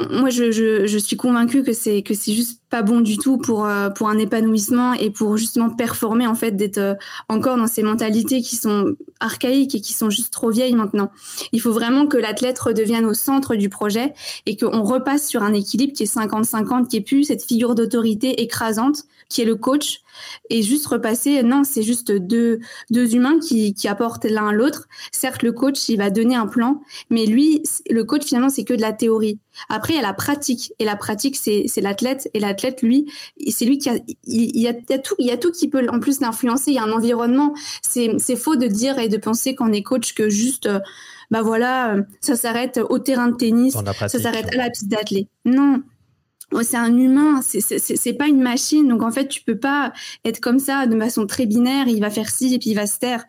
moi, 0.10 0.30
je, 0.30 0.52
je, 0.52 0.88
je, 0.88 0.98
suis 0.98 1.16
convaincue 1.16 1.64
que 1.64 1.74
c'est 1.74 2.02
que 2.02 2.16
c'est 2.16 2.34
juste 2.34 2.61
pas 2.72 2.82
bon 2.82 3.02
du 3.02 3.18
tout 3.18 3.38
pour 3.38 3.66
euh, 3.66 3.90
pour 3.90 4.10
un 4.10 4.18
épanouissement 4.18 4.94
et 4.94 5.12
pour 5.12 5.36
justement 5.38 5.70
performer 5.70 6.26
en 6.26 6.36
fait 6.36 6.52
d'être 6.52 6.78
euh, 6.78 6.96
encore 7.28 7.58
dans 7.58 7.68
ces 7.68 7.84
mentalités 7.84 8.42
qui 8.42 8.56
sont 8.56 8.96
archaïques 9.20 9.76
et 9.76 9.82
qui 9.82 9.94
sont 9.94 10.10
juste 10.10 10.34
trop 10.34 10.50
vieilles 10.50 10.74
maintenant. 10.74 11.12
Il 11.52 11.62
faut 11.62 11.74
vraiment 11.74 12.08
que 12.08 12.18
l'athlète 12.18 12.58
redevienne 12.58 13.06
au 13.06 13.14
centre 13.14 13.56
du 13.56 13.70
projet 13.70 14.14
et 14.46 14.56
qu'on 14.56 14.84
repasse 14.84 15.28
sur 15.28 15.44
un 15.44 15.54
équilibre 15.54 15.94
qui 15.94 16.04
est 16.04 16.16
50-50, 16.16 16.88
qui 16.88 16.98
est 16.98 17.02
plus 17.02 17.26
cette 17.26 17.44
figure 17.44 17.76
d'autorité 17.76 18.42
écrasante 18.42 19.04
qui 19.32 19.42
est 19.42 19.46
le 19.46 19.56
coach 19.56 20.02
et 20.50 20.62
juste 20.62 20.88
repasser. 20.88 21.44
Non 21.44 21.64
c'est 21.64 21.84
juste 21.84 22.12
deux 22.12 22.60
deux 22.90 23.16
humains 23.16 23.40
qui 23.40 23.74
qui 23.74 23.88
apportent 23.88 24.26
l'un 24.26 24.52
l'autre. 24.52 24.88
Certes 25.12 25.44
le 25.44 25.52
coach 25.52 25.90
il 25.90 25.98
va 25.98 26.10
donner 26.10 26.36
un 26.36 26.48
plan 26.48 26.82
mais 27.10 27.26
lui 27.26 27.64
le 27.90 28.04
coach 28.04 28.24
finalement 28.24 28.50
c'est 28.50 28.64
que 28.64 28.74
de 28.74 28.82
la 28.82 28.94
théorie. 28.94 29.40
Après 29.70 29.94
il 29.94 29.98
y 29.98 30.00
a 30.00 30.04
la 30.04 30.14
pratique 30.14 30.74
et 30.80 30.86
la 30.86 30.96
pratique 30.96 31.36
c'est 31.36 31.66
c'est 31.68 31.82
l'athlète 31.82 32.30
et 32.34 32.40
l'athlète 32.40 32.61
lui 32.82 33.12
c'est 33.50 33.65
lui 33.65 33.78
qui 33.78 33.89
a 33.89 33.95
il, 34.24 34.60
y 34.60 34.67
a, 34.67 34.74
tout 34.74 35.15
il 35.19 35.26
y 35.26 35.32
a 35.32 35.38
tout 35.38 35.52
qui 35.52 35.67
peut 35.67 35.86
en 35.89 36.00
plus 36.00 36.19
l'influencer 36.21 36.71
il 36.71 36.76
y 36.76 36.80
a 36.80 36.84
un 36.84 36.91
environnement 36.91 37.54
c'est 37.82 38.36
faux 38.36 38.56
de 38.56 38.67
dire 38.67 39.00
et 39.00 39.10
de 39.10 39.17
penser 39.17 39.56
qu'on 39.56 39.71
est 39.71 39.84
coach 39.84 40.13
que 40.13 40.30
juste 40.30 40.69
bah 41.30 41.41
voilà 41.41 41.95
ça 42.19 42.36
s'arrête 42.36 42.80
au 42.89 43.00
terrain 43.00 43.30
de 43.30 43.36
tennis 43.36 43.74
ça 43.74 44.08
s'arrête 44.08 44.54
à 44.54 44.58
la 44.58 44.69
piste 44.69 44.88
d'athlète 44.88 45.28
non 45.45 45.82
c'est 46.63 46.78
un 46.78 46.97
humain, 46.97 47.39
c'est 47.41 48.13
pas 48.13 48.28
une 48.28 48.41
machine. 48.41 48.88
Donc 48.88 49.04
en 49.04 49.12
fait, 49.12 49.28
tu 49.28 49.41
peux 49.41 49.58
pas 49.58 49.93
être 50.26 50.39
comme 50.39 50.60
ça 50.60 50.86
de 50.86 51.00
façon 51.00 51.26
très 51.26 51.45
binaire. 51.45 51.88
Il 51.88 52.02
va 52.02 52.10
faire 52.10 52.30
ci 52.30 52.54
et 52.54 52.60
puis 52.60 52.71
il 52.71 52.76
va 52.76 52.88
se 52.88 53.00
taire. 53.00 53.24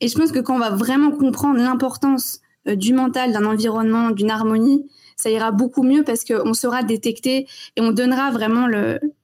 Et 0.00 0.08
je 0.08 0.18
pense 0.18 0.32
que 0.32 0.40
quand 0.40 0.56
on 0.56 0.58
va 0.58 0.70
vraiment 0.70 1.12
comprendre 1.12 1.58
l'importance 1.58 2.40
euh, 2.68 2.74
du 2.74 2.92
mental, 2.92 3.32
d'un 3.32 3.44
environnement, 3.44 4.10
d'une 4.10 4.30
harmonie, 4.30 4.86
ça 5.16 5.30
ira 5.30 5.50
beaucoup 5.50 5.82
mieux 5.82 6.02
parce 6.02 6.24
qu'on 6.24 6.54
saura 6.54 6.82
détecter 6.82 7.46
et 7.76 7.80
on 7.80 7.92
donnera 7.92 8.30
vraiment 8.30 8.66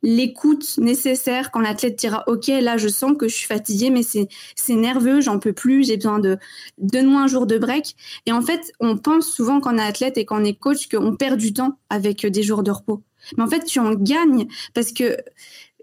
l'écoute 0.02 0.78
nécessaire 0.78 1.50
quand 1.50 1.60
l'athlète 1.60 1.98
dira 1.98 2.24
OK, 2.26 2.48
là 2.48 2.76
je 2.76 2.88
sens 2.88 3.12
que 3.18 3.28
je 3.28 3.34
suis 3.34 3.46
fatiguée, 3.46 3.90
mais 3.90 4.02
c'est 4.02 4.74
nerveux, 4.74 5.20
j'en 5.20 5.38
peux 5.38 5.52
plus, 5.52 5.86
j'ai 5.86 5.96
besoin 5.96 6.18
de 6.18 6.38
donne-moi 6.78 7.22
un 7.22 7.26
jour 7.26 7.46
de 7.46 7.58
break. 7.58 7.94
Et 8.26 8.32
en 8.32 8.42
fait, 8.42 8.72
on 8.80 8.96
pense 8.96 9.26
souvent 9.26 9.60
quand 9.60 9.74
on 9.74 9.78
est 9.78 9.82
athlète 9.82 10.18
et 10.18 10.24
quand 10.24 10.40
on 10.40 10.44
est 10.44 10.58
coach 10.58 10.88
qu'on 10.88 11.16
perd 11.16 11.38
du 11.38 11.52
temps 11.52 11.78
avec 11.90 12.24
des 12.26 12.42
jours 12.42 12.62
de 12.62 12.70
repos. 12.70 13.02
Mais 13.36 13.42
en 13.42 13.48
fait, 13.48 13.64
tu 13.64 13.78
en 13.78 13.94
gagnes 13.94 14.46
parce 14.74 14.92
que 14.92 15.16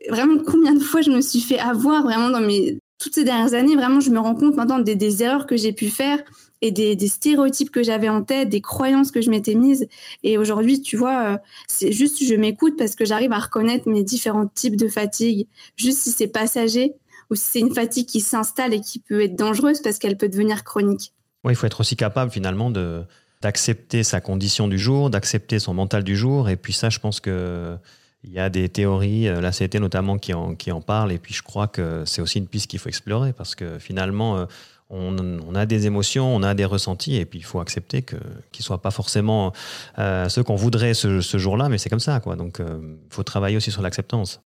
vraiment, 0.10 0.42
combien 0.46 0.74
de 0.74 0.80
fois 0.80 1.02
je 1.02 1.12
me 1.12 1.22
suis 1.22 1.42
fait 1.42 1.60
avoir 1.60 2.04
vraiment 2.04 2.30
dans 2.30 2.42
mes 2.42 2.80
toutes 2.98 3.16
ces 3.16 3.24
dernières 3.26 3.54
années, 3.54 3.76
vraiment, 3.76 4.00
je 4.00 4.10
me 4.10 4.20
rends 4.20 4.36
compte 4.36 4.56
maintenant 4.56 4.80
des, 4.80 4.96
des 4.96 5.22
erreurs 5.22 5.48
que 5.48 5.58
j'ai 5.58 5.74
pu 5.74 5.90
faire 5.90 6.24
et 6.62 6.72
des, 6.72 7.08
stéréotypes 7.08 7.72
que 7.72 7.84
j'avais 7.84 8.10
en 8.10 8.24
tête, 8.24 8.50
des 8.50 8.62
croyances 8.62 9.12
que 9.12 9.22
je 9.22 9.30
m'étais 9.30 9.56
mises. 9.56 9.88
Et 10.24 10.38
aujourd'hui, 10.38 10.82
tu 10.82 10.98
vois, 10.98 11.34
euh, 11.34 11.38
c'est 11.68 11.92
juste, 11.92 12.24
je 12.24 12.36
m'écoute 12.36 12.76
parce 12.78 12.96
que 12.96 13.06
j'arrive 13.06 13.32
à 13.32 13.40
reconnaître 13.40 13.90
mes 13.90 14.04
différents 14.04 14.48
types 14.48 14.76
de 14.76 14.88
fatigue, 14.88 15.48
juste 15.76 16.00
si 16.00 16.12
c'est 16.12 16.28
passager 16.28 16.94
ou 17.30 17.36
si 17.36 17.44
c'est 17.44 17.60
une 17.60 17.74
fatigue 17.74 18.06
qui 18.06 18.22
s'installe 18.22 18.74
et 18.74 18.82
qui 18.82 19.00
peut 19.00 19.22
être 19.22 19.36
dangereuse 19.36 19.82
parce 19.82 20.00
qu'elle 20.00 20.18
peut 20.18 20.30
devenir 20.30 20.64
chronique. 20.64 21.14
Oui, 21.44 21.54
il 21.54 21.56
faut 21.56 21.68
être 21.68 21.82
aussi 21.82 21.96
capable 21.96 22.32
finalement 22.32 22.72
de, 22.72 23.04
d'accepter 23.42 24.04
sa 24.04 24.22
condition 24.22 24.68
du 24.68 24.80
jour, 24.80 25.10
d'accepter 25.10 25.60
son 25.60 25.74
mental 25.74 26.04
du 26.04 26.16
jour. 26.16 26.50
Et 26.50 26.56
puis 26.56 26.74
ça, 26.74 26.90
je 26.90 27.00
pense 27.00 27.20
que 27.20 27.76
il 28.24 28.34
y 28.34 28.40
a 28.40 28.50
des 28.50 28.70
théories, 28.70 29.28
euh, 29.28 29.40
la 29.40 29.52
CT 29.52 29.76
notamment, 29.76 30.18
qui 30.18 30.34
en, 30.34 30.56
qui 30.56 30.72
en 30.72 30.82
parlent. 30.82 31.12
Et 31.12 31.20
puis 31.20 31.34
je 31.34 31.44
crois 31.44 31.68
que 31.68 32.04
c'est 32.06 32.22
aussi 32.22 32.40
une 32.40 32.48
piste 32.48 32.68
qu'il 32.68 32.80
faut 32.80 32.90
explorer 32.90 33.34
parce 33.34 33.54
que 33.54 33.78
finalement, 33.78 34.48
euh, 34.92 35.40
on, 35.48 35.56
a 35.56 35.66
des 35.66 35.88
émotions, 35.88 36.36
on 36.36 36.44
a 36.44 36.54
des 36.54 36.66
ressentis, 36.66 37.16
et 37.16 37.26
puis 37.26 37.40
il 37.40 37.46
faut 37.46 37.60
accepter 37.60 38.02
que 38.02 38.18
qu'ils 38.52 38.64
soient 38.64 38.82
pas 38.82 38.92
forcément 38.92 39.52
euh, 40.00 40.30
ceux 40.30 40.44
qu'on 40.44 40.56
voudrait 40.56 40.94
ce, 40.94 41.20
jour-là, 41.38 41.70
mais 41.70 41.78
c'est 41.78 41.90
comme 41.90 42.00
ça, 42.00 42.20
quoi. 42.20 42.36
Donc, 42.36 42.60
il 42.60 43.14
faut 43.14 43.24
travailler 43.24 43.58
aussi 43.58 43.72
sur 43.72 43.82
l'acceptance. 43.82 44.42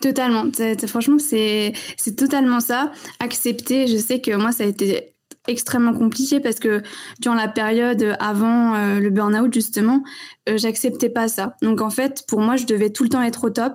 Totalement. 0.00 0.44
franchement, 0.88 1.18
c'est 1.18 1.72
totalement 2.16 2.60
ça. 2.60 2.90
Accepter. 3.20 3.86
Je 3.86 3.96
sais 3.96 4.20
que 4.20 4.34
moi, 4.34 4.52
ça 4.52 4.64
a 4.64 4.66
été 4.66 5.11
extrêmement 5.48 5.92
compliqué 5.92 6.40
parce 6.40 6.60
que 6.60 6.82
durant 7.20 7.34
la 7.34 7.48
période 7.48 8.16
avant 8.20 8.74
euh, 8.74 9.00
le 9.00 9.10
burn-out 9.10 9.52
justement, 9.52 10.02
euh, 10.48 10.56
j'acceptais 10.56 11.08
pas 11.08 11.28
ça. 11.28 11.56
Donc 11.62 11.80
en 11.80 11.90
fait, 11.90 12.24
pour 12.28 12.40
moi, 12.40 12.56
je 12.56 12.64
devais 12.64 12.90
tout 12.90 13.02
le 13.02 13.08
temps 13.08 13.22
être 13.22 13.44
au 13.44 13.50
top. 13.50 13.74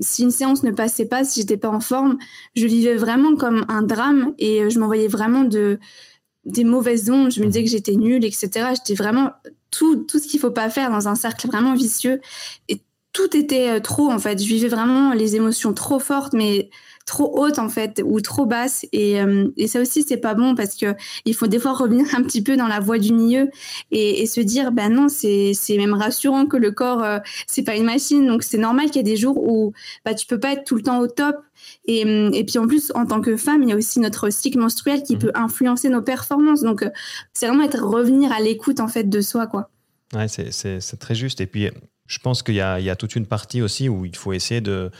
Si 0.00 0.22
une 0.22 0.30
séance 0.30 0.62
ne 0.62 0.70
passait 0.70 1.06
pas, 1.06 1.24
si 1.24 1.40
j'étais 1.40 1.56
pas 1.56 1.70
en 1.70 1.80
forme, 1.80 2.18
je 2.54 2.66
vivais 2.66 2.96
vraiment 2.96 3.36
comme 3.36 3.64
un 3.68 3.82
drame 3.82 4.34
et 4.38 4.62
euh, 4.62 4.70
je 4.70 4.78
m'envoyais 4.78 5.08
vraiment 5.08 5.44
de 5.44 5.78
des 6.44 6.64
mauvaises 6.64 7.10
ondes. 7.10 7.30
Je 7.30 7.40
me 7.40 7.46
disais 7.46 7.64
que 7.64 7.70
j'étais 7.70 7.96
nulle, 7.96 8.24
etc. 8.24 8.50
J'étais 8.74 8.94
vraiment 8.94 9.32
tout 9.70 9.96
tout 9.96 10.18
ce 10.18 10.26
qu'il 10.26 10.40
faut 10.40 10.50
pas 10.50 10.70
faire 10.70 10.90
dans 10.90 11.08
un 11.08 11.14
cercle 11.14 11.46
vraiment 11.46 11.74
vicieux. 11.74 12.20
Et 12.68 12.80
tout 13.12 13.36
était 13.36 13.80
trop 13.80 14.10
en 14.10 14.18
fait. 14.18 14.42
Je 14.42 14.46
vivais 14.46 14.68
vraiment 14.68 15.12
les 15.14 15.36
émotions 15.36 15.72
trop 15.72 15.98
fortes, 15.98 16.34
mais 16.34 16.70
trop 17.08 17.40
haute 17.40 17.58
en 17.58 17.70
fait 17.70 18.02
ou 18.04 18.20
trop 18.20 18.44
basse. 18.44 18.86
Et, 18.92 19.20
euh, 19.20 19.48
et 19.56 19.66
ça 19.66 19.80
aussi 19.80 20.04
c'est 20.06 20.18
pas 20.18 20.34
bon 20.34 20.54
parce 20.54 20.76
que 20.76 20.94
il 21.24 21.34
faut 21.34 21.46
des 21.46 21.58
fois 21.58 21.72
revenir 21.72 22.06
un 22.14 22.22
petit 22.22 22.42
peu 22.42 22.56
dans 22.56 22.68
la 22.68 22.80
voie 22.80 22.98
du 22.98 23.12
milieu 23.12 23.50
et, 23.90 24.22
et 24.22 24.26
se 24.26 24.40
dire 24.40 24.70
ben 24.70 24.92
non 24.92 25.08
c'est 25.08 25.52
c'est 25.54 25.78
même 25.78 25.94
rassurant 25.94 26.46
que 26.46 26.58
le 26.58 26.70
corps 26.70 27.02
euh, 27.02 27.18
c'est 27.46 27.62
pas 27.62 27.76
une 27.76 27.84
machine. 27.84 28.26
Donc 28.26 28.42
c'est 28.42 28.58
normal 28.58 28.86
qu'il 28.86 28.96
y 28.96 29.00
ait 29.00 29.02
des 29.02 29.16
jours 29.16 29.38
où 29.38 29.72
bah 30.04 30.14
tu 30.14 30.26
peux 30.26 30.38
pas 30.38 30.52
être 30.52 30.64
tout 30.64 30.76
le 30.76 30.82
temps 30.82 31.00
au 31.00 31.08
top. 31.08 31.36
Et, 31.86 32.02
et 32.02 32.44
puis 32.44 32.58
en 32.58 32.66
plus 32.66 32.92
en 32.94 33.04
tant 33.06 33.20
que 33.20 33.36
femme 33.36 33.62
il 33.62 33.70
y 33.70 33.72
a 33.72 33.76
aussi 33.76 33.98
notre 34.00 34.30
cycle 34.30 34.58
menstruel 34.58 35.02
qui 35.02 35.16
mmh. 35.16 35.18
peut 35.18 35.32
influencer 35.34 35.88
nos 35.88 36.02
performances. 36.02 36.60
Donc 36.60 36.82
euh, 36.82 36.90
c'est 37.32 37.46
vraiment 37.46 37.64
être 37.64 37.82
revenir 37.82 38.30
à 38.32 38.40
l'écoute 38.40 38.80
en 38.80 38.88
fait 38.88 39.04
de 39.04 39.20
soi 39.22 39.46
quoi. 39.46 39.70
Ouais 40.14 40.28
c'est 40.28 40.52
c'est 40.52 40.98
très 40.98 41.14
juste. 41.14 41.40
Et 41.40 41.46
puis 41.46 41.70
je 42.06 42.18
pense 42.18 42.42
qu'il 42.42 42.54
y 42.54 42.58
y 42.58 42.90
a 42.90 42.96
toute 42.96 43.16
une 43.16 43.26
partie 43.26 43.62
aussi 43.62 43.88
où 43.88 44.04
il 44.04 44.14
faut 44.16 44.34
essayer 44.34 44.60
de 44.60 44.90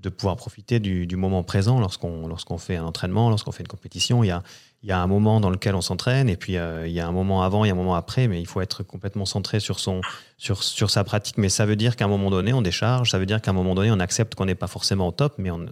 de 0.00 0.08
pouvoir 0.08 0.36
profiter 0.36 0.80
du, 0.80 1.16
moment 1.16 1.42
présent 1.42 1.80
lorsqu'on 1.80 2.28
lorsqu'on 2.28 2.58
fait 2.58 2.76
un 2.76 2.84
entraînement, 2.84 3.30
lorsqu'on 3.30 3.52
fait 3.52 3.62
une 3.62 3.68
compétition. 3.68 4.22
Il 4.22 4.28
y 4.28 4.30
a, 4.30 4.42
il 4.84 4.88
y 4.88 4.92
a 4.92 5.00
un 5.00 5.06
moment 5.08 5.40
dans 5.40 5.50
lequel 5.50 5.74
on 5.74 5.80
s'entraîne 5.80 6.28
et 6.28 6.36
puis 6.36 6.56
euh, 6.56 6.86
il 6.86 6.92
y 6.92 7.00
a 7.00 7.06
un 7.08 7.10
moment 7.10 7.42
avant, 7.42 7.64
il 7.64 7.68
y 7.68 7.70
a 7.70 7.74
un 7.74 7.76
moment 7.76 7.96
après, 7.96 8.28
mais 8.28 8.40
il 8.40 8.46
faut 8.46 8.60
être 8.60 8.84
complètement 8.84 9.24
centré 9.24 9.58
sur, 9.58 9.80
son, 9.80 10.00
sur, 10.36 10.62
sur 10.62 10.90
sa 10.90 11.02
pratique. 11.02 11.36
Mais 11.36 11.48
ça 11.48 11.66
veut 11.66 11.74
dire 11.74 11.96
qu'à 11.96 12.04
un 12.04 12.08
moment 12.08 12.30
donné, 12.30 12.52
on 12.52 12.62
décharge, 12.62 13.10
ça 13.10 13.18
veut 13.18 13.26
dire 13.26 13.42
qu'à 13.42 13.50
un 13.50 13.54
moment 13.54 13.74
donné, 13.74 13.90
on 13.90 13.98
accepte 13.98 14.36
qu'on 14.36 14.44
n'est 14.44 14.54
pas 14.54 14.68
forcément 14.68 15.08
au 15.08 15.12
top, 15.12 15.34
mais 15.38 15.50
on, 15.50 15.66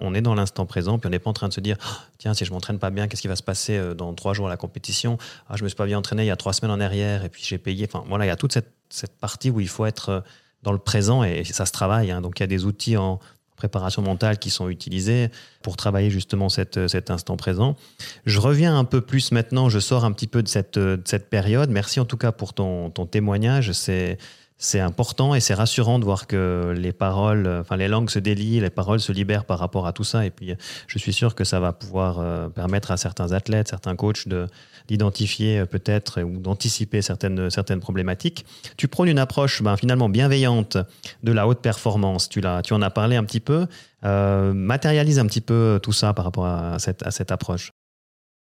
on, 0.00 0.14
est 0.14 0.22
dans 0.22 0.34
l'instant 0.34 0.64
présent, 0.64 0.98
puis 0.98 1.08
on 1.08 1.10
n'est 1.10 1.18
pas 1.18 1.30
en 1.30 1.34
train 1.34 1.48
de 1.48 1.52
se 1.52 1.60
dire 1.60 1.76
oh, 1.84 1.94
tiens, 2.16 2.32
si 2.32 2.46
je 2.46 2.52
m'entraîne 2.52 2.78
pas 2.78 2.88
bien, 2.88 3.08
qu'est-ce 3.08 3.22
qui 3.22 3.28
va 3.28 3.36
se 3.36 3.42
passer 3.42 3.76
euh, 3.76 3.92
dans 3.92 4.14
trois 4.14 4.32
jours 4.32 4.46
à 4.46 4.50
la 4.50 4.56
compétition? 4.56 5.18
Ah, 5.50 5.56
je 5.56 5.64
me 5.64 5.68
suis 5.68 5.76
pas 5.76 5.86
bien 5.86 5.98
entraîné 5.98 6.22
il 6.22 6.28
y 6.28 6.30
a 6.30 6.36
trois 6.36 6.54
semaines 6.54 6.72
en 6.72 6.80
arrière 6.80 7.24
et 7.24 7.28
puis 7.28 7.42
j'ai 7.44 7.58
payé. 7.58 7.86
Enfin, 7.92 8.04
voilà, 8.08 8.24
il 8.24 8.28
y 8.28 8.32
a 8.32 8.36
toute 8.36 8.54
cette, 8.54 8.72
cette 8.88 9.18
partie 9.18 9.50
où 9.50 9.60
il 9.60 9.68
faut 9.68 9.84
être 9.84 10.08
euh, 10.08 10.20
dans 10.62 10.72
le 10.72 10.78
présent 10.78 11.24
et 11.24 11.44
ça 11.44 11.66
se 11.66 11.72
travaille. 11.72 12.10
Hein. 12.10 12.20
Donc 12.20 12.38
il 12.38 12.42
y 12.42 12.44
a 12.44 12.46
des 12.46 12.64
outils 12.64 12.96
en, 12.96 13.18
préparation 13.60 14.00
mentale 14.00 14.38
qui 14.38 14.48
sont 14.48 14.70
utilisées 14.70 15.28
pour 15.62 15.76
travailler 15.76 16.08
justement 16.10 16.48
cet 16.48 17.10
instant 17.10 17.36
présent. 17.36 17.76
Je 18.24 18.40
reviens 18.40 18.78
un 18.78 18.84
peu 18.84 19.02
plus 19.02 19.32
maintenant, 19.32 19.68
je 19.68 19.78
sors 19.78 20.06
un 20.06 20.12
petit 20.12 20.26
peu 20.26 20.42
de 20.42 20.48
cette, 20.48 20.78
de 20.78 21.02
cette 21.04 21.28
période. 21.28 21.68
Merci 21.70 22.00
en 22.00 22.06
tout 22.06 22.16
cas 22.16 22.32
pour 22.32 22.54
ton, 22.54 22.88
ton 22.88 23.04
témoignage. 23.04 23.72
C'est 23.72 24.16
c'est 24.62 24.78
important 24.78 25.34
et 25.34 25.40
c'est 25.40 25.54
rassurant 25.54 25.98
de 25.98 26.04
voir 26.04 26.26
que 26.26 26.74
les 26.76 26.92
paroles, 26.92 27.48
enfin 27.60 27.78
les 27.78 27.88
langues 27.88 28.10
se 28.10 28.18
délient, 28.18 28.60
les 28.60 28.68
paroles 28.68 29.00
se 29.00 29.10
libèrent 29.10 29.46
par 29.46 29.58
rapport 29.58 29.86
à 29.86 29.94
tout 29.94 30.04
ça. 30.04 30.26
Et 30.26 30.30
puis, 30.30 30.54
je 30.86 30.98
suis 30.98 31.14
sûr 31.14 31.34
que 31.34 31.44
ça 31.44 31.60
va 31.60 31.72
pouvoir 31.72 32.18
euh, 32.18 32.48
permettre 32.50 32.90
à 32.90 32.98
certains 32.98 33.32
athlètes, 33.32 33.68
certains 33.68 33.96
coachs 33.96 34.28
de 34.28 34.46
d'identifier 34.86 35.60
euh, 35.60 35.64
peut-être 35.64 36.22
ou 36.22 36.38
d'anticiper 36.38 37.00
certaines 37.00 37.48
certaines 37.48 37.80
problématiques. 37.80 38.44
Tu 38.76 38.86
prônes 38.86 39.08
une 39.08 39.18
approche 39.18 39.62
ben, 39.62 39.78
finalement 39.78 40.10
bienveillante 40.10 40.76
de 41.22 41.32
la 41.32 41.48
haute 41.48 41.62
performance. 41.62 42.28
Tu 42.28 42.42
l'as, 42.42 42.60
tu 42.60 42.74
en 42.74 42.82
as 42.82 42.90
parlé 42.90 43.16
un 43.16 43.24
petit 43.24 43.40
peu. 43.40 43.66
Euh, 44.04 44.52
matérialise 44.52 45.18
un 45.18 45.26
petit 45.26 45.40
peu 45.40 45.80
tout 45.82 45.92
ça 45.92 46.12
par 46.12 46.26
rapport 46.26 46.44
à 46.44 46.78
cette, 46.78 47.02
à 47.06 47.10
cette 47.10 47.32
approche. 47.32 47.72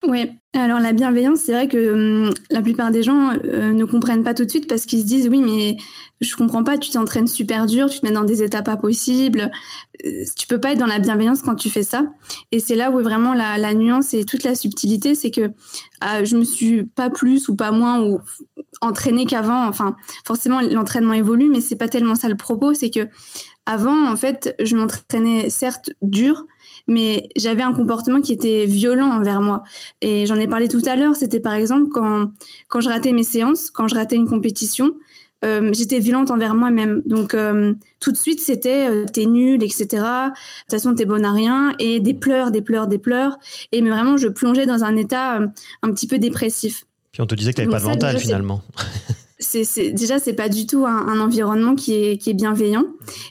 Oui, 0.05 0.29
alors 0.53 0.79
la 0.81 0.91
bienveillance, 0.91 1.39
c'est 1.39 1.53
vrai 1.53 1.69
que 1.69 2.27
hum, 2.27 2.33
la 2.49 2.61
plupart 2.61 2.91
des 2.91 3.03
gens 3.03 3.31
euh, 3.45 3.71
ne 3.71 3.85
comprennent 3.85 4.23
pas 4.23 4.33
tout 4.33 4.43
de 4.43 4.49
suite 4.49 4.67
parce 4.67 4.85
qu'ils 4.85 4.99
se 4.99 5.05
disent 5.05 5.29
oui, 5.29 5.41
mais 5.41 5.77
je 6.19 6.35
comprends 6.35 6.63
pas, 6.65 6.77
tu 6.77 6.91
t'entraînes 6.91 7.27
super 7.27 7.65
dur, 7.67 7.89
tu 7.89 8.01
te 8.01 8.05
mets 8.05 8.11
dans 8.11 8.25
des 8.25 8.43
états 8.43 8.61
pas 8.61 8.75
possibles, 8.75 9.49
euh, 10.05 10.23
tu 10.35 10.45
peux 10.45 10.59
pas 10.59 10.73
être 10.73 10.79
dans 10.79 10.87
la 10.87 10.99
bienveillance 10.99 11.41
quand 11.41 11.55
tu 11.55 11.69
fais 11.69 11.83
ça. 11.83 12.05
Et 12.51 12.59
c'est 12.59 12.75
là 12.75 12.91
où 12.91 13.01
vraiment 13.01 13.33
la, 13.33 13.73
nuance 13.73 14.13
et 14.13 14.25
toute 14.25 14.43
la 14.43 14.55
subtilité, 14.55 15.15
c'est 15.15 15.31
que 15.31 15.51
ah, 16.01 16.25
je 16.25 16.35
me 16.35 16.43
suis 16.43 16.83
pas 16.83 17.09
plus 17.09 17.47
ou 17.47 17.55
pas 17.55 17.71
moins 17.71 18.01
ou 18.01 18.19
entraînée 18.81 19.25
qu'avant. 19.25 19.65
Enfin, 19.67 19.95
forcément 20.25 20.59
l'entraînement 20.59 21.13
évolue, 21.13 21.47
mais 21.47 21.61
c'est 21.61 21.77
pas 21.77 21.87
tellement 21.87 22.15
ça 22.15 22.27
le 22.27 22.35
propos, 22.35 22.73
c'est 22.73 22.89
que 22.89 23.07
avant, 23.65 24.11
en 24.11 24.17
fait, 24.17 24.53
je 24.61 24.75
m'entraînais 24.75 25.49
certes 25.49 25.91
dur, 26.01 26.45
mais 26.87 27.29
j'avais 27.35 27.63
un 27.63 27.73
comportement 27.73 28.21
qui 28.21 28.33
était 28.33 28.65
violent 28.65 29.09
envers 29.09 29.41
moi. 29.41 29.63
Et 30.01 30.25
j'en 30.25 30.35
ai 30.35 30.47
parlé 30.47 30.67
tout 30.67 30.81
à 30.85 30.95
l'heure, 30.95 31.15
c'était 31.15 31.39
par 31.39 31.53
exemple 31.53 31.89
quand, 31.91 32.31
quand 32.67 32.81
je 32.81 32.89
ratais 32.89 33.11
mes 33.11 33.23
séances, 33.23 33.69
quand 33.69 33.87
je 33.87 33.95
ratais 33.95 34.15
une 34.15 34.27
compétition, 34.27 34.93
euh, 35.43 35.71
j'étais 35.73 35.99
violente 35.99 36.31
envers 36.31 36.55
moi-même. 36.55 37.01
Donc 37.05 37.33
euh, 37.33 37.73
tout 37.99 38.11
de 38.11 38.17
suite, 38.17 38.39
c'était 38.39 38.87
euh, 38.89 39.05
t'es 39.05 39.25
nul, 39.25 39.61
etc. 39.63 39.85
De 39.87 40.29
toute 40.29 40.71
façon, 40.71 40.95
t'es 40.95 41.05
bonne 41.05 41.25
à 41.25 41.33
rien. 41.33 41.75
Et 41.79 41.99
des 41.99 42.13
pleurs, 42.13 42.51
des 42.51 42.61
pleurs, 42.61 42.87
des 42.87 42.97
pleurs. 42.97 43.37
Et 43.71 43.81
mais 43.81 43.89
vraiment, 43.89 44.17
je 44.17 44.27
plongeais 44.27 44.65
dans 44.65 44.83
un 44.83 44.95
état 44.95 45.39
un 45.81 45.91
petit 45.91 46.07
peu 46.07 46.17
dépressif. 46.17 46.85
Puis 47.11 47.21
on 47.21 47.25
te 47.25 47.35
disait 47.35 47.51
que 47.51 47.57
t'avais 47.57 47.69
pas 47.69 47.79
de 47.79 47.85
mental 47.85 48.17
finalement. 48.17 48.61
c'est 49.43 49.91
déjà 49.91 50.19
c'est 50.19 50.33
pas 50.33 50.49
du 50.49 50.65
tout 50.65 50.85
un, 50.85 51.19
environnement 51.19 51.75
qui 51.75 51.93
est, 51.93 52.33
bienveillant 52.33 52.85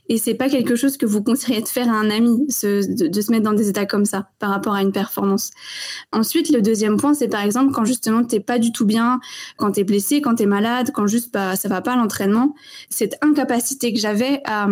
et 0.08 0.18
c'est 0.18 0.34
pas 0.34 0.48
quelque 0.48 0.76
chose 0.76 0.96
que 0.96 1.06
vous 1.06 1.22
conseilleriez 1.22 1.62
de 1.62 1.68
faire 1.68 1.88
à 1.88 1.96
un 1.96 2.10
ami 2.10 2.46
de, 2.46 3.20
se 3.20 3.30
mettre 3.30 3.42
dans 3.42 3.52
des 3.52 3.68
états 3.68 3.86
comme 3.86 4.04
ça 4.04 4.28
par 4.38 4.50
rapport 4.50 4.74
à 4.74 4.82
une 4.82 4.92
performance. 4.92 5.50
Ensuite 6.12 6.50
le 6.50 6.62
deuxième 6.62 6.96
point 6.96 7.14
c'est 7.14 7.28
par 7.28 7.42
exemple 7.42 7.72
quand 7.72 7.84
justement 7.84 8.24
t'es 8.24 8.40
pas 8.40 8.58
du 8.58 8.72
tout 8.72 8.86
bien, 8.86 9.20
quand 9.56 9.72
t'es 9.72 9.84
blessé, 9.84 10.20
quand 10.20 10.36
t'es 10.36 10.46
malade, 10.46 10.90
quand 10.94 11.06
juste 11.06 11.32
bah, 11.32 11.56
ça 11.56 11.68
va 11.68 11.80
pas 11.80 11.96
l'entraînement, 11.96 12.54
cette 12.90 13.16
incapacité 13.22 13.92
que 13.92 13.98
j'avais 13.98 14.40
à 14.44 14.68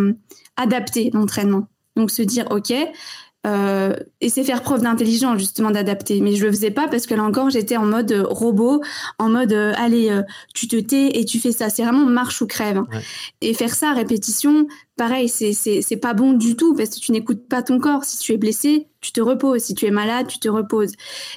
adapter 0.55 1.09
l'entraînement. 1.13 1.67
Donc 1.95 2.11
se 2.11 2.21
dire 2.21 2.45
ok 2.51 2.73
euh, 3.47 3.95
et 4.19 4.29
c'est 4.29 4.43
faire 4.43 4.61
preuve 4.61 4.83
d'intelligence 4.83 5.39
justement 5.39 5.71
d'adapter. 5.71 6.21
Mais 6.21 6.35
je 6.35 6.45
le 6.45 6.51
faisais 6.51 6.71
pas 6.71 6.87
parce 6.87 7.07
que 7.07 7.15
là 7.15 7.23
encore 7.23 7.49
j'étais 7.49 7.75
en 7.75 7.85
mode 7.85 8.11
euh, 8.11 8.23
robot, 8.23 8.81
en 9.17 9.29
mode 9.29 9.53
euh, 9.53 9.73
allez 9.77 10.21
tu 10.53 10.67
te 10.67 10.75
tais 10.75 11.19
et 11.19 11.25
tu 11.25 11.39
fais 11.39 11.51
ça. 11.51 11.69
C'est 11.69 11.83
vraiment 11.83 12.05
marche 12.05 12.41
ou 12.41 12.47
crève. 12.47 12.83
Et 13.41 13.53
faire 13.53 13.73
ça 13.73 13.91
à 13.91 13.93
répétition, 13.93 14.67
pareil, 14.95 15.27
c'est 15.27 15.53
c'est 15.53 15.97
pas 15.97 16.13
bon 16.13 16.33
du 16.33 16.55
tout 16.55 16.75
parce 16.75 16.89
que 16.89 16.99
tu 16.99 17.11
n'écoutes 17.11 17.47
pas 17.47 17.63
ton 17.63 17.79
corps. 17.79 18.03
Si 18.03 18.19
tu 18.19 18.33
es 18.33 18.37
blessé, 18.37 18.87
tu 19.01 19.11
te 19.11 19.21
reposes. 19.21 19.61
Si 19.63 19.73
tu 19.73 19.85
es 19.85 19.91
malade, 19.91 20.27
tu 20.27 20.37
te 20.37 20.49
reposes. 20.49 20.93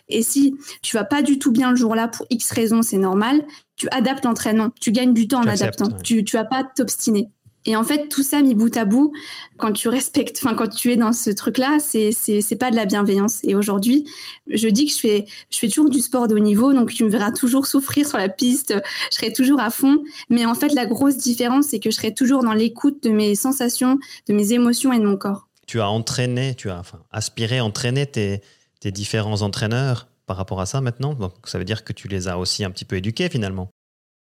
Et 0.08 0.22
si 0.22 0.54
tu 0.82 0.96
vas 0.96 1.04
pas 1.04 1.22
du 1.22 1.38
tout 1.38 1.52
bien 1.52 1.70
le 1.70 1.76
jour-là 1.76 2.08
pour 2.08 2.26
X 2.28 2.50
raisons, 2.50 2.82
c'est 2.82 2.98
normal. 2.98 3.44
Tu 3.76 3.88
adaptes 3.90 4.24
l'entraînement. 4.24 4.68
Tu 4.80 4.92
gagnes 4.92 5.14
du 5.14 5.26
temps 5.26 5.40
en 5.40 5.46
adaptant. 5.46 5.88
Tu 6.02 6.22
tu 6.24 6.36
vas 6.36 6.44
pas 6.44 6.64
t'obstiner. 6.64 7.30
Et 7.66 7.76
en 7.76 7.84
fait, 7.84 8.08
tout 8.08 8.22
ça 8.22 8.42
mis 8.42 8.54
bout 8.54 8.76
à 8.76 8.84
bout, 8.84 9.12
quand 9.56 9.72
tu 9.72 9.88
respectes, 9.88 10.38
enfin 10.42 10.54
quand 10.54 10.68
tu 10.68 10.92
es 10.92 10.96
dans 10.96 11.12
ce 11.12 11.30
truc-là, 11.30 11.78
c'est 11.80 12.12
c'est 12.12 12.56
pas 12.56 12.70
de 12.70 12.76
la 12.76 12.84
bienveillance. 12.84 13.40
Et 13.44 13.54
aujourd'hui, 13.54 14.06
je 14.48 14.68
dis 14.68 14.86
que 14.86 14.92
je 14.92 14.98
fais 14.98 15.24
je 15.50 15.58
fais 15.58 15.68
toujours 15.68 15.88
du 15.88 16.00
sport 16.00 16.28
de 16.28 16.34
haut 16.34 16.40
niveau, 16.40 16.72
donc 16.74 16.92
tu 16.92 17.04
me 17.04 17.08
verras 17.08 17.32
toujours 17.32 17.66
souffrir 17.66 18.06
sur 18.06 18.18
la 18.18 18.28
piste, 18.28 18.74
je 19.10 19.16
serai 19.16 19.32
toujours 19.32 19.60
à 19.60 19.70
fond. 19.70 20.02
Mais 20.28 20.44
en 20.44 20.54
fait, 20.54 20.74
la 20.74 20.86
grosse 20.86 21.16
différence, 21.16 21.66
c'est 21.68 21.80
que 21.80 21.90
je 21.90 21.96
serai 21.96 22.12
toujours 22.12 22.42
dans 22.42 22.54
l'écoute 22.54 23.02
de 23.02 23.10
mes 23.10 23.34
sensations, 23.34 23.98
de 24.28 24.34
mes 24.34 24.52
émotions 24.52 24.92
et 24.92 24.98
de 24.98 25.06
mon 25.06 25.16
corps. 25.16 25.48
Tu 25.66 25.80
as 25.80 25.88
entraîné, 25.88 26.54
tu 26.54 26.68
as 26.68 26.78
enfin 26.78 27.00
aspiré, 27.10 27.60
entraîné 27.60 28.06
tes 28.06 28.42
tes 28.80 28.92
différents 28.92 29.40
entraîneurs 29.40 30.08
par 30.26 30.36
rapport 30.36 30.60
à 30.60 30.66
ça 30.66 30.82
maintenant? 30.82 31.14
Donc 31.14 31.32
ça 31.44 31.58
veut 31.58 31.64
dire 31.64 31.84
que 31.84 31.94
tu 31.94 32.08
les 32.08 32.28
as 32.28 32.38
aussi 32.38 32.64
un 32.64 32.70
petit 32.70 32.84
peu 32.84 32.96
éduqués 32.96 33.30
finalement. 33.30 33.70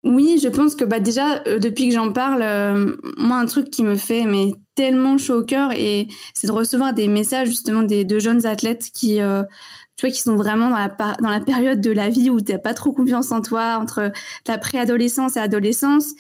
Oui, 0.05 0.39
je 0.43 0.49
pense 0.49 0.77
que 0.77 0.85
bah 0.85 1.01
déjà 1.01 1.43
euh, 1.49 1.59
depuis 1.59 1.89
que 1.89 1.95
j'en 1.95 2.13
parle, 2.13 2.43
euh, 2.43 2.97
moi 3.17 3.37
un 3.39 3.47
truc 3.47 3.69
qui 3.69 3.83
me 3.83 3.97
fait 3.97 4.25
mais 4.27 4.53
tellement 4.77 5.19
chaud 5.19 5.41
au 5.41 5.45
cœur 5.45 5.73
et 5.73 6.07
c'est 6.35 6.47
de 6.47 6.53
recevoir 6.53 6.95
des 6.95 7.09
messages 7.09 7.49
justement 7.49 7.83
des 7.83 8.05
de 8.05 8.19
jeunes 8.21 8.47
athlètes 8.47 8.91
qui 8.95 9.21
euh, 9.21 9.43
tu 9.97 10.07
vois 10.07 10.15
qui 10.15 10.23
sont 10.23 10.37
vraiment 10.37 10.71
dans 10.71 10.77
la 10.77 10.89
dans 11.21 11.31
la 11.31 11.41
période 11.41 11.81
de 11.81 11.91
la 11.91 12.11
vie 12.11 12.31
où 12.31 12.41
tu 12.41 12.53
n'as 12.53 12.59
pas 12.59 12.75
trop 12.75 12.93
confiance 12.93 13.33
en 13.33 13.41
toi 13.41 13.79
entre 13.81 14.13
ta 14.45 14.57
préadolescence 14.57 15.37
et 15.37 15.41
adolescence 15.41 16.13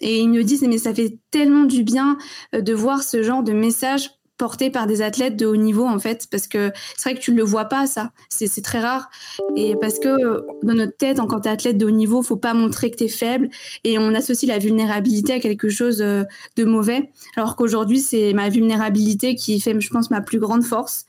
et 0.00 0.20
ils 0.20 0.30
me 0.30 0.42
disent 0.42 0.62
mais 0.62 0.78
ça 0.78 0.94
fait 0.94 1.18
tellement 1.30 1.64
du 1.64 1.82
bien 1.84 2.16
de 2.54 2.72
voir 2.74 3.02
ce 3.02 3.22
genre 3.22 3.42
de 3.42 3.52
messages 3.52 4.10
porté 4.38 4.70
par 4.70 4.86
des 4.86 5.02
athlètes 5.02 5.36
de 5.36 5.46
haut 5.46 5.56
niveau 5.56 5.84
en 5.84 5.98
fait 5.98 6.28
parce 6.30 6.46
que 6.46 6.72
c'est 6.96 7.10
vrai 7.10 7.18
que 7.18 7.22
tu 7.22 7.34
le 7.34 7.42
vois 7.42 7.66
pas 7.66 7.86
ça. 7.86 8.12
C'est 8.28 8.62
très 8.62 8.80
rare. 8.80 9.10
Et 9.56 9.74
parce 9.76 9.98
que 9.98 10.42
dans 10.62 10.74
notre 10.74 10.96
tête 10.96 11.20
en 11.20 11.26
tant 11.26 11.40
qu'athlète 11.40 11.76
de 11.76 11.86
haut 11.86 11.90
niveau 11.90 12.22
faut 12.22 12.36
pas 12.36 12.54
montrer 12.54 12.90
que 12.90 12.96
tu 12.96 13.04
es 13.04 13.08
faible 13.08 13.50
et 13.84 13.98
on 13.98 14.14
associe 14.14 14.48
la 14.48 14.58
vulnérabilité 14.58 15.34
à 15.34 15.40
quelque 15.40 15.68
chose 15.68 16.00
euh, 16.00 16.22
de 16.56 16.64
mauvais. 16.64 17.10
Alors 17.36 17.56
qu'aujourd'hui 17.56 17.98
c'est 17.98 18.32
ma 18.32 18.48
vulnérabilité 18.48 19.34
qui 19.34 19.60
fait 19.60 19.78
je 19.78 19.90
pense 19.90 20.10
ma 20.10 20.20
plus 20.20 20.38
grande 20.38 20.62
force. 20.62 21.04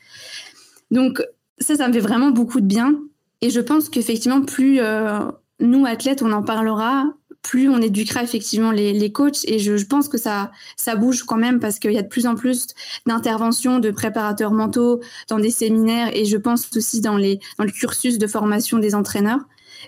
Donc 0.92 1.24
ça 1.60 1.76
ça 1.76 1.88
me 1.88 1.94
fait 1.94 2.00
vraiment 2.00 2.32
beaucoup 2.32 2.60
de 2.60 2.66
bien. 2.66 3.00
Et 3.42 3.52
je 3.52 3.62
pense 3.62 3.90
qu'effectivement 3.90 4.42
plus 4.42 4.80
euh, 4.82 5.20
nous 5.60 5.86
athlètes 5.86 6.24
on 6.24 6.32
en 6.32 6.44
parlera 6.44 7.06
plus 7.42 7.70
on 7.70 7.82
éduquera 7.82 8.24
effectivement 8.24 8.72
les, 8.72 8.94
les 8.94 9.12
coachs. 9.12 9.46
Et 9.46 9.60
je, 9.60 9.78
je, 9.78 9.86
pense 9.86 10.08
que 10.10 10.18
ça, 10.18 10.52
ça 10.76 10.96
bouge 10.96 11.24
quand 11.24 11.38
même 11.38 11.60
parce 11.60 11.80
qu'il 11.80 11.92
y 11.94 11.98
a 11.98 12.02
de 12.02 12.08
plus 12.08 12.28
en 12.28 12.36
plus 12.36 12.68
d'interventions 13.06 13.80
de 13.80 13.92
préparateurs 13.92 14.52
mentaux 14.52 15.02
dans 15.30 15.40
des 15.40 15.52
séminaires 15.52 16.16
et 16.16 16.26
je 16.26 16.38
pense 16.38 16.70
aussi 16.76 17.02
dans, 17.02 17.18
les, 17.18 17.40
dans 17.58 17.64
le 17.64 17.72
cursus 17.72 18.18
de 18.18 18.28
formation 18.28 18.78
des 18.78 18.96
entraîneurs. 18.96 19.40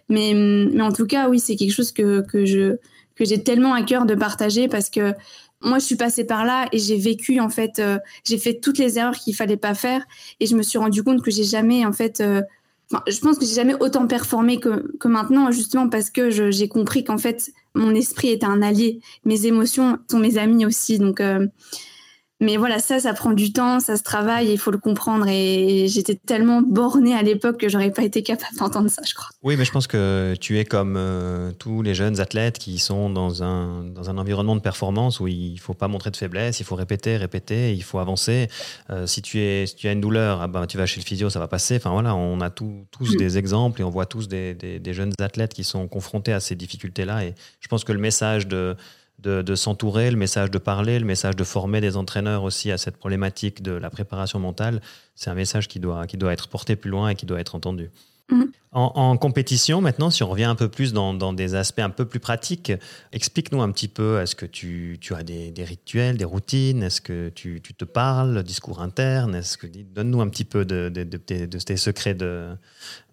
Mais, 0.09 0.33
mais 0.33 0.81
en 0.81 0.91
tout 0.91 1.05
cas, 1.05 1.29
oui, 1.29 1.39
c'est 1.39 1.55
quelque 1.55 1.73
chose 1.73 1.91
que, 1.91 2.21
que 2.21 2.45
je 2.45 2.77
que 3.15 3.25
j'ai 3.25 3.43
tellement 3.43 3.73
à 3.73 3.83
cœur 3.83 4.05
de 4.05 4.15
partager 4.15 4.67
parce 4.67 4.89
que 4.89 5.13
moi, 5.61 5.77
je 5.77 5.85
suis 5.85 5.95
passée 5.95 6.23
par 6.23 6.43
là 6.43 6.67
et 6.71 6.79
j'ai 6.79 6.97
vécu 6.97 7.39
en 7.39 7.49
fait, 7.49 7.77
euh, 7.77 7.99
j'ai 8.25 8.37
fait 8.37 8.59
toutes 8.59 8.79
les 8.79 8.97
erreurs 8.97 9.15
qu'il 9.15 9.35
fallait 9.35 9.57
pas 9.57 9.75
faire 9.75 10.03
et 10.39 10.47
je 10.47 10.55
me 10.55 10.63
suis 10.63 10.79
rendu 10.79 11.03
compte 11.03 11.21
que 11.21 11.29
j'ai 11.29 11.43
jamais 11.43 11.85
en 11.85 11.93
fait 11.93 12.19
euh, 12.19 12.41
je 13.07 13.19
pense 13.19 13.37
que 13.37 13.45
j'ai 13.45 13.55
jamais 13.55 13.75
autant 13.79 14.07
performé 14.07 14.59
que, 14.59 14.83
maintenant, 15.05 15.51
justement 15.51 15.89
parce 15.89 16.09
que 16.09 16.29
j'ai 16.29 16.67
compris 16.67 17.03
qu'en 17.03 17.17
fait, 17.17 17.51
mon 17.73 17.95
esprit 17.95 18.29
est 18.29 18.43
un 18.43 18.61
allié. 18.61 18.99
Mes 19.25 19.45
émotions 19.45 19.97
sont 20.09 20.19
mes 20.19 20.37
amis 20.37 20.65
aussi. 20.65 20.99
Donc, 20.99 21.21
euh, 21.21 21.47
mais 22.41 22.57
voilà, 22.57 22.79
ça, 22.79 22.99
ça 22.99 23.13
prend 23.13 23.33
du 23.33 23.53
temps, 23.53 23.79
ça 23.79 23.97
se 23.97 24.01
travaille, 24.01 24.51
il 24.51 24.57
faut 24.57 24.71
le 24.71 24.79
comprendre. 24.79 25.27
Et 25.27 25.85
j'étais 25.87 26.15
tellement 26.15 26.63
bornée 26.63 27.13
à 27.13 27.21
l'époque 27.21 27.57
que 27.57 27.69
j'aurais 27.69 27.91
pas 27.91 28.01
été 28.01 28.23
capable 28.23 28.57
d'entendre 28.57 28.89
ça, 28.89 29.03
je 29.07 29.13
crois. 29.13 29.29
Oui, 29.43 29.55
mais 29.57 29.63
je 29.63 29.71
pense 29.71 29.85
que 29.85 30.33
tu 30.41 30.57
es 30.57 30.65
comme 30.65 30.95
euh, 30.97 31.51
tous 31.59 31.83
les 31.83 31.93
jeunes 31.93 32.19
athlètes 32.19 32.57
qui 32.57 32.79
sont 32.79 33.11
dans 33.11 33.43
un, 33.43 33.83
dans 33.83 34.09
un 34.09 34.17
environnement 34.17 34.55
de 34.55 34.61
performance 34.61 35.19
où 35.19 35.27
il 35.27 35.59
faut 35.59 35.75
pas 35.75 35.87
montrer 35.87 36.09
de 36.09 36.17
faiblesse, 36.17 36.59
il 36.59 36.65
faut 36.65 36.73
répéter, 36.73 37.15
répéter, 37.15 37.73
il 37.73 37.83
faut 37.83 37.99
avancer. 37.99 38.47
Euh, 38.89 39.05
si, 39.05 39.21
tu 39.21 39.39
es, 39.39 39.67
si 39.67 39.75
tu 39.75 39.87
as 39.87 39.91
une 39.91 40.01
douleur, 40.01 40.41
ah 40.41 40.47
ben, 40.47 40.65
tu 40.65 40.77
vas 40.77 40.87
chez 40.87 40.99
le 40.99 41.05
physio, 41.05 41.29
ça 41.29 41.37
va 41.37 41.47
passer. 41.47 41.75
Enfin 41.75 41.91
voilà, 41.91 42.15
on 42.15 42.41
a 42.41 42.49
tous 42.49 42.87
mm. 42.99 43.17
des 43.17 43.37
exemples 43.37 43.81
et 43.81 43.83
on 43.83 43.91
voit 43.91 44.07
tous 44.07 44.27
des, 44.27 44.55
des, 44.55 44.79
des 44.79 44.93
jeunes 44.95 45.13
athlètes 45.19 45.53
qui 45.53 45.63
sont 45.63 45.87
confrontés 45.87 46.33
à 46.33 46.39
ces 46.39 46.55
difficultés-là. 46.55 47.23
Et 47.23 47.35
je 47.59 47.67
pense 47.67 47.83
que 47.83 47.91
le 47.91 47.99
message 47.99 48.47
de 48.47 48.75
de, 49.21 49.55
s'entourer, 49.55 50.11
le 50.11 50.17
message 50.17 50.51
de 50.51 50.57
parler, 50.57 50.99
le 50.99 51.05
message 51.05 51.35
de 51.35 51.43
former 51.43 51.81
des 51.81 51.97
entraîneurs 51.97 52.43
aussi 52.43 52.71
à 52.71 52.77
cette 52.77 52.97
problématique 52.97 53.61
de 53.61 53.71
la 53.71 53.89
préparation 53.89 54.39
mentale, 54.39 54.81
c'est 55.15 55.29
un 55.29 55.35
message 55.35 55.67
qui 55.67 55.79
doit, 55.79 56.07
qui 56.07 56.17
doit 56.17 56.33
être 56.33 56.47
porté 56.47 56.75
plus 56.75 56.89
loin 56.89 57.09
et 57.09 57.15
qui 57.15 57.25
doit 57.25 57.39
être 57.39 57.55
entendu. 57.55 57.89
Mhm. 58.31 58.51
En, 58.73 59.17
compétition, 59.17 59.81
maintenant, 59.81 60.09
si 60.09 60.23
on 60.23 60.29
revient 60.29 60.45
un 60.45 60.55
peu 60.55 60.69
plus 60.69 60.93
dans, 60.93 61.33
des 61.33 61.55
aspects 61.55 61.79
un 61.79 61.89
peu 61.89 62.05
plus 62.05 62.21
pratiques, 62.21 62.71
explique-nous 63.11 63.61
un 63.61 63.69
petit 63.69 63.89
peu, 63.89 64.21
est-ce 64.21 64.33
que 64.33 64.45
tu, 64.45 64.97
as 65.13 65.23
des, 65.23 65.53
rituels, 65.65 66.17
des 66.17 66.23
routines? 66.23 66.81
Est-ce 66.81 67.01
que 67.01 67.27
tu, 67.27 67.61
te 67.61 67.83
parles, 67.83 68.43
discours 68.43 68.81
interne? 68.81 69.35
Est-ce 69.35 69.57
que 69.57 69.67
Donne-nous 69.67 70.21
un 70.21 70.29
petit 70.29 70.45
peu 70.45 70.63
de, 70.63 70.87
de 70.87 71.17
tes 71.17 71.77
secrets 71.77 72.15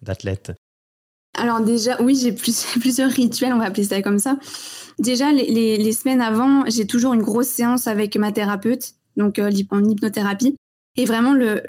d'athlète. 0.01 0.53
Alors 1.39 1.61
déjà, 1.61 2.01
oui, 2.01 2.15
j'ai 2.21 2.31
plusieurs 2.31 3.11
rituels, 3.11 3.53
on 3.53 3.59
va 3.59 3.65
appeler 3.65 3.85
ça 3.85 4.01
comme 4.01 4.19
ça. 4.19 4.37
Déjà, 4.99 5.31
les, 5.31 5.91
semaines 5.93 6.21
avant, 6.21 6.63
j'ai 6.67 6.85
toujours 6.85 7.13
une 7.13 7.21
grosse 7.21 7.47
séance 7.47 7.87
avec 7.87 8.17
ma 8.17 8.31
thérapeute, 8.31 8.93
donc 9.15 9.39
euh, 9.39 9.49
en 9.71 9.83
hypnothérapie. 9.83 10.55
Et 10.99 11.05
vraiment, 11.05 11.31
le, 11.31 11.61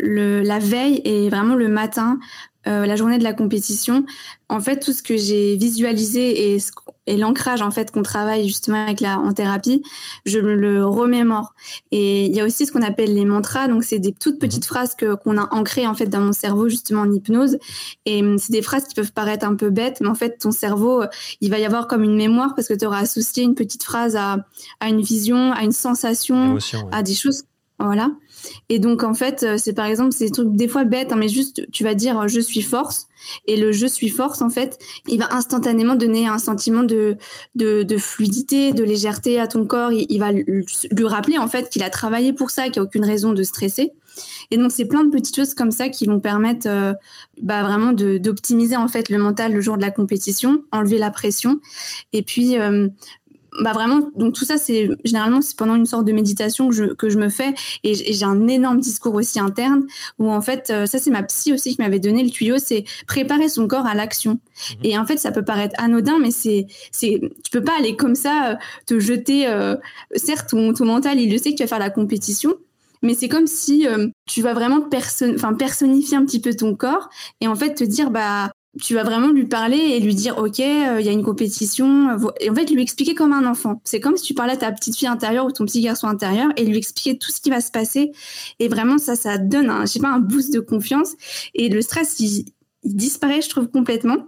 la 0.42 0.58
veille 0.58 1.02
et 1.04 1.30
vraiment 1.30 1.54
le 1.54 1.68
matin, 1.68 2.18
euh, 2.66 2.84
la 2.84 2.96
journée 2.96 3.16
de 3.16 3.22
la 3.22 3.32
compétition, 3.32 4.04
en 4.48 4.58
fait, 4.58 4.80
tout 4.80 4.92
ce 4.92 5.04
que 5.04 5.16
j'ai 5.16 5.56
visualisé 5.56 6.52
et, 6.52 6.58
et 7.06 7.16
l'ancrage 7.16 7.62
en 7.62 7.70
fait 7.70 7.92
qu'on 7.92 8.02
travaille 8.02 8.48
justement 8.48 8.82
avec 8.82 9.00
la 9.00 9.20
en 9.20 9.32
thérapie, 9.32 9.84
je 10.26 10.40
me 10.40 10.56
le 10.56 10.84
remémore. 10.84 11.54
Et 11.92 12.26
il 12.26 12.34
y 12.34 12.40
a 12.40 12.44
aussi 12.44 12.66
ce 12.66 12.72
qu'on 12.72 12.82
appelle 12.82 13.14
les 13.14 13.24
mantras, 13.24 13.68
donc 13.68 13.84
c'est 13.84 14.00
des 14.00 14.12
toutes 14.12 14.40
petites 14.40 14.64
mhm. 14.64 14.68
phrases 14.68 14.96
que 14.96 15.14
qu'on 15.14 15.38
a 15.38 15.46
ancrées 15.54 15.86
en 15.86 15.94
fait 15.94 16.06
dans 16.06 16.20
mon 16.20 16.32
cerveau 16.32 16.68
justement 16.68 17.02
en 17.02 17.12
hypnose. 17.12 17.56
Et 18.06 18.24
hum, 18.24 18.36
c'est 18.36 18.52
des 18.52 18.62
phrases 18.62 18.88
qui 18.88 18.96
peuvent 18.96 19.12
paraître 19.12 19.46
un 19.46 19.54
peu 19.54 19.70
bêtes, 19.70 19.98
mais 20.00 20.08
en 20.08 20.16
fait 20.16 20.38
ton 20.38 20.50
cerveau, 20.50 21.04
il 21.40 21.50
va 21.50 21.60
y 21.60 21.64
avoir 21.64 21.86
comme 21.86 22.02
une 22.02 22.16
mémoire 22.16 22.56
parce 22.56 22.66
que 22.66 22.74
tu 22.74 22.84
auras 22.84 22.98
associé 22.98 23.44
une 23.44 23.54
petite 23.54 23.84
phrase 23.84 24.16
à, 24.16 24.44
à 24.80 24.88
une 24.88 25.02
vision, 25.02 25.52
à 25.52 25.62
une 25.62 25.70
sensation, 25.70 26.58
à 26.90 27.04
des 27.04 27.14
choses 27.14 27.44
voilà. 27.80 28.10
Et 28.68 28.78
donc, 28.78 29.02
en 29.02 29.14
fait, 29.14 29.42
euh, 29.42 29.56
c'est 29.58 29.72
par 29.72 29.86
exemple, 29.86 30.12
c'est 30.12 30.26
des 30.26 30.30
trucs 30.30 30.54
des 30.54 30.68
fois 30.68 30.84
bêtes, 30.84 31.12
hein, 31.12 31.16
mais 31.16 31.28
juste, 31.28 31.70
tu 31.70 31.84
vas 31.84 31.94
dire 31.94 32.28
je 32.28 32.40
suis 32.40 32.62
force. 32.62 33.08
Et 33.46 33.56
le 33.56 33.72
je 33.72 33.86
suis 33.86 34.08
force, 34.08 34.42
en 34.42 34.50
fait, 34.50 34.78
il 35.06 35.18
va 35.18 35.28
instantanément 35.34 35.94
donner 35.94 36.26
un 36.26 36.38
sentiment 36.38 36.82
de, 36.82 37.16
de, 37.54 37.98
fluidité, 37.98 38.72
de 38.72 38.84
légèreté 38.84 39.38
à 39.38 39.46
ton 39.46 39.66
corps. 39.66 39.92
Il, 39.92 40.18
va 40.18 40.32
lui, 40.32 40.64
rappeler, 41.02 41.38
en 41.38 41.48
fait, 41.48 41.68
qu'il 41.68 41.82
a 41.82 41.90
travaillé 41.90 42.32
pour 42.32 42.50
ça, 42.50 42.64
qu'il 42.64 42.74
n'y 42.74 42.78
a 42.80 42.82
aucune 42.82 43.04
raison 43.04 43.32
de 43.32 43.42
stresser. 43.42 43.92
Et 44.50 44.56
donc, 44.56 44.72
c'est 44.72 44.86
plein 44.86 45.04
de 45.04 45.10
petites 45.10 45.36
choses 45.36 45.54
comme 45.54 45.70
ça 45.70 45.88
qui 45.88 46.06
vont 46.06 46.18
permettre 46.18 46.66
euh, 46.68 46.92
bah, 47.40 47.62
vraiment 47.62 47.92
d'optimiser, 47.92 48.76
en 48.76 48.88
fait, 48.88 49.08
le 49.08 49.18
mental 49.18 49.52
le 49.52 49.60
jour 49.60 49.76
de 49.76 49.82
la 49.82 49.90
compétition, 49.90 50.62
enlever 50.72 50.98
la 50.98 51.10
pression. 51.10 51.60
Et 52.12 52.22
puis, 52.22 52.58
euh, 52.58 52.88
bah 53.62 53.72
vraiment, 53.72 54.00
donc 54.14 54.34
tout 54.34 54.44
ça, 54.44 54.58
c'est 54.58 54.88
généralement 55.04 55.42
c'est 55.42 55.56
pendant 55.56 55.74
une 55.74 55.86
sorte 55.86 56.04
de 56.04 56.12
méditation 56.12 56.68
que 56.68 56.74
je, 56.74 56.84
que 56.84 57.10
je 57.10 57.18
me 57.18 57.28
fais 57.28 57.54
et 57.82 57.94
j'ai 57.94 58.24
un 58.24 58.46
énorme 58.48 58.80
discours 58.80 59.14
aussi 59.14 59.40
interne 59.40 59.86
où 60.18 60.30
en 60.30 60.40
fait, 60.40 60.70
euh, 60.70 60.86
ça 60.86 60.98
c'est 60.98 61.10
ma 61.10 61.22
psy 61.24 61.52
aussi 61.52 61.74
qui 61.74 61.82
m'avait 61.82 61.98
donné 61.98 62.22
le 62.22 62.30
tuyau, 62.30 62.58
c'est 62.58 62.84
préparer 63.06 63.48
son 63.48 63.66
corps 63.66 63.86
à 63.86 63.94
l'action. 63.94 64.32
Mhm. 64.32 64.76
Et 64.84 64.98
en 64.98 65.04
fait, 65.04 65.18
ça 65.18 65.32
peut 65.32 65.44
paraître 65.44 65.74
anodin, 65.78 66.18
mais 66.20 66.30
c'est, 66.30 66.66
c'est, 66.92 67.20
tu 67.42 67.50
peux 67.50 67.64
pas 67.64 67.76
aller 67.76 67.96
comme 67.96 68.14
ça 68.14 68.52
euh, 68.52 68.54
te 68.86 69.00
jeter. 69.00 69.48
Euh, 69.48 69.76
certes, 70.14 70.50
ton, 70.50 70.72
ton 70.72 70.84
mental, 70.84 71.18
il 71.18 71.30
le 71.30 71.38
sait 71.38 71.50
que 71.50 71.56
tu 71.56 71.62
vas 71.62 71.68
faire 71.68 71.78
la 71.78 71.90
compétition, 71.90 72.54
mais 73.02 73.14
c'est 73.14 73.28
comme 73.28 73.46
si 73.46 73.86
tu 74.26 74.42
vas 74.42 74.52
vraiment 74.52 74.82
person 74.82 75.32
enfin 75.34 75.54
personnifier 75.54 76.16
un 76.16 76.24
petit 76.24 76.40
peu 76.40 76.54
ton 76.54 76.74
corps 76.74 77.08
et 77.40 77.48
en 77.48 77.54
fait 77.54 77.74
te 77.74 77.84
dire 77.84 78.10
bah 78.10 78.52
tu 78.80 78.94
vas 78.94 79.02
vraiment 79.02 79.28
lui 79.28 79.46
parler 79.46 79.76
et 79.76 80.00
lui 80.00 80.14
dire 80.14 80.38
ok 80.38 80.60
euh, 80.60 81.00
il 81.00 81.06
y 81.06 81.08
a 81.08 81.12
une 81.12 81.24
compétition 81.24 82.16
et 82.38 82.50
en 82.50 82.54
fait 82.54 82.70
lui 82.70 82.82
expliquer 82.82 83.14
comme 83.14 83.32
un 83.32 83.44
enfant 83.44 83.80
c'est 83.84 83.98
comme 83.98 84.16
si 84.16 84.22
tu 84.22 84.34
parlais 84.34 84.52
à 84.52 84.56
ta 84.56 84.70
petite 84.70 84.96
fille 84.96 85.08
intérieure 85.08 85.46
ou 85.46 85.50
ton 85.50 85.64
petit 85.64 85.80
garçon 85.80 86.06
intérieur 86.06 86.50
et 86.56 86.64
lui 86.64 86.78
expliquer 86.78 87.18
tout 87.18 87.32
ce 87.32 87.40
qui 87.40 87.50
va 87.50 87.60
se 87.60 87.72
passer 87.72 88.12
et 88.60 88.68
vraiment 88.68 88.98
ça 88.98 89.16
ça 89.16 89.38
donne 89.38 89.70
un 89.70 89.82
je 89.82 89.92
sais 89.92 89.98
pas 89.98 90.10
un 90.10 90.20
boost 90.20 90.52
de 90.52 90.60
confiance 90.60 91.14
et 91.54 91.68
le 91.68 91.82
stress 91.82 92.20
il, 92.20 92.44
disparaît 92.84 93.42
je 93.42 93.48
trouve 93.48 93.68
complètement 93.68 94.26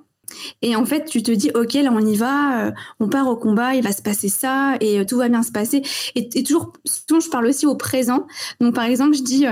et 0.62 0.76
en 0.76 0.86
fait, 0.86 1.04
tu 1.04 1.22
te 1.22 1.30
dis, 1.30 1.50
OK, 1.54 1.74
là, 1.74 1.90
on 1.92 2.00
y 2.00 2.16
va, 2.16 2.68
euh, 2.68 2.72
on 3.00 3.08
part 3.08 3.28
au 3.28 3.36
combat, 3.36 3.74
il 3.74 3.82
va 3.82 3.92
se 3.92 4.00
passer 4.00 4.30
ça, 4.30 4.76
et 4.80 4.98
euh, 4.98 5.04
tout 5.04 5.18
va 5.18 5.28
bien 5.28 5.42
se 5.42 5.52
passer. 5.52 5.82
Et, 6.14 6.26
et 6.34 6.42
toujours, 6.42 6.72
souvent, 6.86 7.20
je 7.20 7.28
parle 7.28 7.44
aussi 7.44 7.66
au 7.66 7.76
présent. 7.76 8.26
Donc, 8.58 8.74
par 8.74 8.84
exemple, 8.84 9.14
je 9.14 9.22
dis, 9.22 9.44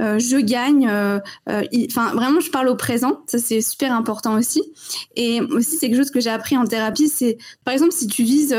euh, 0.00 0.18
je 0.18 0.36
gagne. 0.36 0.88
Euh, 0.88 1.18
euh, 1.48 1.64
enfin, 1.88 2.14
vraiment, 2.14 2.40
je 2.40 2.50
parle 2.50 2.68
au 2.68 2.76
présent. 2.76 3.22
Ça, 3.26 3.38
c'est 3.38 3.60
super 3.60 3.92
important 3.92 4.36
aussi. 4.36 4.62
Et 5.16 5.40
aussi, 5.40 5.76
c'est 5.76 5.88
quelque 5.88 5.98
chose 5.98 6.10
que 6.10 6.20
j'ai 6.20 6.30
appris 6.30 6.56
en 6.56 6.64
thérapie. 6.64 7.08
C'est, 7.08 7.38
par 7.64 7.74
exemple, 7.74 7.92
si 7.92 8.06
tu 8.06 8.22
vises 8.22 8.56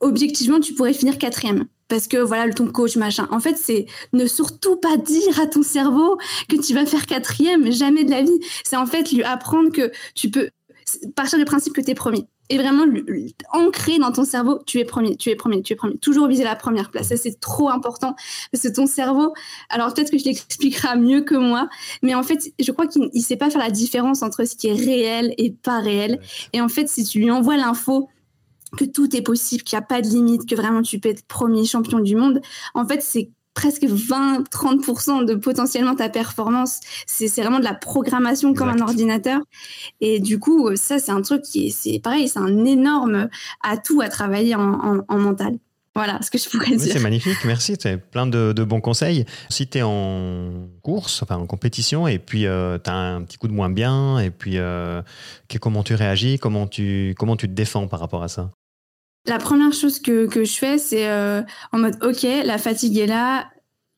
objectivement, 0.00 0.60
tu 0.60 0.74
pourrais 0.74 0.92
finir 0.92 1.18
quatrième 1.18 1.66
parce 1.88 2.08
que 2.08 2.16
voilà 2.16 2.52
ton 2.52 2.66
coach 2.66 2.96
machin. 2.96 3.28
En 3.30 3.38
fait, 3.38 3.56
c'est 3.56 3.86
ne 4.12 4.26
surtout 4.26 4.76
pas 4.76 4.96
dire 4.96 5.40
à 5.40 5.46
ton 5.46 5.62
cerveau 5.62 6.18
que 6.48 6.56
tu 6.60 6.74
vas 6.74 6.84
faire 6.84 7.06
quatrième, 7.06 7.70
jamais 7.70 8.04
de 8.04 8.10
la 8.10 8.22
vie. 8.22 8.40
C'est 8.64 8.76
en 8.76 8.86
fait 8.86 9.12
lui 9.12 9.22
apprendre 9.22 9.70
que 9.70 9.92
tu 10.14 10.30
peux 10.30 10.50
partir 11.14 11.38
du 11.38 11.44
principe 11.44 11.72
que 11.72 11.80
tu 11.80 11.90
es 11.90 11.94
premier 11.94 12.26
et 12.48 12.58
vraiment 12.58 12.84
ancrer 13.52 13.98
dans 13.98 14.12
ton 14.12 14.24
cerveau, 14.24 14.60
tu 14.66 14.78
es 14.78 14.84
premier, 14.84 15.16
tu 15.16 15.30
es 15.30 15.36
premier, 15.36 15.62
tu 15.62 15.72
es 15.72 15.76
premier. 15.76 15.96
Toujours 15.98 16.28
viser 16.28 16.44
la 16.44 16.56
première 16.56 16.90
place. 16.90 17.08
Ça, 17.08 17.16
c'est 17.16 17.40
trop 17.40 17.68
important 17.68 18.14
parce 18.52 18.62
que 18.62 18.68
ton 18.68 18.86
cerveau, 18.86 19.32
alors 19.68 19.92
peut-être 19.92 20.10
que 20.10 20.18
je 20.18 20.24
l'expliquerai 20.24 20.96
mieux 20.98 21.22
que 21.22 21.34
moi, 21.34 21.68
mais 22.02 22.14
en 22.14 22.22
fait, 22.22 22.52
je 22.58 22.70
crois 22.72 22.86
qu'il 22.86 23.10
ne 23.12 23.20
sait 23.20 23.36
pas 23.36 23.50
faire 23.50 23.62
la 23.62 23.70
différence 23.70 24.22
entre 24.22 24.44
ce 24.44 24.54
qui 24.54 24.68
est 24.68 24.74
réel 24.74 25.34
et 25.38 25.50
pas 25.50 25.80
réel. 25.80 26.20
Et 26.52 26.60
en 26.60 26.68
fait, 26.68 26.88
si 26.88 27.04
tu 27.04 27.18
lui 27.18 27.30
envoies 27.30 27.56
l'info, 27.56 28.08
que 28.76 28.84
tout 28.84 29.14
est 29.16 29.22
possible, 29.22 29.62
qu'il 29.62 29.76
n'y 29.78 29.82
a 29.82 29.86
pas 29.86 30.02
de 30.02 30.08
limite, 30.08 30.48
que 30.48 30.54
vraiment 30.54 30.82
tu 30.82 30.98
peux 30.98 31.08
être 31.08 31.24
premier 31.26 31.64
champion 31.64 32.00
du 32.00 32.16
monde, 32.16 32.40
en 32.74 32.86
fait, 32.86 33.00
c'est 33.02 33.30
presque 33.56 33.84
20-30% 33.84 35.24
de 35.24 35.34
potentiellement 35.34 35.96
ta 35.96 36.08
performance. 36.08 36.80
C'est 37.06 37.26
vraiment 37.40 37.58
de 37.58 37.64
la 37.64 37.74
programmation 37.74 38.54
comme 38.54 38.68
un 38.68 38.80
ordinateur. 38.80 39.40
Et 40.00 40.20
du 40.20 40.38
coup, 40.38 40.76
ça, 40.76 41.00
c'est 41.00 41.10
un 41.10 41.22
truc 41.22 41.42
qui 41.42 41.66
est, 41.66 41.70
c'est 41.70 41.98
pareil, 41.98 42.28
c'est 42.28 42.38
un 42.38 42.64
énorme 42.64 43.28
atout 43.64 44.02
à 44.02 44.08
travailler 44.08 44.54
en, 44.54 45.02
mental. 45.08 45.56
Voilà 45.94 46.20
ce 46.20 46.30
que 46.30 46.36
je 46.36 46.46
pourrais 46.50 46.76
dire. 46.76 46.92
C'est 46.92 47.00
magnifique, 47.00 47.38
merci. 47.46 47.74
C'est 47.80 47.96
plein 47.96 48.26
de, 48.26 48.52
bons 48.62 48.82
conseils. 48.82 49.24
Si 49.48 49.66
tu 49.66 49.78
es 49.78 49.82
en 49.82 50.68
course, 50.82 51.22
enfin 51.22 51.36
en 51.36 51.46
compétition, 51.46 52.06
et 52.06 52.18
puis 52.18 52.46
euh, 52.46 52.76
tu 52.78 52.90
as 52.90 52.94
un 52.94 53.22
petit 53.22 53.38
coup 53.38 53.48
de 53.48 53.54
moins 53.54 53.70
bien, 53.70 54.18
et 54.18 54.30
puis 54.30 54.58
euh, 54.58 55.00
comment 55.62 55.82
tu 55.82 55.94
réagis, 55.94 56.38
comment 56.38 56.66
tu, 56.66 57.14
comment 57.18 57.36
tu 57.36 57.48
te 57.48 57.54
défends 57.54 57.88
par 57.88 58.00
rapport 58.00 58.22
à 58.22 58.28
ça? 58.28 58.50
La 59.26 59.38
première 59.38 59.72
chose 59.72 59.98
que, 59.98 60.26
que 60.26 60.44
je 60.44 60.56
fais, 60.56 60.78
c'est 60.78 61.08
euh, 61.08 61.42
en 61.72 61.78
mode 61.78 61.96
OK, 62.02 62.22
la 62.22 62.58
fatigue 62.58 62.98
est 62.98 63.06
là, 63.06 63.46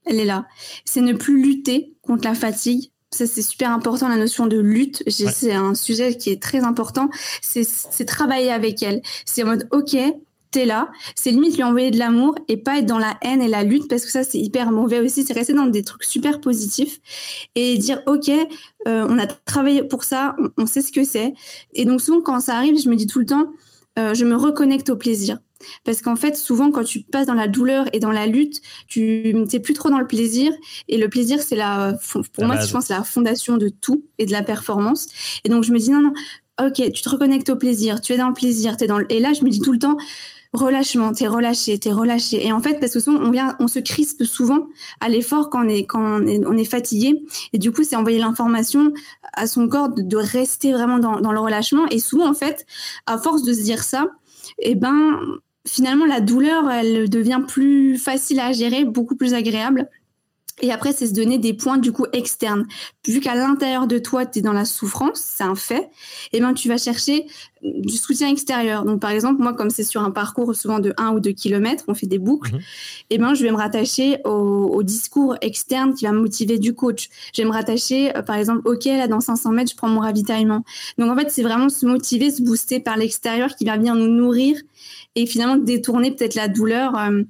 elle 0.05 0.21
est 0.21 0.25
là. 0.25 0.47
C'est 0.85 1.01
ne 1.01 1.12
plus 1.12 1.43
lutter 1.43 1.95
contre 2.03 2.25
la 2.25 2.35
fatigue. 2.35 2.91
Ça, 3.11 3.27
c'est 3.27 3.43
super 3.43 3.71
important, 3.71 4.09
la 4.09 4.17
notion 4.17 4.47
de 4.47 4.59
lutte. 4.59 5.03
C'est 5.09 5.53
un 5.53 5.75
sujet 5.75 6.17
qui 6.17 6.31
est 6.31 6.43
très 6.43 6.61
important. 6.61 7.09
C'est 7.41 8.05
travailler 8.05 8.53
avec 8.53 8.83
elle. 8.83 9.01
C'est 9.25 9.43
en 9.43 9.47
mode 9.47 9.67
OK, 9.73 9.97
t'es 10.51 10.67
là. 10.67 10.91
C'est 11.14 11.31
limite 11.31 11.57
lui 11.57 11.62
envoyer 11.62 11.91
de 11.91 11.99
l'amour 11.99 12.35
et 12.49 12.57
pas 12.57 12.79
être 12.79 12.87
dans 12.87 12.99
la 12.99 13.17
haine 13.23 13.41
et 13.41 13.49
la 13.49 13.64
lutte 13.64 13.88
parce 13.88 14.05
que 14.05 14.11
ça, 14.11 14.25
c'est 14.25 14.38
hyper 14.38 14.71
mauvais 14.73 15.01
aussi. 15.01 15.25
C'est 15.25 15.33
rester 15.33 15.55
dans 15.55 15.67
des 15.67 15.83
trucs 15.83 16.05
super 16.05 16.41
positifs 16.41 17.01
et 17.55 17.79
dire 17.79 18.03
OK, 18.07 18.29
euh, 18.29 19.07
on 19.09 19.19
a 19.19 19.27
travaillé 19.27 19.83
pour 19.83 20.05
ça, 20.05 20.37
on, 20.57 20.67
sait 20.67 20.83
ce 20.83 20.93
que 20.93 21.05
c'est. 21.05 21.35
Et 21.73 21.85
donc, 21.85 22.01
souvent, 22.01 22.21
quand 22.21 22.41
ça 22.41 22.57
arrive, 22.57 22.79
je 22.79 22.88
me 22.88 22.97
dis 22.97 23.07
tout 23.07 23.21
le 23.21 23.27
temps, 23.27 23.53
euh, 23.99 24.15
je 24.15 24.25
me 24.25 24.37
reconnecte 24.37 24.91
au 24.91 24.97
plaisir. 24.97 25.39
Parce 25.85 26.03
qu'en 26.03 26.16
fait, 26.16 26.37
souvent, 26.37 26.70
quand 26.70 26.85
tu 26.85 27.03
passes 27.03 27.27
dans 27.27 27.35
la 27.35 27.49
douleur 27.49 27.87
et 27.93 27.99
dans 27.99 28.12
la 28.12 28.27
lutte, 28.27 28.61
tu 28.87 29.35
n'es 29.35 29.61
plus 29.61 29.75
trop 29.75 29.91
dans 29.91 29.99
le 29.99 30.07
plaisir. 30.07 30.53
Et 30.87 30.99
le 30.99 31.09
plaisir, 31.09 31.43
c'est 31.43 31.57
la, 31.57 31.99
pour 32.33 32.45
moi, 32.45 32.61
je 32.61 32.72
pense, 32.72 32.87
c'est 32.87 32.95
la 32.95 33.03
fondation 33.03 33.57
de 33.57 33.68
tout 33.68 34.05
et 34.18 34.27
de 34.27 34.33
la 34.33 34.43
performance. 34.43 35.09
Et 35.45 35.49
donc, 35.49 35.64
je 35.64 35.72
me 35.72 35.79
dis, 35.79 35.91
non, 35.91 36.01
non, 36.01 36.12
ok, 36.64 36.93
tu 36.93 37.03
te 37.03 37.09
reconnectes 37.09 37.51
au 37.51 37.57
plaisir, 37.57 38.01
tu 38.01 38.12
es 38.12 38.16
dans 38.16 38.29
le 38.29 38.35
plaisir, 38.35 38.77
tu 38.77 38.85
es 38.85 38.87
dans 38.87 38.99
le... 38.99 39.07
Et 39.12 39.18
là, 39.18 39.33
je 39.33 39.45
me 39.45 39.51
dis 39.51 39.61
tout 39.61 39.72
le 39.72 39.79
temps, 39.79 39.97
relâchement, 40.53 41.12
t'es 41.12 41.26
relâché, 41.26 41.78
t'es 41.78 41.92
relâché. 41.92 42.46
Et 42.46 42.53
en 42.53 42.61
fait, 42.61 42.80
parce 42.80 42.92
que 42.92 43.01
souvent, 43.01 43.32
on 43.59 43.68
se 43.68 43.78
crispe 43.78 44.24
souvent 44.24 44.68
à 45.01 45.09
l'effort 45.09 45.51
quand 45.51 45.64
on 45.64 46.57
est, 46.57 46.64
fatigué. 46.64 47.22
Et 47.53 47.59
du 47.59 47.72
coup, 47.72 47.84
c'est 47.84 47.96
envoyer 47.96 48.18
l'information 48.18 48.92
à 49.34 49.46
son 49.46 49.68
corps 49.68 49.90
de, 49.90 50.16
rester 50.16 50.72
vraiment 50.72 50.99
dans, 50.99 51.20
dans, 51.20 51.32
le 51.32 51.40
relâchement. 51.40 51.86
Et 51.90 51.99
souvent, 51.99 52.28
en 52.28 52.34
fait, 52.34 52.66
à 53.07 53.18
force 53.18 53.42
de 53.42 53.53
se 53.53 53.62
dire 53.62 53.82
ça, 53.82 54.09
eh 54.59 54.74
ben, 54.74 55.20
finalement, 55.66 56.07
la 56.07 56.20
douleur, 56.20 56.70
elle 56.70 57.09
devient 57.09 57.40
plus 57.46 57.99
facile 57.99 58.40
à 58.40 58.53
gérer, 58.53 58.84
beaucoup 58.84 59.16
plus 59.16 59.34
agréable. 59.34 59.88
Et 60.61 60.73
après, 60.73 60.93
c'est 60.93 61.07
se 61.07 61.15
donner 61.15 61.39
des 61.39 61.55
points 61.55 61.79
du 61.79 61.93
coup 61.93 62.07
externes. 62.13 62.67
Vu 63.07 63.21
qu'à 63.21 63.35
l'intérieur 63.35 63.87
de 63.87 63.99
toi, 63.99 64.27
tu 64.27 64.41
es 64.41 64.43
dans 64.43 64.53
la 64.53 64.65
souffrance, 64.65 65.21
c'est 65.21 65.45
un 65.45 65.55
fait, 65.55 65.91
et 66.33 66.39
eh 66.39 66.41
ben 66.41 66.53
tu 66.53 66.69
vas 66.69 66.79
chercher 66.79 67.27
du 67.63 67.97
soutien 67.97 68.29
extérieur. 68.29 68.85
Donc 68.85 69.01
par 69.01 69.11
exemple, 69.11 69.43
moi, 69.43 69.53
comme 69.53 69.71
c'est 69.71 69.85
sur 69.85 70.03
un 70.03 70.11
parcours 70.11 70.55
souvent 70.55 70.79
de 70.79 70.95
1 70.97 71.13
ou 71.13 71.21
2 71.21 71.31
kilomètres, 71.31 71.85
on 71.89 71.95
fait 71.95 72.07
des 72.07 72.19
boucles, 72.19 72.53
mhm. 72.53 72.59
et 72.59 73.15
eh 73.15 73.19
ben 73.19 73.35
je 73.35 73.43
vais 73.43 73.51
me 73.51 73.57
rattacher 73.57 74.19
au, 74.25 74.83
discours 74.83 75.37
externe 75.41 75.93
qui 75.93 76.05
va 76.05 76.13
me 76.13 76.21
motiver 76.21 76.59
du 76.59 76.75
coach. 76.75 77.09
Je 77.35 77.43
vais 77.43 77.49
me 77.49 77.53
rattacher, 77.53 78.17
euh, 78.17 78.23
par 78.23 78.37
exemple, 78.37 78.63
ok, 78.65 78.85
là 78.85 79.09
dans 79.09 79.21
500 79.21 79.51
mètres, 79.53 79.71
je 79.71 79.77
prends 79.77 79.89
mon 79.89 80.01
ravitaillement. 80.01 80.65
Donc 80.99 81.11
en 81.11 81.17
fait, 81.17 81.31
c'est 81.31 81.43
vraiment 81.43 81.69
se 81.69 81.85
motiver, 81.85 82.31
se 82.31 82.43
booster 82.43 82.81
par 82.81 82.97
l'extérieur 82.97 83.55
qui 83.57 83.65
va 83.65 83.77
bien 83.77 83.95
nous 83.95 84.09
nourrir 84.09 84.57
et 85.15 85.27
finalement 85.27 85.57
détourner 85.57 86.13
peut-être 86.13 86.37
la 86.37 86.49
douleur 86.49 86.97
euh, 86.97 87.23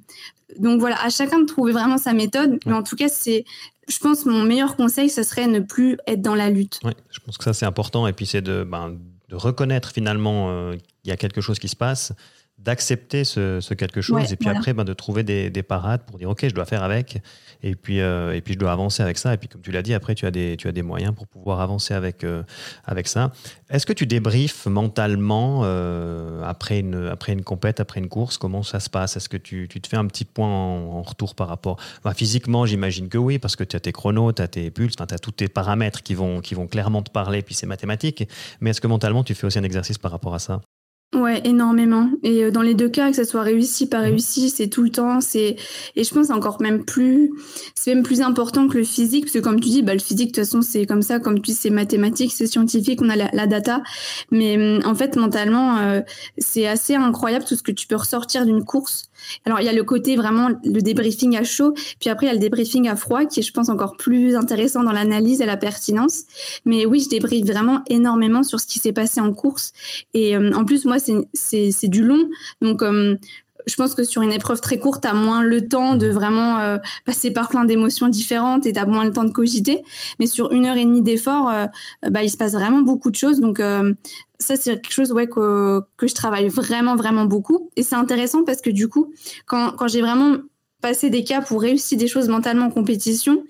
donc 0.58 0.80
voilà, 0.80 1.02
à 1.02 1.10
chacun 1.10 1.40
de 1.40 1.46
trouver 1.46 1.72
vraiment 1.72 1.98
sa 1.98 2.12
méthode. 2.12 2.58
Mais 2.66 2.72
en 2.72 2.82
tout 2.82 2.96
cas, 2.96 3.08
c'est, 3.08 3.44
je 3.88 3.98
pense, 3.98 4.24
mon 4.24 4.44
meilleur 4.44 4.76
conseil, 4.76 5.10
ce 5.10 5.22
serait 5.22 5.46
ne 5.46 5.60
plus 5.60 5.98
être 6.06 6.22
dans 6.22 6.34
la 6.34 6.50
lutte. 6.50 6.80
Oui, 6.84 6.92
je 7.10 7.20
pense 7.20 7.38
que 7.38 7.44
ça, 7.44 7.52
c'est 7.52 7.66
important. 7.66 8.06
Et 8.06 8.12
puis, 8.12 8.26
c'est 8.26 8.42
de, 8.42 8.64
ben, 8.64 8.96
de 9.28 9.36
reconnaître 9.36 9.90
finalement 9.92 10.50
euh, 10.50 10.72
qu'il 10.72 11.08
y 11.08 11.10
a 11.10 11.16
quelque 11.16 11.40
chose 11.40 11.58
qui 11.58 11.68
se 11.68 11.76
passe 11.76 12.12
d'accepter 12.58 13.24
ce, 13.24 13.74
quelque 13.74 14.00
chose 14.00 14.32
et 14.32 14.36
puis 14.36 14.48
après 14.48 14.72
ben, 14.72 14.84
de 14.84 14.92
trouver 14.92 15.22
des, 15.22 15.62
parades 15.62 16.02
pour 16.02 16.18
dire 16.18 16.30
ok 16.30 16.48
je 16.48 16.54
dois 16.54 16.64
faire 16.64 16.82
avec 16.82 17.20
et 17.62 17.74
puis 17.74 18.00
euh, 18.00 18.34
et 18.34 18.40
puis 18.40 18.54
je 18.54 18.58
dois 18.58 18.72
avancer 18.72 19.02
avec 19.02 19.18
ça. 19.18 19.34
Et 19.34 19.36
puis 19.36 19.48
comme 19.48 19.60
tu 19.60 19.70
l'as 19.70 19.82
dit 19.82 19.94
après 19.94 20.14
tu 20.14 20.26
as 20.26 20.30
des 20.30 20.56
tu 20.56 20.68
as 20.68 20.72
des 20.72 20.82
moyens 20.82 21.14
pour 21.14 21.26
pouvoir 21.26 21.60
avancer 21.60 21.94
avec 21.94 22.24
euh, 22.24 22.42
avec 22.84 23.08
ça. 23.08 23.32
Est-ce 23.70 23.86
que 23.86 23.92
tu 23.92 24.06
débriefes 24.06 24.66
mentalement 24.66 25.62
euh, 25.64 26.42
après 26.44 26.80
une 26.80 27.08
après 27.08 27.32
une 27.32 27.42
compète 27.42 27.80
après 27.80 28.00
une 28.00 28.08
course? 28.08 28.38
Comment 28.38 28.62
ça 28.62 28.80
se 28.80 28.90
passe? 28.90 29.16
Est-ce 29.16 29.28
que 29.28 29.36
tu, 29.36 29.68
tu, 29.68 29.80
te 29.80 29.88
fais 29.88 29.96
un 29.96 30.06
petit 30.06 30.24
point 30.24 30.48
en, 30.48 31.02
retour 31.02 31.34
par 31.34 31.48
rapport? 31.48 31.78
Physiquement 32.14 32.66
j'imagine 32.66 33.08
que 33.08 33.18
oui 33.18 33.38
parce 33.38 33.56
que 33.56 33.64
tu 33.64 33.76
as 33.76 33.80
tes 33.80 33.92
chronos 33.92 34.32
tu 34.32 34.42
as 34.42 34.48
tes 34.48 34.70
pulses 34.70 34.96
tu 34.96 35.02
as 35.02 35.18
tous 35.18 35.32
tes 35.32 35.48
paramètres 35.48 36.02
qui 36.02 36.14
vont 36.14 36.40
qui 36.40 36.54
vont 36.54 36.66
clairement 36.66 37.02
te 37.02 37.10
parler 37.10 37.42
puis 37.42 37.54
c'est 37.54 37.66
mathématique. 37.66 38.28
Mais 38.60 38.70
est-ce 38.70 38.80
que 38.80 38.86
mentalement 38.86 39.24
tu 39.24 39.34
fais 39.34 39.46
aussi 39.46 39.58
un 39.58 39.64
exercice 39.64 39.98
par 39.98 40.10
rapport 40.10 40.34
à 40.34 40.38
ça? 40.38 40.60
Ouais, 41.14 41.40
énormément. 41.44 42.10
Et 42.22 42.44
euh, 42.44 42.50
dans 42.50 42.60
les 42.60 42.74
deux 42.74 42.90
cas, 42.90 43.08
que 43.08 43.16
ça 43.16 43.24
soit 43.24 43.40
réussi, 43.40 43.88
pas 43.88 44.00
réussi, 44.00 44.50
c'est 44.50 44.68
tout 44.68 44.82
le 44.82 44.90
temps. 44.90 45.22
C'est 45.22 45.56
et 45.96 46.04
je 46.04 46.12
pense 46.12 46.28
encore 46.28 46.60
même 46.60 46.84
plus, 46.84 47.30
c'est 47.74 47.94
même 47.94 48.04
plus 48.04 48.20
important 48.20 48.68
que 48.68 48.76
le 48.76 48.84
physique, 48.84 49.24
parce 49.24 49.32
que 49.32 49.38
comme 49.38 49.58
tu 49.58 49.70
dis, 49.70 49.82
bah 49.82 49.94
le 49.94 50.00
physique 50.00 50.34
de 50.34 50.40
toute 50.40 50.44
façon 50.44 50.60
c'est 50.60 50.84
comme 50.84 51.00
ça, 51.00 51.18
comme 51.18 51.36
tu 51.36 51.52
dis, 51.52 51.54
c'est 51.54 51.70
mathématique, 51.70 52.30
c'est 52.34 52.46
scientifique, 52.46 53.00
on 53.00 53.08
a 53.08 53.16
la, 53.16 53.46
data. 53.46 53.82
Mais 54.30 54.58
hum, 54.58 54.82
en 54.84 54.94
fait, 54.94 55.16
mentalement, 55.16 55.78
euh, 55.78 56.02
c'est 56.36 56.66
assez 56.66 56.94
incroyable 56.94 57.46
tout 57.46 57.56
ce 57.56 57.62
que 57.62 57.72
tu 57.72 57.86
peux 57.86 57.96
ressortir 57.96 58.44
d'une 58.44 58.62
course. 58.62 59.08
Alors 59.46 59.60
il 59.60 59.64
y 59.64 59.70
a 59.70 59.72
le 59.72 59.84
côté 59.84 60.14
vraiment 60.14 60.50
le 60.62 60.80
débriefing 60.82 61.38
à 61.38 61.42
chaud, 61.42 61.72
puis 62.00 62.10
après 62.10 62.26
il 62.26 62.28
y 62.28 62.32
a 62.32 62.34
le 62.34 62.40
débriefing 62.40 62.86
à 62.86 62.96
froid 62.96 63.24
qui 63.24 63.40
est, 63.40 63.42
je 63.42 63.52
pense, 63.52 63.70
encore 63.70 63.96
plus 63.96 64.36
intéressant 64.36 64.84
dans 64.84 64.92
l'analyse 64.92 65.40
et 65.40 65.46
la 65.46 65.56
pertinence. 65.56 66.24
Mais 66.66 66.84
oui, 66.84 67.00
je 67.00 67.08
débriefe 67.08 67.46
vraiment 67.46 67.80
énormément 67.88 68.42
sur 68.42 68.60
ce 68.60 68.66
qui 68.66 68.78
s'est 68.78 68.92
passé 68.92 69.22
en 69.22 69.32
course. 69.32 69.72
Et 70.12 70.36
hum, 70.36 70.52
en 70.54 70.66
plus, 70.66 70.84
moi 70.84 70.97
c'est 70.98 71.88
du 71.88 72.04
long. 72.04 72.28
Donc, 72.60 72.82
euh, 72.82 73.16
je 73.66 73.74
pense 73.76 73.94
que 73.94 74.04
sur 74.04 74.22
une 74.22 74.32
épreuve 74.32 74.60
très 74.60 74.78
courte, 74.78 75.02
tu 75.02 75.08
as 75.08 75.14
moins 75.14 75.42
le 75.42 75.68
temps 75.68 75.94
de 75.94 76.08
vraiment 76.08 76.58
euh, 76.58 76.78
passer 77.04 77.30
par 77.30 77.48
plein 77.48 77.64
d'émotions 77.64 78.08
différentes 78.08 78.64
et 78.66 78.72
tu 78.72 78.78
as 78.78 78.86
moins 78.86 79.04
le 79.04 79.12
temps 79.12 79.24
de 79.24 79.32
cogiter. 79.32 79.82
Mais 80.18 80.26
sur 80.26 80.52
une 80.52 80.64
heure 80.66 80.76
et 80.76 80.84
demie 80.84 81.02
d'effort, 81.02 81.50
euh, 81.50 81.66
bah, 82.08 82.22
il 82.22 82.30
se 82.30 82.36
passe 82.36 82.52
vraiment 82.52 82.80
beaucoup 82.80 83.10
de 83.10 83.16
choses. 83.16 83.40
Donc, 83.40 83.60
ça, 84.38 84.56
c'est 84.56 84.80
quelque 84.80 84.92
chose 84.92 85.12
ouais, 85.12 85.26
que, 85.26 85.82
que 85.96 86.06
je 86.06 86.14
travaille 86.14 86.48
vraiment, 86.48 86.96
vraiment 86.96 87.24
beaucoup. 87.24 87.70
Et 87.76 87.82
c'est 87.82 87.96
intéressant 87.96 88.44
parce 88.44 88.60
que 88.60 88.70
du 88.70 88.88
coup, 88.88 89.12
quand, 89.46 89.72
quand 89.72 89.88
j'ai 89.88 90.00
vraiment 90.00 90.36
passé 90.80 91.10
des 91.10 91.24
cas 91.24 91.42
pour 91.42 91.60
réussir 91.60 91.98
des 91.98 92.08
choses 92.08 92.28
mentalement 92.28 92.66
en 92.66 92.70
compétition, 92.70 93.42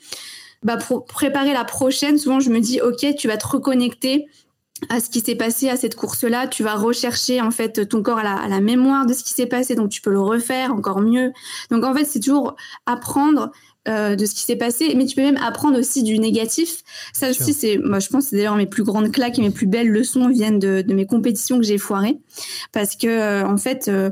bah, 0.62 0.76
pour 0.76 1.04
préparer 1.04 1.52
la 1.52 1.64
prochaine, 1.64 2.18
souvent 2.18 2.40
je 2.40 2.50
me 2.50 2.60
dis, 2.60 2.80
OK, 2.80 3.06
tu 3.16 3.28
vas 3.28 3.36
te 3.36 3.46
reconnecter 3.46 4.26
à 4.88 5.00
ce 5.00 5.10
qui 5.10 5.20
s'est 5.20 5.34
passé 5.34 5.68
à 5.68 5.76
cette 5.76 5.94
course-là, 5.94 6.46
tu 6.46 6.62
vas 6.62 6.74
rechercher 6.74 7.40
en 7.40 7.50
fait 7.50 7.88
ton 7.88 8.02
corps 8.02 8.18
à 8.18 8.48
la, 8.48 8.60
mémoire 8.60 9.06
de 9.06 9.14
ce 9.14 9.24
qui 9.24 9.32
s'est 9.32 9.46
passé, 9.46 9.74
donc 9.74 9.90
tu 9.90 10.00
peux 10.00 10.10
le 10.10 10.20
refaire 10.20 10.72
encore 10.72 11.00
mieux. 11.00 11.32
Donc 11.70 11.84
en 11.84 11.94
fait, 11.94 12.04
c'est 12.04 12.20
toujours 12.20 12.56
apprendre 12.86 13.50
euh, 13.88 14.16
de 14.16 14.26
ce 14.26 14.34
qui 14.34 14.42
s'est 14.42 14.56
passé, 14.56 14.94
mais 14.96 15.06
tu 15.06 15.16
peux 15.16 15.22
même 15.22 15.38
apprendre 15.38 15.78
aussi 15.78 16.02
du 16.02 16.18
négatif. 16.18 16.82
Ça 17.12 17.30
aussi, 17.30 17.52
c'est, 17.52 17.78
moi, 17.78 17.98
je 17.98 18.08
pense, 18.08 18.26
c'est 18.26 18.36
d'ailleurs 18.36 18.56
mes 18.56 18.66
plus 18.66 18.84
grandes 18.84 19.10
claques 19.10 19.38
et 19.38 19.42
mes 19.42 19.50
plus 19.50 19.66
belles 19.66 19.88
leçons 19.88 20.28
viennent 20.28 20.58
de, 20.58 20.84
mes 20.92 21.06
compétitions 21.06 21.58
que 21.58 21.64
j'ai 21.64 21.78
foirées, 21.78 22.18
parce 22.72 22.96
que 22.96 23.06
euh, 23.06 23.46
en 23.46 23.56
fait, 23.56 23.88
euh, 23.88 24.10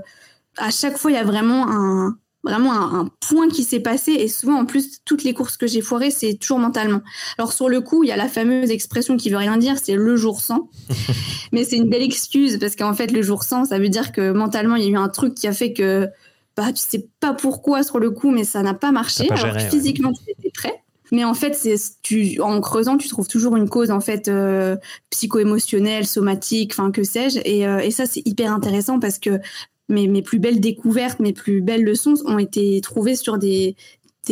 à 0.56 0.70
chaque 0.70 0.96
fois, 0.96 1.10
il 1.10 1.14
y 1.14 1.18
a 1.18 1.24
vraiment 1.24 1.66
un, 1.68 2.16
vraiment 2.46 2.72
un, 2.72 3.10
point 3.28 3.48
qui 3.48 3.64
s'est 3.64 3.80
passé. 3.80 4.12
Et 4.12 4.28
souvent 4.28 4.58
en 4.60 4.64
plus 4.64 5.00
toutes 5.04 5.24
les 5.24 5.34
courses 5.34 5.56
que 5.56 5.66
j'ai 5.66 5.80
foirées 5.80 6.10
c'est 6.10 6.34
toujours 6.34 6.58
mentalement. 6.58 7.02
Alors 7.38 7.52
sur 7.52 7.68
le 7.68 7.80
coup 7.80 8.04
il 8.04 8.08
y 8.08 8.12
a 8.12 8.16
la 8.16 8.28
fameuse 8.28 8.70
expression 8.70 9.16
qui 9.16 9.30
veut 9.30 9.36
rien 9.36 9.56
dire 9.56 9.76
c'est 9.82 9.96
le 9.96 10.16
jour 10.16 10.40
sans. 10.40 10.70
Mais 11.52 11.64
c'est 11.64 11.76
une 11.76 11.88
belle 11.88 12.02
excuse 12.02 12.58
parce 12.58 12.76
qu'en 12.76 12.94
fait 12.94 13.10
le 13.10 13.22
jour 13.22 13.42
sans 13.42 13.64
ça 13.66 13.78
veut 13.78 13.88
dire 13.88 14.12
que 14.12 14.32
mentalement 14.32 14.76
il 14.76 14.84
y 14.84 14.86
a 14.86 14.90
eu 14.90 14.96
un 14.96 15.08
truc 15.08 15.34
qui 15.34 15.46
a 15.46 15.52
fait 15.52 15.72
que 15.72 16.08
bah 16.56 16.72
tu 16.72 16.82
sais 16.82 17.06
pas 17.20 17.34
pourquoi 17.34 17.82
sur 17.82 17.98
le 17.98 18.10
coup 18.10 18.30
mais 18.30 18.44
ça 18.44 18.62
n'a 18.62 18.74
pas 18.74 18.92
marché. 18.92 19.30
Alors 19.30 19.60
physiquement 19.70 20.12
tu 20.12 20.30
étais 20.30 20.50
prêt. 20.50 20.82
Mais 21.12 21.24
en 21.24 21.34
fait, 21.34 21.54
c'est 21.54 21.76
tu 22.02 22.40
en 22.40 22.60
creusant, 22.60 22.96
tu 22.96 23.08
trouves 23.08 23.28
toujours 23.28 23.56
une 23.56 23.68
cause 23.68 23.90
en 23.90 24.00
fait 24.00 24.28
euh, 24.28 24.76
psycho-émotionnelle, 25.10 26.06
somatique, 26.06 26.72
enfin 26.72 26.90
que 26.90 27.04
sais-je. 27.04 27.38
Et, 27.44 27.66
euh, 27.66 27.78
et 27.78 27.90
ça, 27.90 28.06
c'est 28.06 28.22
hyper 28.26 28.52
intéressant 28.52 28.98
parce 28.98 29.18
que 29.18 29.40
mes, 29.88 30.08
mes 30.08 30.22
plus 30.22 30.38
belles 30.38 30.60
découvertes, 30.60 31.20
mes 31.20 31.32
plus 31.32 31.62
belles 31.62 31.84
leçons 31.84 32.14
ont 32.26 32.38
été 32.38 32.80
trouvées 32.80 33.16
sur 33.16 33.38
des, 33.38 33.76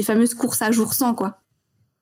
fameuses 0.02 0.34
courses 0.34 0.62
à 0.62 0.72
jour 0.72 0.92
sans, 0.92 1.14
quoi. 1.14 1.40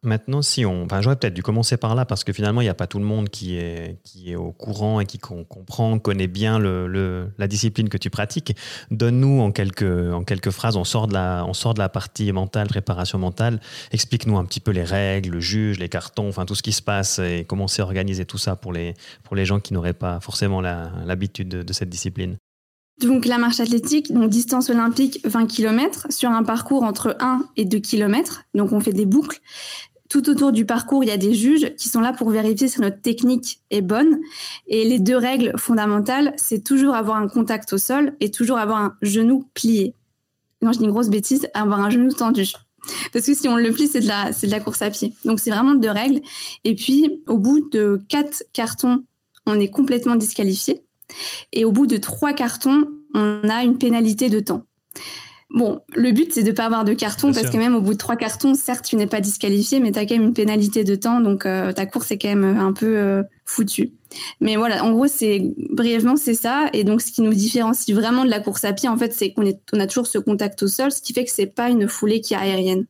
Maintenant, 0.04 0.42
si 0.42 0.66
on, 0.66 0.82
enfin, 0.82 1.00
j'aurais 1.00 1.14
peut-être 1.14 1.34
dû 1.34 1.44
commencer 1.44 1.76
par 1.76 1.94
là 1.94 2.04
parce 2.04 2.24
que 2.24 2.32
finalement, 2.32 2.60
il 2.60 2.64
n'y 2.64 2.70
a 2.70 2.74
pas 2.74 2.88
tout 2.88 2.98
le 2.98 3.04
monde 3.04 3.28
qui 3.28 3.56
est, 3.56 4.00
qui 4.02 4.32
est 4.32 4.34
au 4.34 4.50
courant 4.50 4.98
et 4.98 5.06
qui 5.06 5.18
comprend, 5.18 5.96
connaît 6.00 6.26
bien 6.26 6.58
le, 6.58 7.30
la 7.38 7.46
discipline 7.46 7.88
que 7.88 7.98
tu 7.98 8.10
pratiques. 8.10 8.56
Donne-nous 8.90 9.40
en 9.40 9.52
quelques, 9.52 10.12
en 10.12 10.24
quelques 10.24 10.50
phrases, 10.50 10.74
on 10.76 10.82
sort, 10.82 11.06
de 11.06 11.12
la, 11.12 11.44
on 11.46 11.54
sort 11.54 11.74
de 11.74 11.78
la 11.78 11.88
partie 11.88 12.32
mentale, 12.32 12.66
préparation 12.66 13.20
mentale. 13.20 13.60
Explique-nous 13.92 14.36
un 14.38 14.44
petit 14.44 14.58
peu 14.58 14.72
les 14.72 14.82
règles, 14.82 15.30
le 15.30 15.40
juge, 15.40 15.78
les 15.78 15.88
cartons, 15.88 16.28
enfin 16.28 16.46
tout 16.46 16.56
ce 16.56 16.64
qui 16.64 16.72
se 16.72 16.82
passe 16.82 17.20
et 17.20 17.44
comment 17.46 17.68
c'est 17.68 17.82
organisé 17.82 18.24
tout 18.24 18.38
ça 18.38 18.56
pour 18.56 18.72
les, 18.72 18.94
pour 19.22 19.36
les 19.36 19.44
gens 19.44 19.60
qui 19.60 19.72
n'auraient 19.72 19.92
pas 19.92 20.18
forcément 20.18 20.60
l'habitude 20.60 21.48
de 21.48 21.72
cette 21.72 21.90
discipline. 21.90 22.38
Donc 23.00 23.26
la 23.26 23.38
marche 23.38 23.60
athlétique, 23.60 24.12
donc 24.12 24.30
distance 24.30 24.70
olympique 24.70 25.20
20 25.24 25.46
km 25.46 26.06
sur 26.10 26.30
un 26.30 26.44
parcours 26.44 26.82
entre 26.82 27.16
1 27.20 27.44
et 27.56 27.64
2 27.64 27.78
km. 27.78 28.42
Donc 28.54 28.72
on 28.72 28.80
fait 28.80 28.92
des 28.92 29.06
boucles. 29.06 29.40
Tout 30.08 30.28
autour 30.28 30.52
du 30.52 30.66
parcours, 30.66 31.02
il 31.02 31.08
y 31.08 31.12
a 31.12 31.16
des 31.16 31.32
juges 31.32 31.74
qui 31.76 31.88
sont 31.88 32.00
là 32.00 32.12
pour 32.12 32.28
vérifier 32.28 32.68
si 32.68 32.80
notre 32.82 33.00
technique 33.00 33.60
est 33.70 33.80
bonne. 33.80 34.18
Et 34.66 34.84
les 34.84 34.98
deux 34.98 35.16
règles 35.16 35.54
fondamentales, 35.56 36.34
c'est 36.36 36.62
toujours 36.62 36.94
avoir 36.94 37.16
un 37.16 37.28
contact 37.28 37.72
au 37.72 37.78
sol 37.78 38.14
et 38.20 38.30
toujours 38.30 38.58
avoir 38.58 38.78
un 38.78 38.96
genou 39.00 39.48
plié. 39.54 39.94
Non, 40.60 40.70
je 40.72 40.78
dis 40.78 40.84
une 40.84 40.90
grosse 40.90 41.08
bêtise, 41.08 41.48
avoir 41.54 41.80
un 41.80 41.88
genou 41.88 42.12
tendu. 42.12 42.52
Parce 43.12 43.26
que 43.26 43.34
si 43.34 43.48
on 43.48 43.56
le 43.56 43.72
plie, 43.72 43.88
c'est 43.88 44.00
de 44.00 44.08
la, 44.08 44.32
c'est 44.32 44.46
de 44.46 44.52
la 44.52 44.60
course 44.60 44.82
à 44.82 44.90
pied. 44.90 45.14
Donc 45.24 45.40
c'est 45.40 45.50
vraiment 45.50 45.74
deux 45.74 45.90
règles. 45.90 46.20
Et 46.64 46.74
puis, 46.74 47.22
au 47.26 47.38
bout 47.38 47.68
de 47.70 48.00
quatre 48.08 48.44
cartons, 48.52 49.04
on 49.46 49.58
est 49.58 49.70
complètement 49.70 50.16
disqualifié. 50.16 50.82
Et 51.52 51.64
au 51.64 51.72
bout 51.72 51.86
de 51.86 51.96
trois 51.96 52.32
cartons, 52.32 52.84
on 53.14 53.48
a 53.48 53.62
une 53.62 53.78
pénalité 53.78 54.30
de 54.30 54.40
temps. 54.40 54.64
Bon, 55.54 55.80
le 55.94 56.12
but, 56.12 56.32
c'est 56.32 56.42
de 56.42 56.50
ne 56.50 56.54
pas 56.54 56.64
avoir 56.64 56.84
de 56.84 56.94
carton, 56.94 57.30
parce 57.30 57.50
que 57.50 57.58
même 57.58 57.74
au 57.74 57.82
bout 57.82 57.92
de 57.92 57.98
trois 57.98 58.16
cartons, 58.16 58.54
certes, 58.54 58.86
tu 58.86 58.96
n'es 58.96 59.06
pas 59.06 59.20
disqualifié, 59.20 59.80
mais 59.80 59.92
tu 59.92 59.98
as 59.98 60.06
quand 60.06 60.14
même 60.14 60.28
une 60.28 60.32
pénalité 60.32 60.82
de 60.82 60.94
temps, 60.94 61.20
donc 61.20 61.44
euh, 61.44 61.72
ta 61.72 61.84
course 61.84 62.10
est 62.10 62.16
quand 62.16 62.28
même 62.28 62.58
un 62.58 62.72
peu 62.72 62.96
euh, 62.96 63.22
foutue. 63.44 63.92
Mais 64.40 64.56
voilà, 64.56 64.82
en 64.82 64.92
gros, 64.92 65.08
c'est 65.08 65.42
brièvement, 65.70 66.16
c'est 66.16 66.34
ça. 66.34 66.70
Et 66.72 66.84
donc, 66.84 67.02
ce 67.02 67.12
qui 67.12 67.20
nous 67.20 67.34
différencie 67.34 67.94
vraiment 67.94 68.24
de 68.24 68.30
la 68.30 68.40
course 68.40 68.64
à 68.64 68.72
pied, 68.72 68.88
en 68.88 68.96
fait, 68.96 69.12
c'est 69.12 69.34
qu'on 69.34 69.44
on 69.74 69.80
a 69.80 69.86
toujours 69.86 70.06
ce 70.06 70.16
contact 70.16 70.62
au 70.62 70.68
sol, 70.68 70.90
ce 70.90 71.02
qui 71.02 71.12
fait 71.12 71.24
que 71.24 71.30
c'est 71.30 71.46
pas 71.46 71.68
une 71.68 71.86
foulée 71.86 72.22
qui 72.22 72.32
est 72.32 72.38
aérienne. 72.38 72.86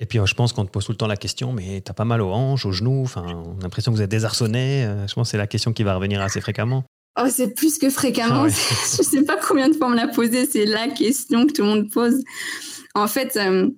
Et 0.00 0.06
puis, 0.06 0.20
je 0.24 0.34
pense 0.34 0.52
qu'on 0.52 0.64
te 0.64 0.70
pose 0.70 0.84
tout 0.84 0.92
le 0.92 0.96
temps 0.96 1.08
la 1.08 1.16
question, 1.16 1.52
mais 1.52 1.80
tu 1.84 1.90
as 1.90 1.94
pas 1.94 2.04
mal 2.04 2.22
aux 2.22 2.30
hanches, 2.30 2.64
aux 2.64 2.72
genoux, 2.72 3.02
enfin, 3.02 3.24
on 3.26 3.58
a 3.58 3.62
l'impression 3.62 3.90
que 3.90 3.96
vous 3.96 4.02
êtes 4.02 4.10
désarçonné. 4.10 4.84
Euh, 4.84 5.08
je 5.08 5.14
pense 5.14 5.26
que 5.26 5.30
c'est 5.32 5.38
la 5.38 5.48
question 5.48 5.72
qui 5.72 5.82
va 5.82 5.96
revenir 5.96 6.20
assez 6.20 6.40
fréquemment. 6.40 6.84
Oh, 7.20 7.26
c'est 7.30 7.54
plus 7.54 7.78
que 7.78 7.90
fréquemment. 7.90 8.46
Ah 8.46 8.48
je 8.96 9.02
sais 9.02 9.22
pas 9.22 9.36
combien 9.36 9.68
de 9.68 9.74
fois 9.74 9.88
on 9.88 9.90
me 9.90 9.96
l'a 9.96 10.08
posé. 10.08 10.46
C'est 10.46 10.64
la 10.64 10.88
question 10.88 11.46
que 11.46 11.52
tout 11.52 11.62
le 11.62 11.68
monde 11.68 11.90
pose. 11.90 12.22
En 12.94 13.08
fait, 13.08 13.36
euh, 13.36 13.68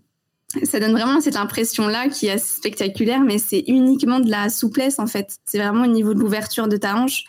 ça 0.65 0.81
donne 0.81 0.93
vraiment 0.93 1.21
cette 1.21 1.37
impression-là 1.37 2.09
qui 2.09 2.27
est 2.27 2.33
assez 2.33 2.57
spectaculaire, 2.57 3.21
mais 3.21 3.39
c'est 3.39 3.65
uniquement 3.69 4.21
de 4.21 4.31
la 4.31 4.49
souplesse 4.51 4.99
en 4.99 5.07
fait. 5.07 5.37
C'est 5.45 5.59
vraiment 5.59 5.85
au 5.85 5.91
niveau 5.91 6.13
de 6.13 6.21
l'ouverture 6.21 6.69
de 6.69 6.77
ta 6.77 6.97
hanche 6.97 7.25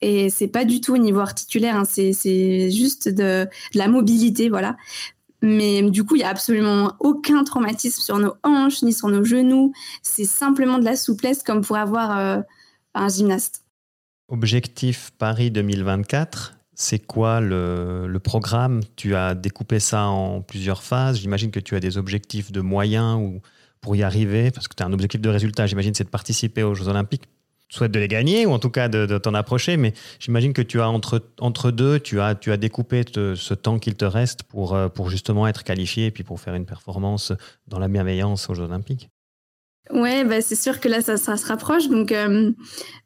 et 0.00 0.28
c'est 0.28 0.48
pas 0.48 0.64
du 0.64 0.80
tout 0.80 0.94
au 0.94 0.98
niveau 0.98 1.20
articulaire. 1.20 1.76
Hein. 1.76 1.84
C'est 1.84 2.70
juste 2.70 3.08
de, 3.08 3.46
la 3.74 3.88
mobilité, 3.88 4.48
voilà. 4.48 4.76
Mais 5.40 5.82
du 5.82 6.04
coup, 6.04 6.16
il 6.16 6.22
y 6.22 6.24
a 6.24 6.30
absolument 6.30 6.94
aucun 7.00 7.44
traumatisme 7.44 8.00
sur 8.00 8.18
nos 8.18 8.34
hanches 8.42 8.82
ni 8.82 8.92
sur 8.92 9.08
nos 9.08 9.24
genoux. 9.24 9.72
C'est 10.02 10.24
simplement 10.24 10.78
de 10.78 10.84
la 10.84 10.96
souplesse 10.96 11.42
comme 11.42 11.60
pour 11.60 11.76
avoir 11.76 12.18
euh, 12.18 12.40
un 12.94 13.08
gymnaste. 13.08 13.63
Objectif 14.28 15.10
Paris 15.18 15.50
2024, 15.50 16.54
c'est 16.74 16.98
quoi 16.98 17.40
le, 17.40 18.18
programme? 18.22 18.80
Tu 18.96 19.14
as 19.14 19.34
découpé 19.34 19.78
ça 19.80 20.06
en 20.06 20.40
plusieurs 20.40 20.82
phases. 20.82 21.18
J'imagine 21.18 21.50
que 21.50 21.60
tu 21.60 21.76
as 21.76 21.80
des 21.80 21.98
objectifs 21.98 22.50
de 22.50 22.62
moyens 22.62 23.18
ou 23.18 23.40
pour 23.82 23.96
y 23.96 24.02
arriver, 24.02 24.50
parce 24.50 24.66
que 24.66 24.74
tu 24.74 24.82
as 24.82 24.86
un 24.86 24.92
objectif 24.94 25.20
de 25.20 25.28
résultat. 25.28 25.66
J'imagine 25.66 25.94
c'est 25.94 26.04
de 26.04 26.08
participer 26.08 26.62
aux 26.62 26.74
Jeux 26.74 26.88
Olympiques. 26.88 27.24
Souhaites 27.68 27.92
de 27.92 27.98
les 27.98 28.08
gagner 28.08 28.46
ou 28.46 28.52
en 28.52 28.58
tout 28.58 28.70
cas 28.70 28.88
de, 28.88 29.18
t'en 29.18 29.34
approcher, 29.34 29.76
mais 29.76 29.92
j'imagine 30.20 30.54
que 30.54 30.62
tu 30.62 30.80
as 30.80 30.88
entre, 30.88 31.22
entre 31.38 31.70
deux, 31.70 32.00
tu 32.00 32.20
as, 32.20 32.34
tu 32.34 32.50
as 32.50 32.56
découpé 32.56 33.02
ce 33.12 33.54
temps 33.54 33.78
qu'il 33.78 33.94
te 33.94 34.04
reste 34.04 34.44
pour, 34.44 34.74
euh, 34.74 34.88
pour 34.88 35.10
justement 35.10 35.46
être 35.46 35.64
qualifié 35.64 36.06
et 36.06 36.10
puis 36.10 36.24
pour 36.24 36.40
faire 36.40 36.54
une 36.54 36.66
performance 36.66 37.32
dans 37.66 37.78
la 37.78 37.88
bienveillance 37.88 38.48
aux 38.48 38.54
Jeux 38.54 38.64
Olympiques. 38.64 39.10
Ouais, 39.90 40.24
bah 40.24 40.40
c'est 40.40 40.54
sûr 40.54 40.80
que 40.80 40.88
là, 40.88 41.02
ça, 41.02 41.18
ça 41.18 41.36
se 41.36 41.46
rapproche. 41.46 41.88
Donc 41.88 42.10
euh, 42.10 42.52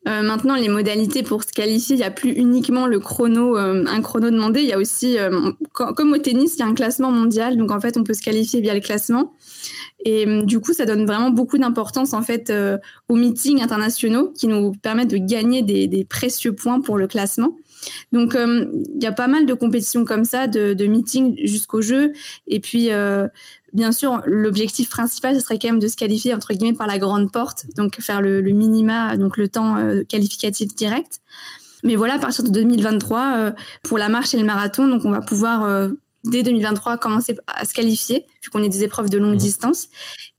euh, 0.07 0.23
maintenant, 0.23 0.55
les 0.55 0.69
modalités 0.69 1.25
pour 1.25 1.43
se 1.43 1.49
qualifier, 1.49 1.97
il 1.97 1.99
n'y 1.99 2.05
a 2.05 2.13
plus 2.13 2.31
uniquement 2.31 2.87
le 2.87 3.01
chrono, 3.01 3.59
euh, 3.59 3.85
un 3.87 4.01
chrono 4.01 4.31
demandé. 4.31 4.61
Il 4.61 4.69
y 4.69 4.73
a 4.73 4.79
aussi, 4.79 5.17
comme 5.73 6.13
au 6.13 6.19
tennis, 6.19 6.55
il 6.55 6.61
y 6.61 6.63
a 6.63 6.67
un 6.67 6.75
classement 6.75 7.11
mondial. 7.11 7.57
Donc 7.57 7.73
en 7.73 7.81
fait, 7.81 7.97
on 7.97 8.05
peut 8.05 8.15
se 8.15 8.23
qualifier 8.23 8.61
via 8.61 8.75
le 8.75 8.81
classement. 8.81 9.33
Et 10.05 10.25
du 10.45 10.61
coup, 10.61 10.73
ça 10.73 10.87
donne 10.87 11.05
vraiment 11.05 11.31
beaucoup 11.31 11.59
d'importance 11.59 12.13
en 12.13 12.23
fait 12.23 12.53
aux 13.09 13.17
meetings 13.17 13.61
internationaux 13.61 14.33
qui 14.33 14.47
nous 14.47 14.71
permettent 14.71 15.11
de 15.11 15.19
gagner 15.19 15.63
des, 15.63 15.89
des 15.89 16.05
précieux 16.05 16.55
points 16.55 16.81
pour 16.81 16.97
le 16.97 17.09
classement. 17.09 17.57
Donc, 18.13 18.35
il 18.37 19.03
y 19.03 19.07
a 19.07 19.13
pas 19.13 19.29
mal 19.29 19.47
de 19.47 19.55
compétitions 19.55 20.05
comme 20.05 20.25
ça, 20.25 20.47
de, 20.47 20.75
de 20.75 20.87
meetings 20.87 21.37
jusqu'au 21.45 21.83
jeu. 21.83 22.13
Et 22.47 22.61
puis, 22.61 22.91
bien 23.73 23.93
sûr, 23.93 24.23
l'objectif 24.27 24.89
principal, 24.89 25.35
ce 25.35 25.41
serait 25.41 25.59
quand 25.59 25.69
même 25.69 25.79
de 25.79 25.89
se 25.89 25.97
qualifier 25.97 26.35
entre 26.35 26.53
guillemets 26.53 26.77
par 26.77 26.87
la 26.87 26.99
grande 26.99 27.31
porte, 27.31 27.67
donc 27.77 28.01
faire 28.01 28.21
le, 28.21 28.41
minima, 28.43 29.17
donc 29.17 29.37
le 29.37 29.49
temps 29.49 29.77
euh, 29.77 30.05
qualificatif 30.05 30.75
direct. 30.75 31.21
Mais 31.85 31.97
voilà, 31.97 32.15
à 32.15 32.19
partir 32.19 32.45
de 32.45 32.51
2023, 32.51 33.35
euh, 33.37 33.53
pour 33.83 33.99
la 33.99 34.09
marche 34.09 34.35
et 34.35 34.39
le 34.39 34.45
marathon, 34.45 34.89
donc 34.89 35.05
on 35.05 35.11
va 35.11 35.21
pouvoir 35.21 35.65
euh, 35.65 35.91
dès 36.25 36.43
2023 36.43 36.97
commencer 36.99 37.37
à 37.47 37.65
se 37.65 37.75
qualifier, 37.75 38.27
vu 38.43 38.51
qu'on 38.51 38.63
est 38.63 38.69
des 38.69 38.85
épreuves 38.85 39.11
de 39.11 39.19
longue 39.19 39.35
mmh. 39.35 39.39
distance. 39.39 39.89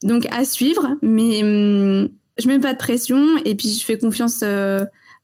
Donc 0.04 0.28
à 0.32 0.44
suivre, 0.44 0.96
mais 1.02 1.44
hum, 1.44 2.10
je 2.38 2.48
mets 2.48 2.60
pas 2.60 2.74
de 2.74 2.78
pression 2.78 3.38
et 3.46 3.56
puis 3.56 3.70
je 3.70 3.86
fais 3.86 3.98
confiance 3.98 4.44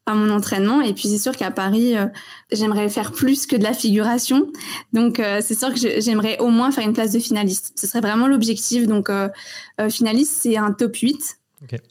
à 0.06 0.14
mon 0.14 0.30
entraînement. 0.30 0.82
Et 0.82 0.94
puis 0.94 1.08
c'est 1.08 1.18
sûr 1.18 1.36
qu'à 1.36 1.52
Paris, 1.52 1.98
euh, 1.98 2.06
j'aimerais 2.52 2.90
faire 2.90 3.12
plus 3.12 3.46
que 3.46 3.56
de 3.56 3.64
la 3.64 3.74
figuration. 3.74 4.48
Donc 4.94 5.20
euh, 5.20 5.42
c'est 5.42 5.58
sûr 5.58 5.74
que 5.74 5.80
j'aimerais 6.00 6.38
au 6.40 6.50
moins 6.50 6.72
faire 6.72 6.86
une 6.86 6.94
place 6.94 7.12
de 7.12 7.20
finaliste. 7.20 7.74
Ce 7.76 7.88
serait 7.88 8.02
vraiment 8.02 8.28
l'objectif. 8.28 8.88
Donc 8.88 9.10
euh, 9.10 9.30
finaliste, 9.90 10.34
c'est 10.42 10.58
un 10.58 10.72
top 10.72 10.96
8. 10.96 11.40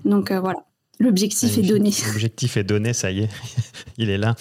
Donc 0.04 0.30
voilà. 0.30 0.64
L'objectif 1.00 1.58
est 1.58 1.62
donné. 1.62 1.90
L'objectif 2.06 2.56
est 2.56 2.62
donné, 2.62 2.92
ça 2.92 3.10
y 3.10 3.24
est, 3.24 3.28
il 3.98 4.10
est 4.10 4.16
là. 4.16 4.36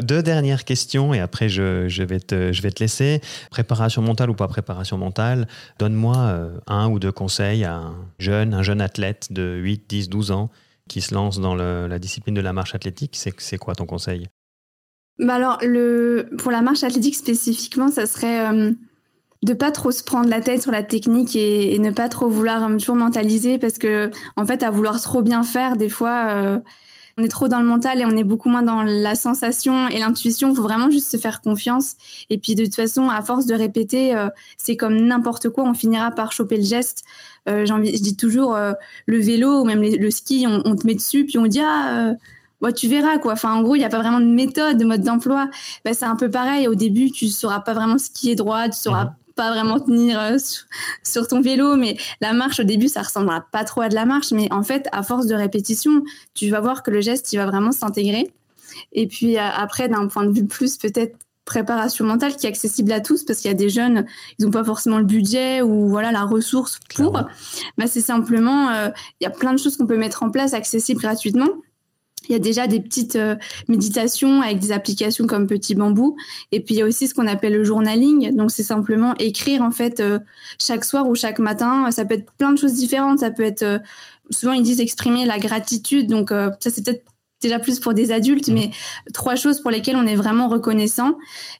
deux 0.00 0.22
dernières 0.22 0.64
questions 0.64 1.12
et 1.12 1.18
après 1.18 1.48
je, 1.48 1.88
je, 1.88 2.04
vais 2.04 2.20
te, 2.20 2.52
je 2.52 2.62
vais 2.62 2.70
te 2.70 2.80
laisser. 2.80 3.20
Préparation 3.50 4.00
mentale 4.00 4.30
ou 4.30 4.34
pas 4.34 4.46
préparation 4.46 4.98
mentale, 4.98 5.48
donne-moi 5.80 6.52
un 6.68 6.88
ou 6.88 7.00
deux 7.00 7.10
conseils 7.10 7.64
à 7.64 7.74
un 7.74 7.96
jeune, 8.20 8.54
un 8.54 8.62
jeune 8.62 8.80
athlète 8.80 9.32
de 9.32 9.56
8, 9.56 9.82
10, 9.88 10.08
12 10.08 10.30
ans 10.30 10.50
qui 10.90 11.00
se 11.00 11.14
lance 11.14 11.38
dans 11.38 11.54
la 11.54 11.98
discipline 12.00 12.34
de 12.34 12.40
la 12.40 12.52
marche 12.52 12.74
athlétique, 12.74 13.16
c'est 13.16 13.58
quoi 13.58 13.74
ton 13.74 13.86
conseil? 13.86 14.26
Bah 15.20 15.34
alors, 15.34 15.58
pour 16.38 16.50
la 16.50 16.62
marche 16.62 16.82
athlétique 16.82 17.14
spécifiquement, 17.14 17.88
ça 17.88 18.06
serait 18.06 18.48
euh, 18.48 18.72
de 19.44 19.52
pas 19.52 19.70
trop 19.70 19.92
se 19.92 20.02
prendre 20.02 20.28
la 20.28 20.40
tête 20.40 20.62
sur 20.62 20.72
la 20.72 20.82
technique 20.82 21.36
et, 21.36 21.78
ne 21.78 21.92
pas 21.92 22.08
trop 22.08 22.28
vouloir 22.28 22.64
euh, 22.64 22.76
toujours 22.76 22.96
mentaliser 22.96 23.58
parce 23.58 23.78
que, 23.78 24.10
en 24.36 24.44
fait, 24.44 24.64
à 24.64 24.70
vouloir 24.70 25.00
trop 25.00 25.22
bien 25.22 25.44
faire, 25.44 25.76
des 25.76 25.88
fois, 25.88 26.26
euh, 26.30 26.58
on 27.20 27.24
est 27.24 27.28
trop 27.28 27.48
dans 27.48 27.60
le 27.60 27.66
mental 27.66 28.00
et 28.00 28.06
on 28.06 28.16
est 28.16 28.24
beaucoup 28.24 28.48
moins 28.48 28.62
dans 28.62 28.82
la 28.82 29.14
sensation 29.14 29.88
et 29.88 29.98
l'intuition. 29.98 30.54
Faut 30.54 30.62
vraiment 30.62 30.90
juste 30.90 31.10
se 31.10 31.16
faire 31.16 31.40
confiance. 31.40 31.96
Et 32.30 32.38
puis, 32.38 32.54
de 32.54 32.64
toute 32.64 32.74
façon, 32.74 33.08
à 33.08 33.22
force 33.22 33.46
de 33.46 33.54
répéter, 33.54 34.14
c'est 34.56 34.76
comme 34.76 34.96
n'importe 34.96 35.50
quoi, 35.50 35.64
on 35.64 35.74
finira 35.74 36.10
par 36.10 36.32
choper 36.32 36.56
le 36.56 36.64
geste. 36.64 37.04
Euh, 37.48 37.64
je 37.64 38.02
dis 38.02 38.16
toujours 38.16 38.54
euh, 38.54 38.72
le 39.06 39.18
vélo 39.18 39.62
ou 39.62 39.64
même 39.64 39.82
le 39.82 40.10
ski, 40.10 40.46
on, 40.46 40.76
te 40.76 40.86
met 40.86 40.94
dessus 40.94 41.24
puis 41.24 41.38
on 41.38 41.46
dit 41.46 41.60
ah 41.60 42.14
euh, 42.62 42.72
tu 42.72 42.86
verras 42.86 43.18
quoi. 43.18 43.32
Enfin 43.32 43.54
en 43.54 43.62
gros 43.62 43.76
il 43.76 43.78
n'y 43.78 43.84
a 43.84 43.88
pas 43.88 44.00
vraiment 44.00 44.20
de 44.20 44.26
méthode, 44.26 44.76
de 44.76 44.84
mode 44.84 45.02
d'emploi. 45.02 45.48
Bah, 45.84 45.94
c'est 45.94 46.04
un 46.04 46.16
peu 46.16 46.30
pareil. 46.30 46.68
Au 46.68 46.74
début 46.74 47.10
tu 47.10 47.28
sauras 47.28 47.60
pas 47.60 47.72
vraiment 47.72 47.98
skier 47.98 48.34
droit, 48.34 48.68
tu 48.68 48.76
sauras 48.78 49.04
mhm. 49.04 49.14
Pas 49.40 49.52
vraiment 49.52 49.80
tenir 49.80 50.36
sur, 51.02 51.26
ton 51.26 51.40
vélo, 51.40 51.76
mais 51.76 51.96
la 52.20 52.34
marche 52.34 52.60
au 52.60 52.64
début 52.64 52.88
ça 52.88 53.00
ressemblera 53.00 53.46
pas 53.50 53.64
trop 53.64 53.80
à 53.80 53.88
de 53.88 53.94
la 53.94 54.04
marche, 54.04 54.32
mais 54.32 54.52
en 54.52 54.62
fait 54.62 54.86
à 54.92 55.02
force 55.02 55.26
de 55.26 55.34
répétition 55.34 56.04
tu 56.34 56.50
vas 56.50 56.60
voir 56.60 56.82
que 56.82 56.90
le 56.90 57.00
geste 57.00 57.32
il 57.32 57.38
va 57.38 57.46
vraiment 57.46 57.72
s'intégrer. 57.72 58.30
Et 58.92 59.06
puis 59.06 59.38
après 59.38 59.88
d'un 59.88 60.08
point 60.08 60.26
de 60.26 60.32
vue 60.32 60.46
plus 60.46 60.76
peut-être 60.76 61.16
préparation 61.46 62.04
mentale 62.04 62.36
qui 62.36 62.46
est 62.46 62.50
accessible 62.50 62.92
à 62.92 63.00
tous 63.00 63.24
parce 63.24 63.40
qu'il 63.40 63.50
y 63.50 63.54
a 63.54 63.56
des 63.56 63.70
jeunes, 63.70 64.04
ils 64.38 64.44
n'ont 64.44 64.50
pas 64.50 64.62
forcément 64.62 64.98
le 64.98 65.04
budget 65.04 65.62
ou 65.62 65.88
voilà 65.88 66.12
la 66.12 66.24
ressource 66.24 66.78
pour. 66.94 67.12
Bah, 67.12 67.86
c'est 67.86 68.02
simplement, 68.02 68.68
euh, 68.70 68.90
il 69.20 69.24
y 69.24 69.26
a 69.26 69.30
plein 69.30 69.54
de 69.54 69.58
choses 69.58 69.78
qu'on 69.78 69.86
peut 69.86 69.96
mettre 69.96 70.22
en 70.22 70.30
place 70.30 70.52
accessibles 70.52 71.00
gratuitement. 71.00 71.48
Il 72.30 72.32
y 72.32 72.36
a 72.36 72.38
déjà 72.38 72.66
des 72.66 72.80
petites 72.80 73.16
euh, 73.16 73.36
méditations 73.68 74.40
avec 74.40 74.58
des 74.58 74.72
applications 74.72 75.26
comme 75.26 75.46
Petit 75.46 75.74
Bambou. 75.74 76.16
Et 76.52 76.60
puis 76.60 76.76
il 76.76 76.78
y 76.78 76.82
a 76.82 76.86
aussi 76.86 77.06
ce 77.06 77.14
qu'on 77.14 77.26
appelle 77.26 77.52
le 77.52 77.64
journaling. 77.64 78.34
Donc 78.34 78.50
c'est 78.50 78.62
simplement 78.62 79.14
écrire 79.18 79.62
en 79.62 79.70
fait 79.70 80.00
euh, 80.00 80.18
chaque 80.58 80.84
soir 80.84 81.08
ou 81.08 81.14
chaque 81.14 81.38
matin. 81.38 81.90
Ça 81.90 82.04
peut 82.04 82.14
être 82.14 82.32
plein 82.38 82.52
de 82.52 82.58
choses 82.58 82.74
différentes. 82.74 83.18
Ça 83.18 83.30
peut 83.30 83.44
être 83.44 83.80
souvent 84.30 84.52
ils 84.52 84.62
disent 84.62 84.80
exprimer 84.80 85.26
la 85.26 85.38
gratitude. 85.38 86.08
Donc 86.08 86.30
ça 86.30 86.70
c'est 86.70 86.84
peut-être 86.84 87.04
déjà 87.40 87.58
plus 87.58 87.80
pour 87.80 87.94
des 87.94 88.12
adultes, 88.12 88.48
mais 88.48 88.70
trois 89.14 89.34
choses 89.34 89.60
pour 89.60 89.70
lesquelles 89.70 89.96
on 89.96 90.06
est 90.06 90.16
vraiment 90.16 90.48
reconnaissant. 90.48 91.16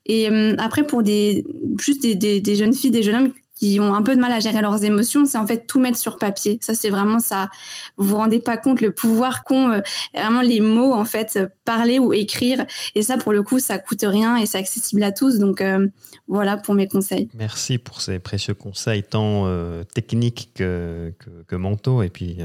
Et 0.06 0.30
euh, 0.30 0.54
après, 0.58 0.86
pour 0.86 1.02
des, 1.02 1.44
plus 1.78 1.98
des, 1.98 2.14
des, 2.14 2.54
jeunes 2.54 2.74
filles, 2.74 2.90
des 2.90 3.02
jeunes 3.02 3.16
hommes 3.16 3.32
qui 3.60 3.78
ont 3.78 3.94
un 3.94 4.02
peu 4.02 4.16
de 4.16 4.20
mal 4.20 4.32
à 4.32 4.40
gérer 4.40 4.62
leurs 4.62 4.84
émotions, 4.84 5.26
c'est 5.26 5.36
en 5.36 5.46
fait 5.46 5.66
tout 5.66 5.80
mettre 5.80 5.98
sur 5.98 6.16
papier. 6.16 6.58
Ça, 6.62 6.74
c'est 6.74 6.88
vraiment 6.88 7.18
ça. 7.18 7.50
Vous 7.98 8.08
vous 8.08 8.16
rendez 8.16 8.40
pas 8.40 8.56
compte 8.56 8.80
le 8.80 8.90
pouvoir 8.90 9.44
qu'ont 9.44 9.70
euh, 9.70 9.80
vraiment 10.14 10.40
les 10.40 10.60
mots, 10.60 10.94
en 10.94 11.04
fait, 11.04 11.38
parler 11.70 11.98
ou 11.98 12.12
écrire. 12.12 12.64
Et 12.94 13.02
ça, 13.02 13.16
pour 13.16 13.32
le 13.32 13.42
coup, 13.42 13.58
ça 13.58 13.78
coûte 13.78 14.04
rien 14.06 14.36
et 14.36 14.46
c'est 14.46 14.58
accessible 14.58 15.02
à 15.02 15.12
tous. 15.12 15.38
Donc, 15.38 15.60
euh, 15.60 15.86
voilà 16.28 16.56
pour 16.56 16.74
mes 16.74 16.88
conseils. 16.88 17.28
Merci 17.34 17.78
pour 17.78 18.00
ces 18.00 18.18
précieux 18.18 18.54
conseils, 18.54 19.02
tant 19.02 19.44
euh, 19.46 19.84
techniques 19.84 20.50
que, 20.54 21.12
que, 21.46 21.56
mentaux. 21.56 22.02
Et 22.02 22.08
puis, 22.08 22.38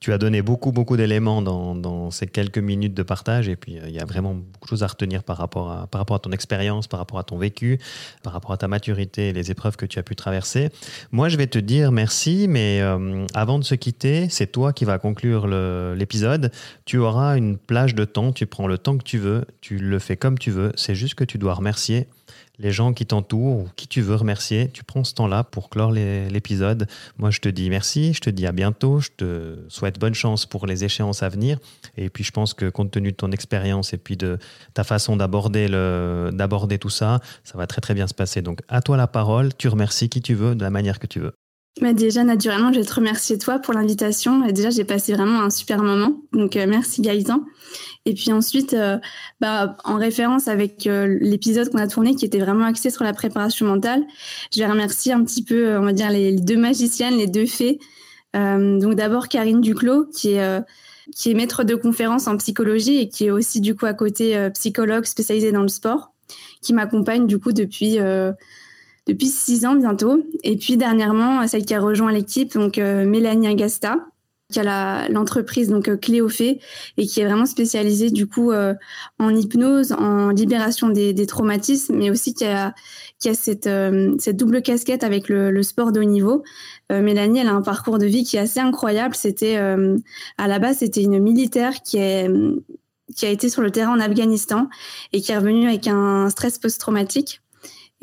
tu 0.00 0.12
as 0.12 0.18
donné 0.18 0.42
beaucoup, 0.42 0.72
beaucoup 0.72 0.96
d'éléments 0.96 1.42
dans, 1.42 1.74
dans, 1.74 2.10
ces 2.10 2.26
quelques 2.26 2.58
minutes 2.58 2.94
de 2.94 3.02
partage. 3.02 3.48
Et 3.48 3.56
puis, 3.56 3.78
il 3.86 3.94
y 3.94 4.00
a 4.00 4.04
vraiment 4.04 4.34
beaucoup 4.34 4.66
de 4.66 4.68
choses 4.68 4.82
à 4.82 4.88
retenir 4.88 5.22
par 5.22 5.36
rapport 5.38 5.70
à, 5.70 5.86
par 5.86 6.00
rapport 6.00 6.16
à 6.16 6.20
ton 6.20 6.32
expérience, 6.32 6.86
par 6.86 6.98
rapport 7.00 7.18
à 7.18 7.24
ton 7.24 7.38
vécu, 7.38 7.78
par 8.22 8.32
rapport 8.32 8.52
à 8.52 8.56
ta 8.56 8.68
maturité 8.68 9.32
les 9.32 9.50
épreuves 9.50 9.76
que 9.76 9.86
tu 9.86 9.98
as 9.98 10.02
pu 10.02 10.16
traverser 10.16 10.42
moi, 11.10 11.28
je 11.28 11.36
vais 11.36 11.46
te 11.46 11.58
dire 11.58 11.92
merci, 11.92 12.46
mais 12.48 12.80
euh, 12.80 13.26
avant 13.34 13.58
de 13.58 13.64
se 13.64 13.74
quitter, 13.74 14.28
c'est 14.28 14.46
toi 14.46 14.72
qui 14.72 14.84
vas 14.84 14.98
conclure 14.98 15.46
l'épisode. 15.46 16.50
Tu 16.84 16.98
auras 16.98 17.36
une 17.36 17.56
plage 17.56 17.94
de 17.94 18.04
temps, 18.04 18.32
tu 18.32 18.46
prends 18.52 18.66
le 18.66 18.76
temps 18.76 18.98
que 18.98 19.02
tu 19.02 19.16
veux, 19.16 19.46
tu 19.62 19.78
le 19.78 19.98
fais 19.98 20.18
comme 20.18 20.38
tu 20.38 20.50
veux. 20.50 20.72
C'est 20.76 20.94
juste 20.94 21.14
que 21.14 21.24
tu 21.24 21.38
dois 21.38 21.54
remercier 21.54 22.06
les 22.58 22.70
gens 22.70 22.92
qui 22.92 23.06
t'entourent 23.06 23.56
ou 23.56 23.68
qui 23.76 23.88
tu 23.88 24.02
veux 24.02 24.14
remercier. 24.14 24.68
Tu 24.68 24.84
prends 24.84 25.04
ce 25.04 25.14
temps-là 25.14 25.42
pour 25.42 25.70
clore 25.70 25.90
l'épisode. 25.90 26.86
Moi, 27.16 27.30
je 27.30 27.40
te 27.40 27.48
dis 27.48 27.70
merci, 27.70 28.12
je 28.12 28.20
te 28.20 28.28
dis 28.28 28.46
à 28.46 28.52
bientôt, 28.52 29.00
je 29.00 29.08
te 29.16 29.56
souhaite 29.68 29.98
bonne 29.98 30.14
chance 30.14 30.44
pour 30.44 30.66
les 30.66 30.84
échéances 30.84 31.22
à 31.22 31.30
venir. 31.30 31.58
Et 31.96 32.10
puis, 32.10 32.24
je 32.24 32.30
pense 32.30 32.52
que 32.52 32.68
compte 32.68 32.90
tenu 32.90 33.12
de 33.12 33.16
ton 33.16 33.32
expérience 33.32 33.94
et 33.94 33.98
puis 33.98 34.18
de 34.18 34.38
ta 34.74 34.84
façon 34.84 35.16
d'aborder 35.16 36.78
tout 36.78 36.90
ça, 36.90 37.20
ça 37.44 37.56
va 37.56 37.66
très 37.66 37.80
très 37.80 37.94
bien 37.94 38.06
se 38.06 38.14
passer. 38.14 38.42
Donc, 38.42 38.60
à 38.68 38.82
toi 38.82 38.98
la 38.98 39.06
parole, 39.06 39.54
tu 39.56 39.68
remercies 39.68 40.10
qui 40.10 40.20
tu 40.20 40.34
veux 40.34 40.54
de 40.54 40.62
la 40.62 40.70
manière 40.70 40.98
que 40.98 41.06
tu 41.06 41.20
veux. 41.20 41.32
Bah 41.80 41.94
déjà, 41.94 42.22
naturellement, 42.22 42.70
je 42.70 42.80
vais 42.80 42.84
te 42.84 42.94
remercier 42.94 43.38
toi 43.38 43.58
pour 43.58 43.72
l'invitation. 43.72 44.46
Déjà, 44.48 44.68
j'ai 44.68 44.84
passé 44.84 45.14
vraiment 45.14 45.40
un 45.40 45.48
super 45.48 45.82
moment. 45.82 46.20
Donc, 46.32 46.54
euh, 46.54 46.66
merci 46.68 47.00
Gaëtan. 47.00 47.44
Et 48.04 48.12
puis 48.12 48.30
ensuite, 48.30 48.74
euh, 48.74 48.98
bah, 49.40 49.78
en 49.84 49.96
référence 49.96 50.48
avec 50.48 50.86
euh, 50.86 51.16
l'épisode 51.22 51.70
qu'on 51.70 51.78
a 51.78 51.86
tourné 51.86 52.14
qui 52.14 52.26
était 52.26 52.40
vraiment 52.40 52.66
axé 52.66 52.90
sur 52.90 53.04
la 53.04 53.14
préparation 53.14 53.64
mentale, 53.64 54.04
je 54.54 54.58
vais 54.58 54.66
remercier 54.66 55.12
un 55.14 55.24
petit 55.24 55.42
peu, 55.42 55.78
on 55.78 55.84
va 55.84 55.92
dire, 55.94 56.10
les, 56.10 56.32
deux 56.32 56.58
magiciennes, 56.58 57.16
les 57.16 57.26
deux 57.26 57.46
fées. 57.46 57.78
donc 58.34 58.94
d'abord 58.94 59.28
Karine 59.28 59.62
Duclos, 59.62 60.06
qui 60.06 60.32
est, 60.32 60.62
qui 61.14 61.30
est 61.30 61.34
maître 61.34 61.64
de 61.64 61.74
conférence 61.74 62.26
en 62.26 62.36
psychologie 62.36 62.98
et 62.98 63.08
qui 63.08 63.26
est 63.26 63.30
aussi 63.30 63.60
du 63.60 63.74
coup 63.74 63.86
à 63.86 63.94
côté 63.94 64.48
psychologue 64.54 65.04
spécialisé 65.04 65.52
dans 65.52 65.62
le 65.62 65.68
sport, 65.68 66.12
qui 66.60 66.72
m'accompagne 66.74 67.26
du 67.26 67.38
coup 67.38 67.52
depuis 67.52 67.98
depuis 69.06 69.28
six 69.28 69.66
ans 69.66 69.74
bientôt. 69.74 70.22
Et 70.44 70.56
puis 70.56 70.76
dernièrement, 70.76 71.46
celle 71.48 71.64
qui 71.64 71.74
a 71.74 71.80
rejoint 71.80 72.12
l'équipe, 72.12 72.54
donc 72.54 72.76
Mélanie 72.76 73.48
Agasta, 73.48 73.96
qui 74.52 74.60
a 74.60 75.08
l'entreprise 75.08 75.68
donc 75.68 75.88
euh, 75.88 75.96
Cléophée 75.96 76.60
et 76.96 77.06
qui 77.06 77.20
est 77.20 77.24
vraiment 77.24 77.46
spécialisée 77.46 78.10
du 78.10 78.28
coup 78.28 78.52
euh, 78.52 78.74
en 79.18 79.34
hypnose, 79.34 79.92
en 79.92 80.28
libération 80.28 80.90
des, 80.90 81.26
traumatismes, 81.26 81.96
mais 81.96 82.10
aussi 82.10 82.34
qui 82.34 82.44
a, 82.44 82.74
qui 83.18 83.28
a 83.28 83.34
cette, 83.34 83.66
euh, 83.66 84.14
cette 84.18 84.36
double 84.36 84.62
casquette 84.62 85.02
avec 85.02 85.28
le, 85.28 85.50
le 85.50 85.62
sport 85.62 85.90
de 85.90 86.00
haut 86.00 86.04
niveau. 86.04 86.44
Mélanie, 86.90 87.38
elle 87.38 87.48
a 87.48 87.54
un 87.54 87.62
parcours 87.62 87.96
de 87.96 88.04
vie 88.04 88.22
qui 88.22 88.36
est 88.36 88.40
assez 88.40 88.60
incroyable. 88.60 89.14
C'était 89.14 89.56
à 89.56 90.46
la 90.46 90.58
base, 90.58 90.78
c'était 90.78 91.02
une 91.02 91.18
militaire 91.20 91.82
qui 91.82 91.96
est 91.96 92.28
qui 93.16 93.24
a 93.24 93.30
été 93.30 93.48
sur 93.48 93.62
le 93.62 93.70
terrain 93.70 93.92
en 93.96 94.00
Afghanistan 94.00 94.68
et 95.14 95.22
qui 95.22 95.32
est 95.32 95.38
revenue 95.38 95.68
avec 95.68 95.86
un 95.86 96.28
stress 96.28 96.58
post-traumatique. 96.58 97.41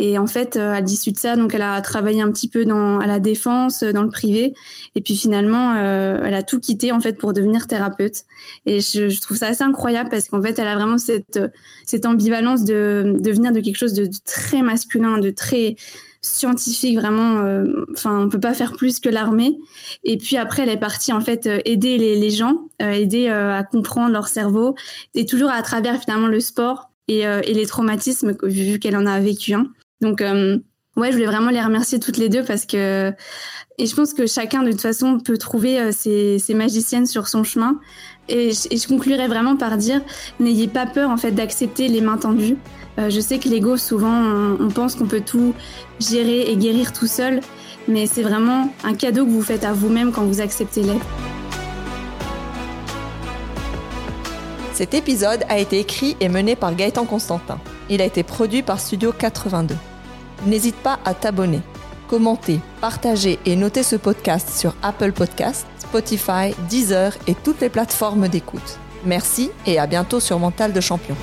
Et 0.01 0.17
en 0.17 0.27
fait, 0.27 0.55
euh, 0.55 0.71
à 0.71 0.79
l'issue 0.79 1.11
de 1.11 1.17
ça, 1.17 1.35
donc 1.35 1.53
elle 1.53 1.61
a 1.61 1.79
travaillé 1.81 2.21
un 2.21 2.31
petit 2.31 2.47
peu 2.47 2.63
dans 2.63 2.99
à 2.99 3.05
la 3.05 3.19
défense, 3.19 3.83
dans 3.83 4.01
le 4.01 4.09
privé, 4.09 4.53
et 4.95 5.01
puis 5.01 5.17
finalement, 5.17 5.75
euh, 5.75 6.21
elle 6.23 6.33
a 6.33 6.41
tout 6.41 6.61
quitté 6.61 6.93
en 6.93 7.01
fait 7.01 7.17
pour 7.17 7.33
devenir 7.33 7.67
thérapeute. 7.67 8.23
Et 8.65 8.79
je, 8.79 9.09
je 9.09 9.21
trouve 9.21 9.35
ça 9.35 9.47
assez 9.47 9.63
incroyable 9.63 10.09
parce 10.09 10.29
qu'en 10.29 10.41
fait, 10.41 10.57
elle 10.57 10.69
a 10.69 10.75
vraiment 10.75 10.97
cette 10.97 11.39
cette 11.85 12.05
ambivalence 12.05 12.63
de, 12.63 13.17
de 13.19 13.31
venir 13.31 13.51
de 13.51 13.59
quelque 13.59 13.75
chose 13.75 13.93
de, 13.93 14.09
très 14.25 14.61
masculin, 14.61 15.17
de 15.17 15.31
très 15.31 15.75
scientifique 16.21 16.97
vraiment 16.97 17.39
euh, 17.39 17.85
enfin 17.93 18.19
on 18.19 18.29
peut 18.29 18.39
pas 18.39 18.53
faire 18.53 18.71
plus 18.77 19.01
que 19.01 19.09
l'armée. 19.09 19.57
Et 20.05 20.17
puis 20.17 20.37
après 20.37 20.63
elle 20.63 20.69
est 20.69 20.77
partie 20.77 21.11
en 21.11 21.19
fait 21.19 21.49
aider 21.65 21.97
les, 21.97 22.15
les 22.15 22.29
gens 22.29 22.69
aider 22.79 23.27
à 23.27 23.63
comprendre 23.63 24.13
leur 24.13 24.29
cerveau. 24.29 24.75
Et 25.13 25.25
toujours 25.25 25.49
à 25.49 25.61
travers 25.61 25.99
finalement 26.01 26.27
le 26.27 26.39
sport 26.39 26.89
et, 27.09 27.21
et 27.21 27.53
les 27.53 27.65
traumatismes 27.65 28.37
vu 28.43 28.79
qu'elle 28.79 28.95
en 28.95 29.05
a 29.05 29.19
vécu 29.19 29.53
un 29.53 29.67
donc, 30.01 30.21
euh, 30.21 30.57
ouais, 30.95 31.07
je 31.07 31.13
voulais 31.13 31.25
vraiment 31.25 31.49
les 31.49 31.61
remercier 31.61 31.99
toutes 31.99 32.17
les 32.17 32.29
deux 32.29 32.43
parce 32.43 32.65
que, 32.65 33.11
et 33.77 33.85
je 33.85 33.95
pense 33.95 34.13
que 34.13 34.27
chacun 34.27 34.63
de 34.63 34.71
toute 34.71 34.81
façon 34.81 35.19
peut 35.19 35.37
trouver 35.37 35.79
euh, 35.79 35.91
ses, 35.91 36.53
magiciennes 36.53 37.05
sur 37.05 37.27
son 37.27 37.43
chemin. 37.43 37.79
Et 38.27 38.51
je, 38.51 38.87
conclurai 38.87 39.27
vraiment 39.27 39.57
par 39.57 39.77
dire, 39.77 40.01
n'ayez 40.39 40.67
pas 40.67 40.85
peur 40.85 41.09
en 41.09 41.17
fait 41.17 41.31
d'accepter 41.31 41.87
les 41.87 42.01
mains 42.01 42.17
tendues. 42.17 42.57
Euh, 42.97 43.09
je 43.09 43.19
sais 43.19 43.39
que 43.39 43.49
l'ego, 43.49 43.75
souvent, 43.77 44.13
on, 44.13 44.57
on 44.59 44.67
pense 44.69 44.95
qu'on 44.95 45.07
peut 45.07 45.21
tout 45.21 45.53
gérer 45.99 46.51
et 46.51 46.55
guérir 46.55 46.93
tout 46.93 47.07
seul, 47.07 47.41
mais 47.87 48.05
c'est 48.05 48.23
vraiment 48.23 48.73
un 48.83 48.93
cadeau 48.93 49.25
que 49.25 49.31
vous 49.31 49.41
faites 49.41 49.63
à 49.63 49.73
vous-même 49.73 50.11
quand 50.11 50.23
vous 50.23 50.41
acceptez 50.41 50.83
l'aide. 50.83 51.01
Cet 54.73 54.93
épisode 54.93 55.43
a 55.49 55.59
été 55.59 55.79
écrit 55.79 56.15
et 56.21 56.29
mené 56.29 56.55
par 56.55 56.73
Gaëtan 56.73 57.03
Constantin. 57.03 57.59
Il 57.89 58.01
a 58.01 58.05
été 58.05 58.23
produit 58.23 58.61
par 58.61 58.79
Studio 58.79 59.11
82. 59.11 59.75
N'hésite 60.45 60.75
pas 60.77 60.99
à 61.05 61.13
t'abonner, 61.13 61.61
commenter, 62.07 62.59
partager 62.81 63.39
et 63.45 63.55
noter 63.55 63.83
ce 63.83 63.95
podcast 63.95 64.49
sur 64.49 64.73
Apple 64.81 65.11
Podcasts, 65.11 65.67
Spotify, 65.77 66.55
Deezer 66.69 67.13
et 67.27 67.35
toutes 67.35 67.61
les 67.61 67.69
plateformes 67.69 68.27
d'écoute. 68.27 68.79
Merci 69.05 69.51
et 69.65 69.79
à 69.79 69.87
bientôt 69.87 70.19
sur 70.19 70.39
Mental 70.39 70.73
de 70.73 70.81
Champion. 70.81 71.15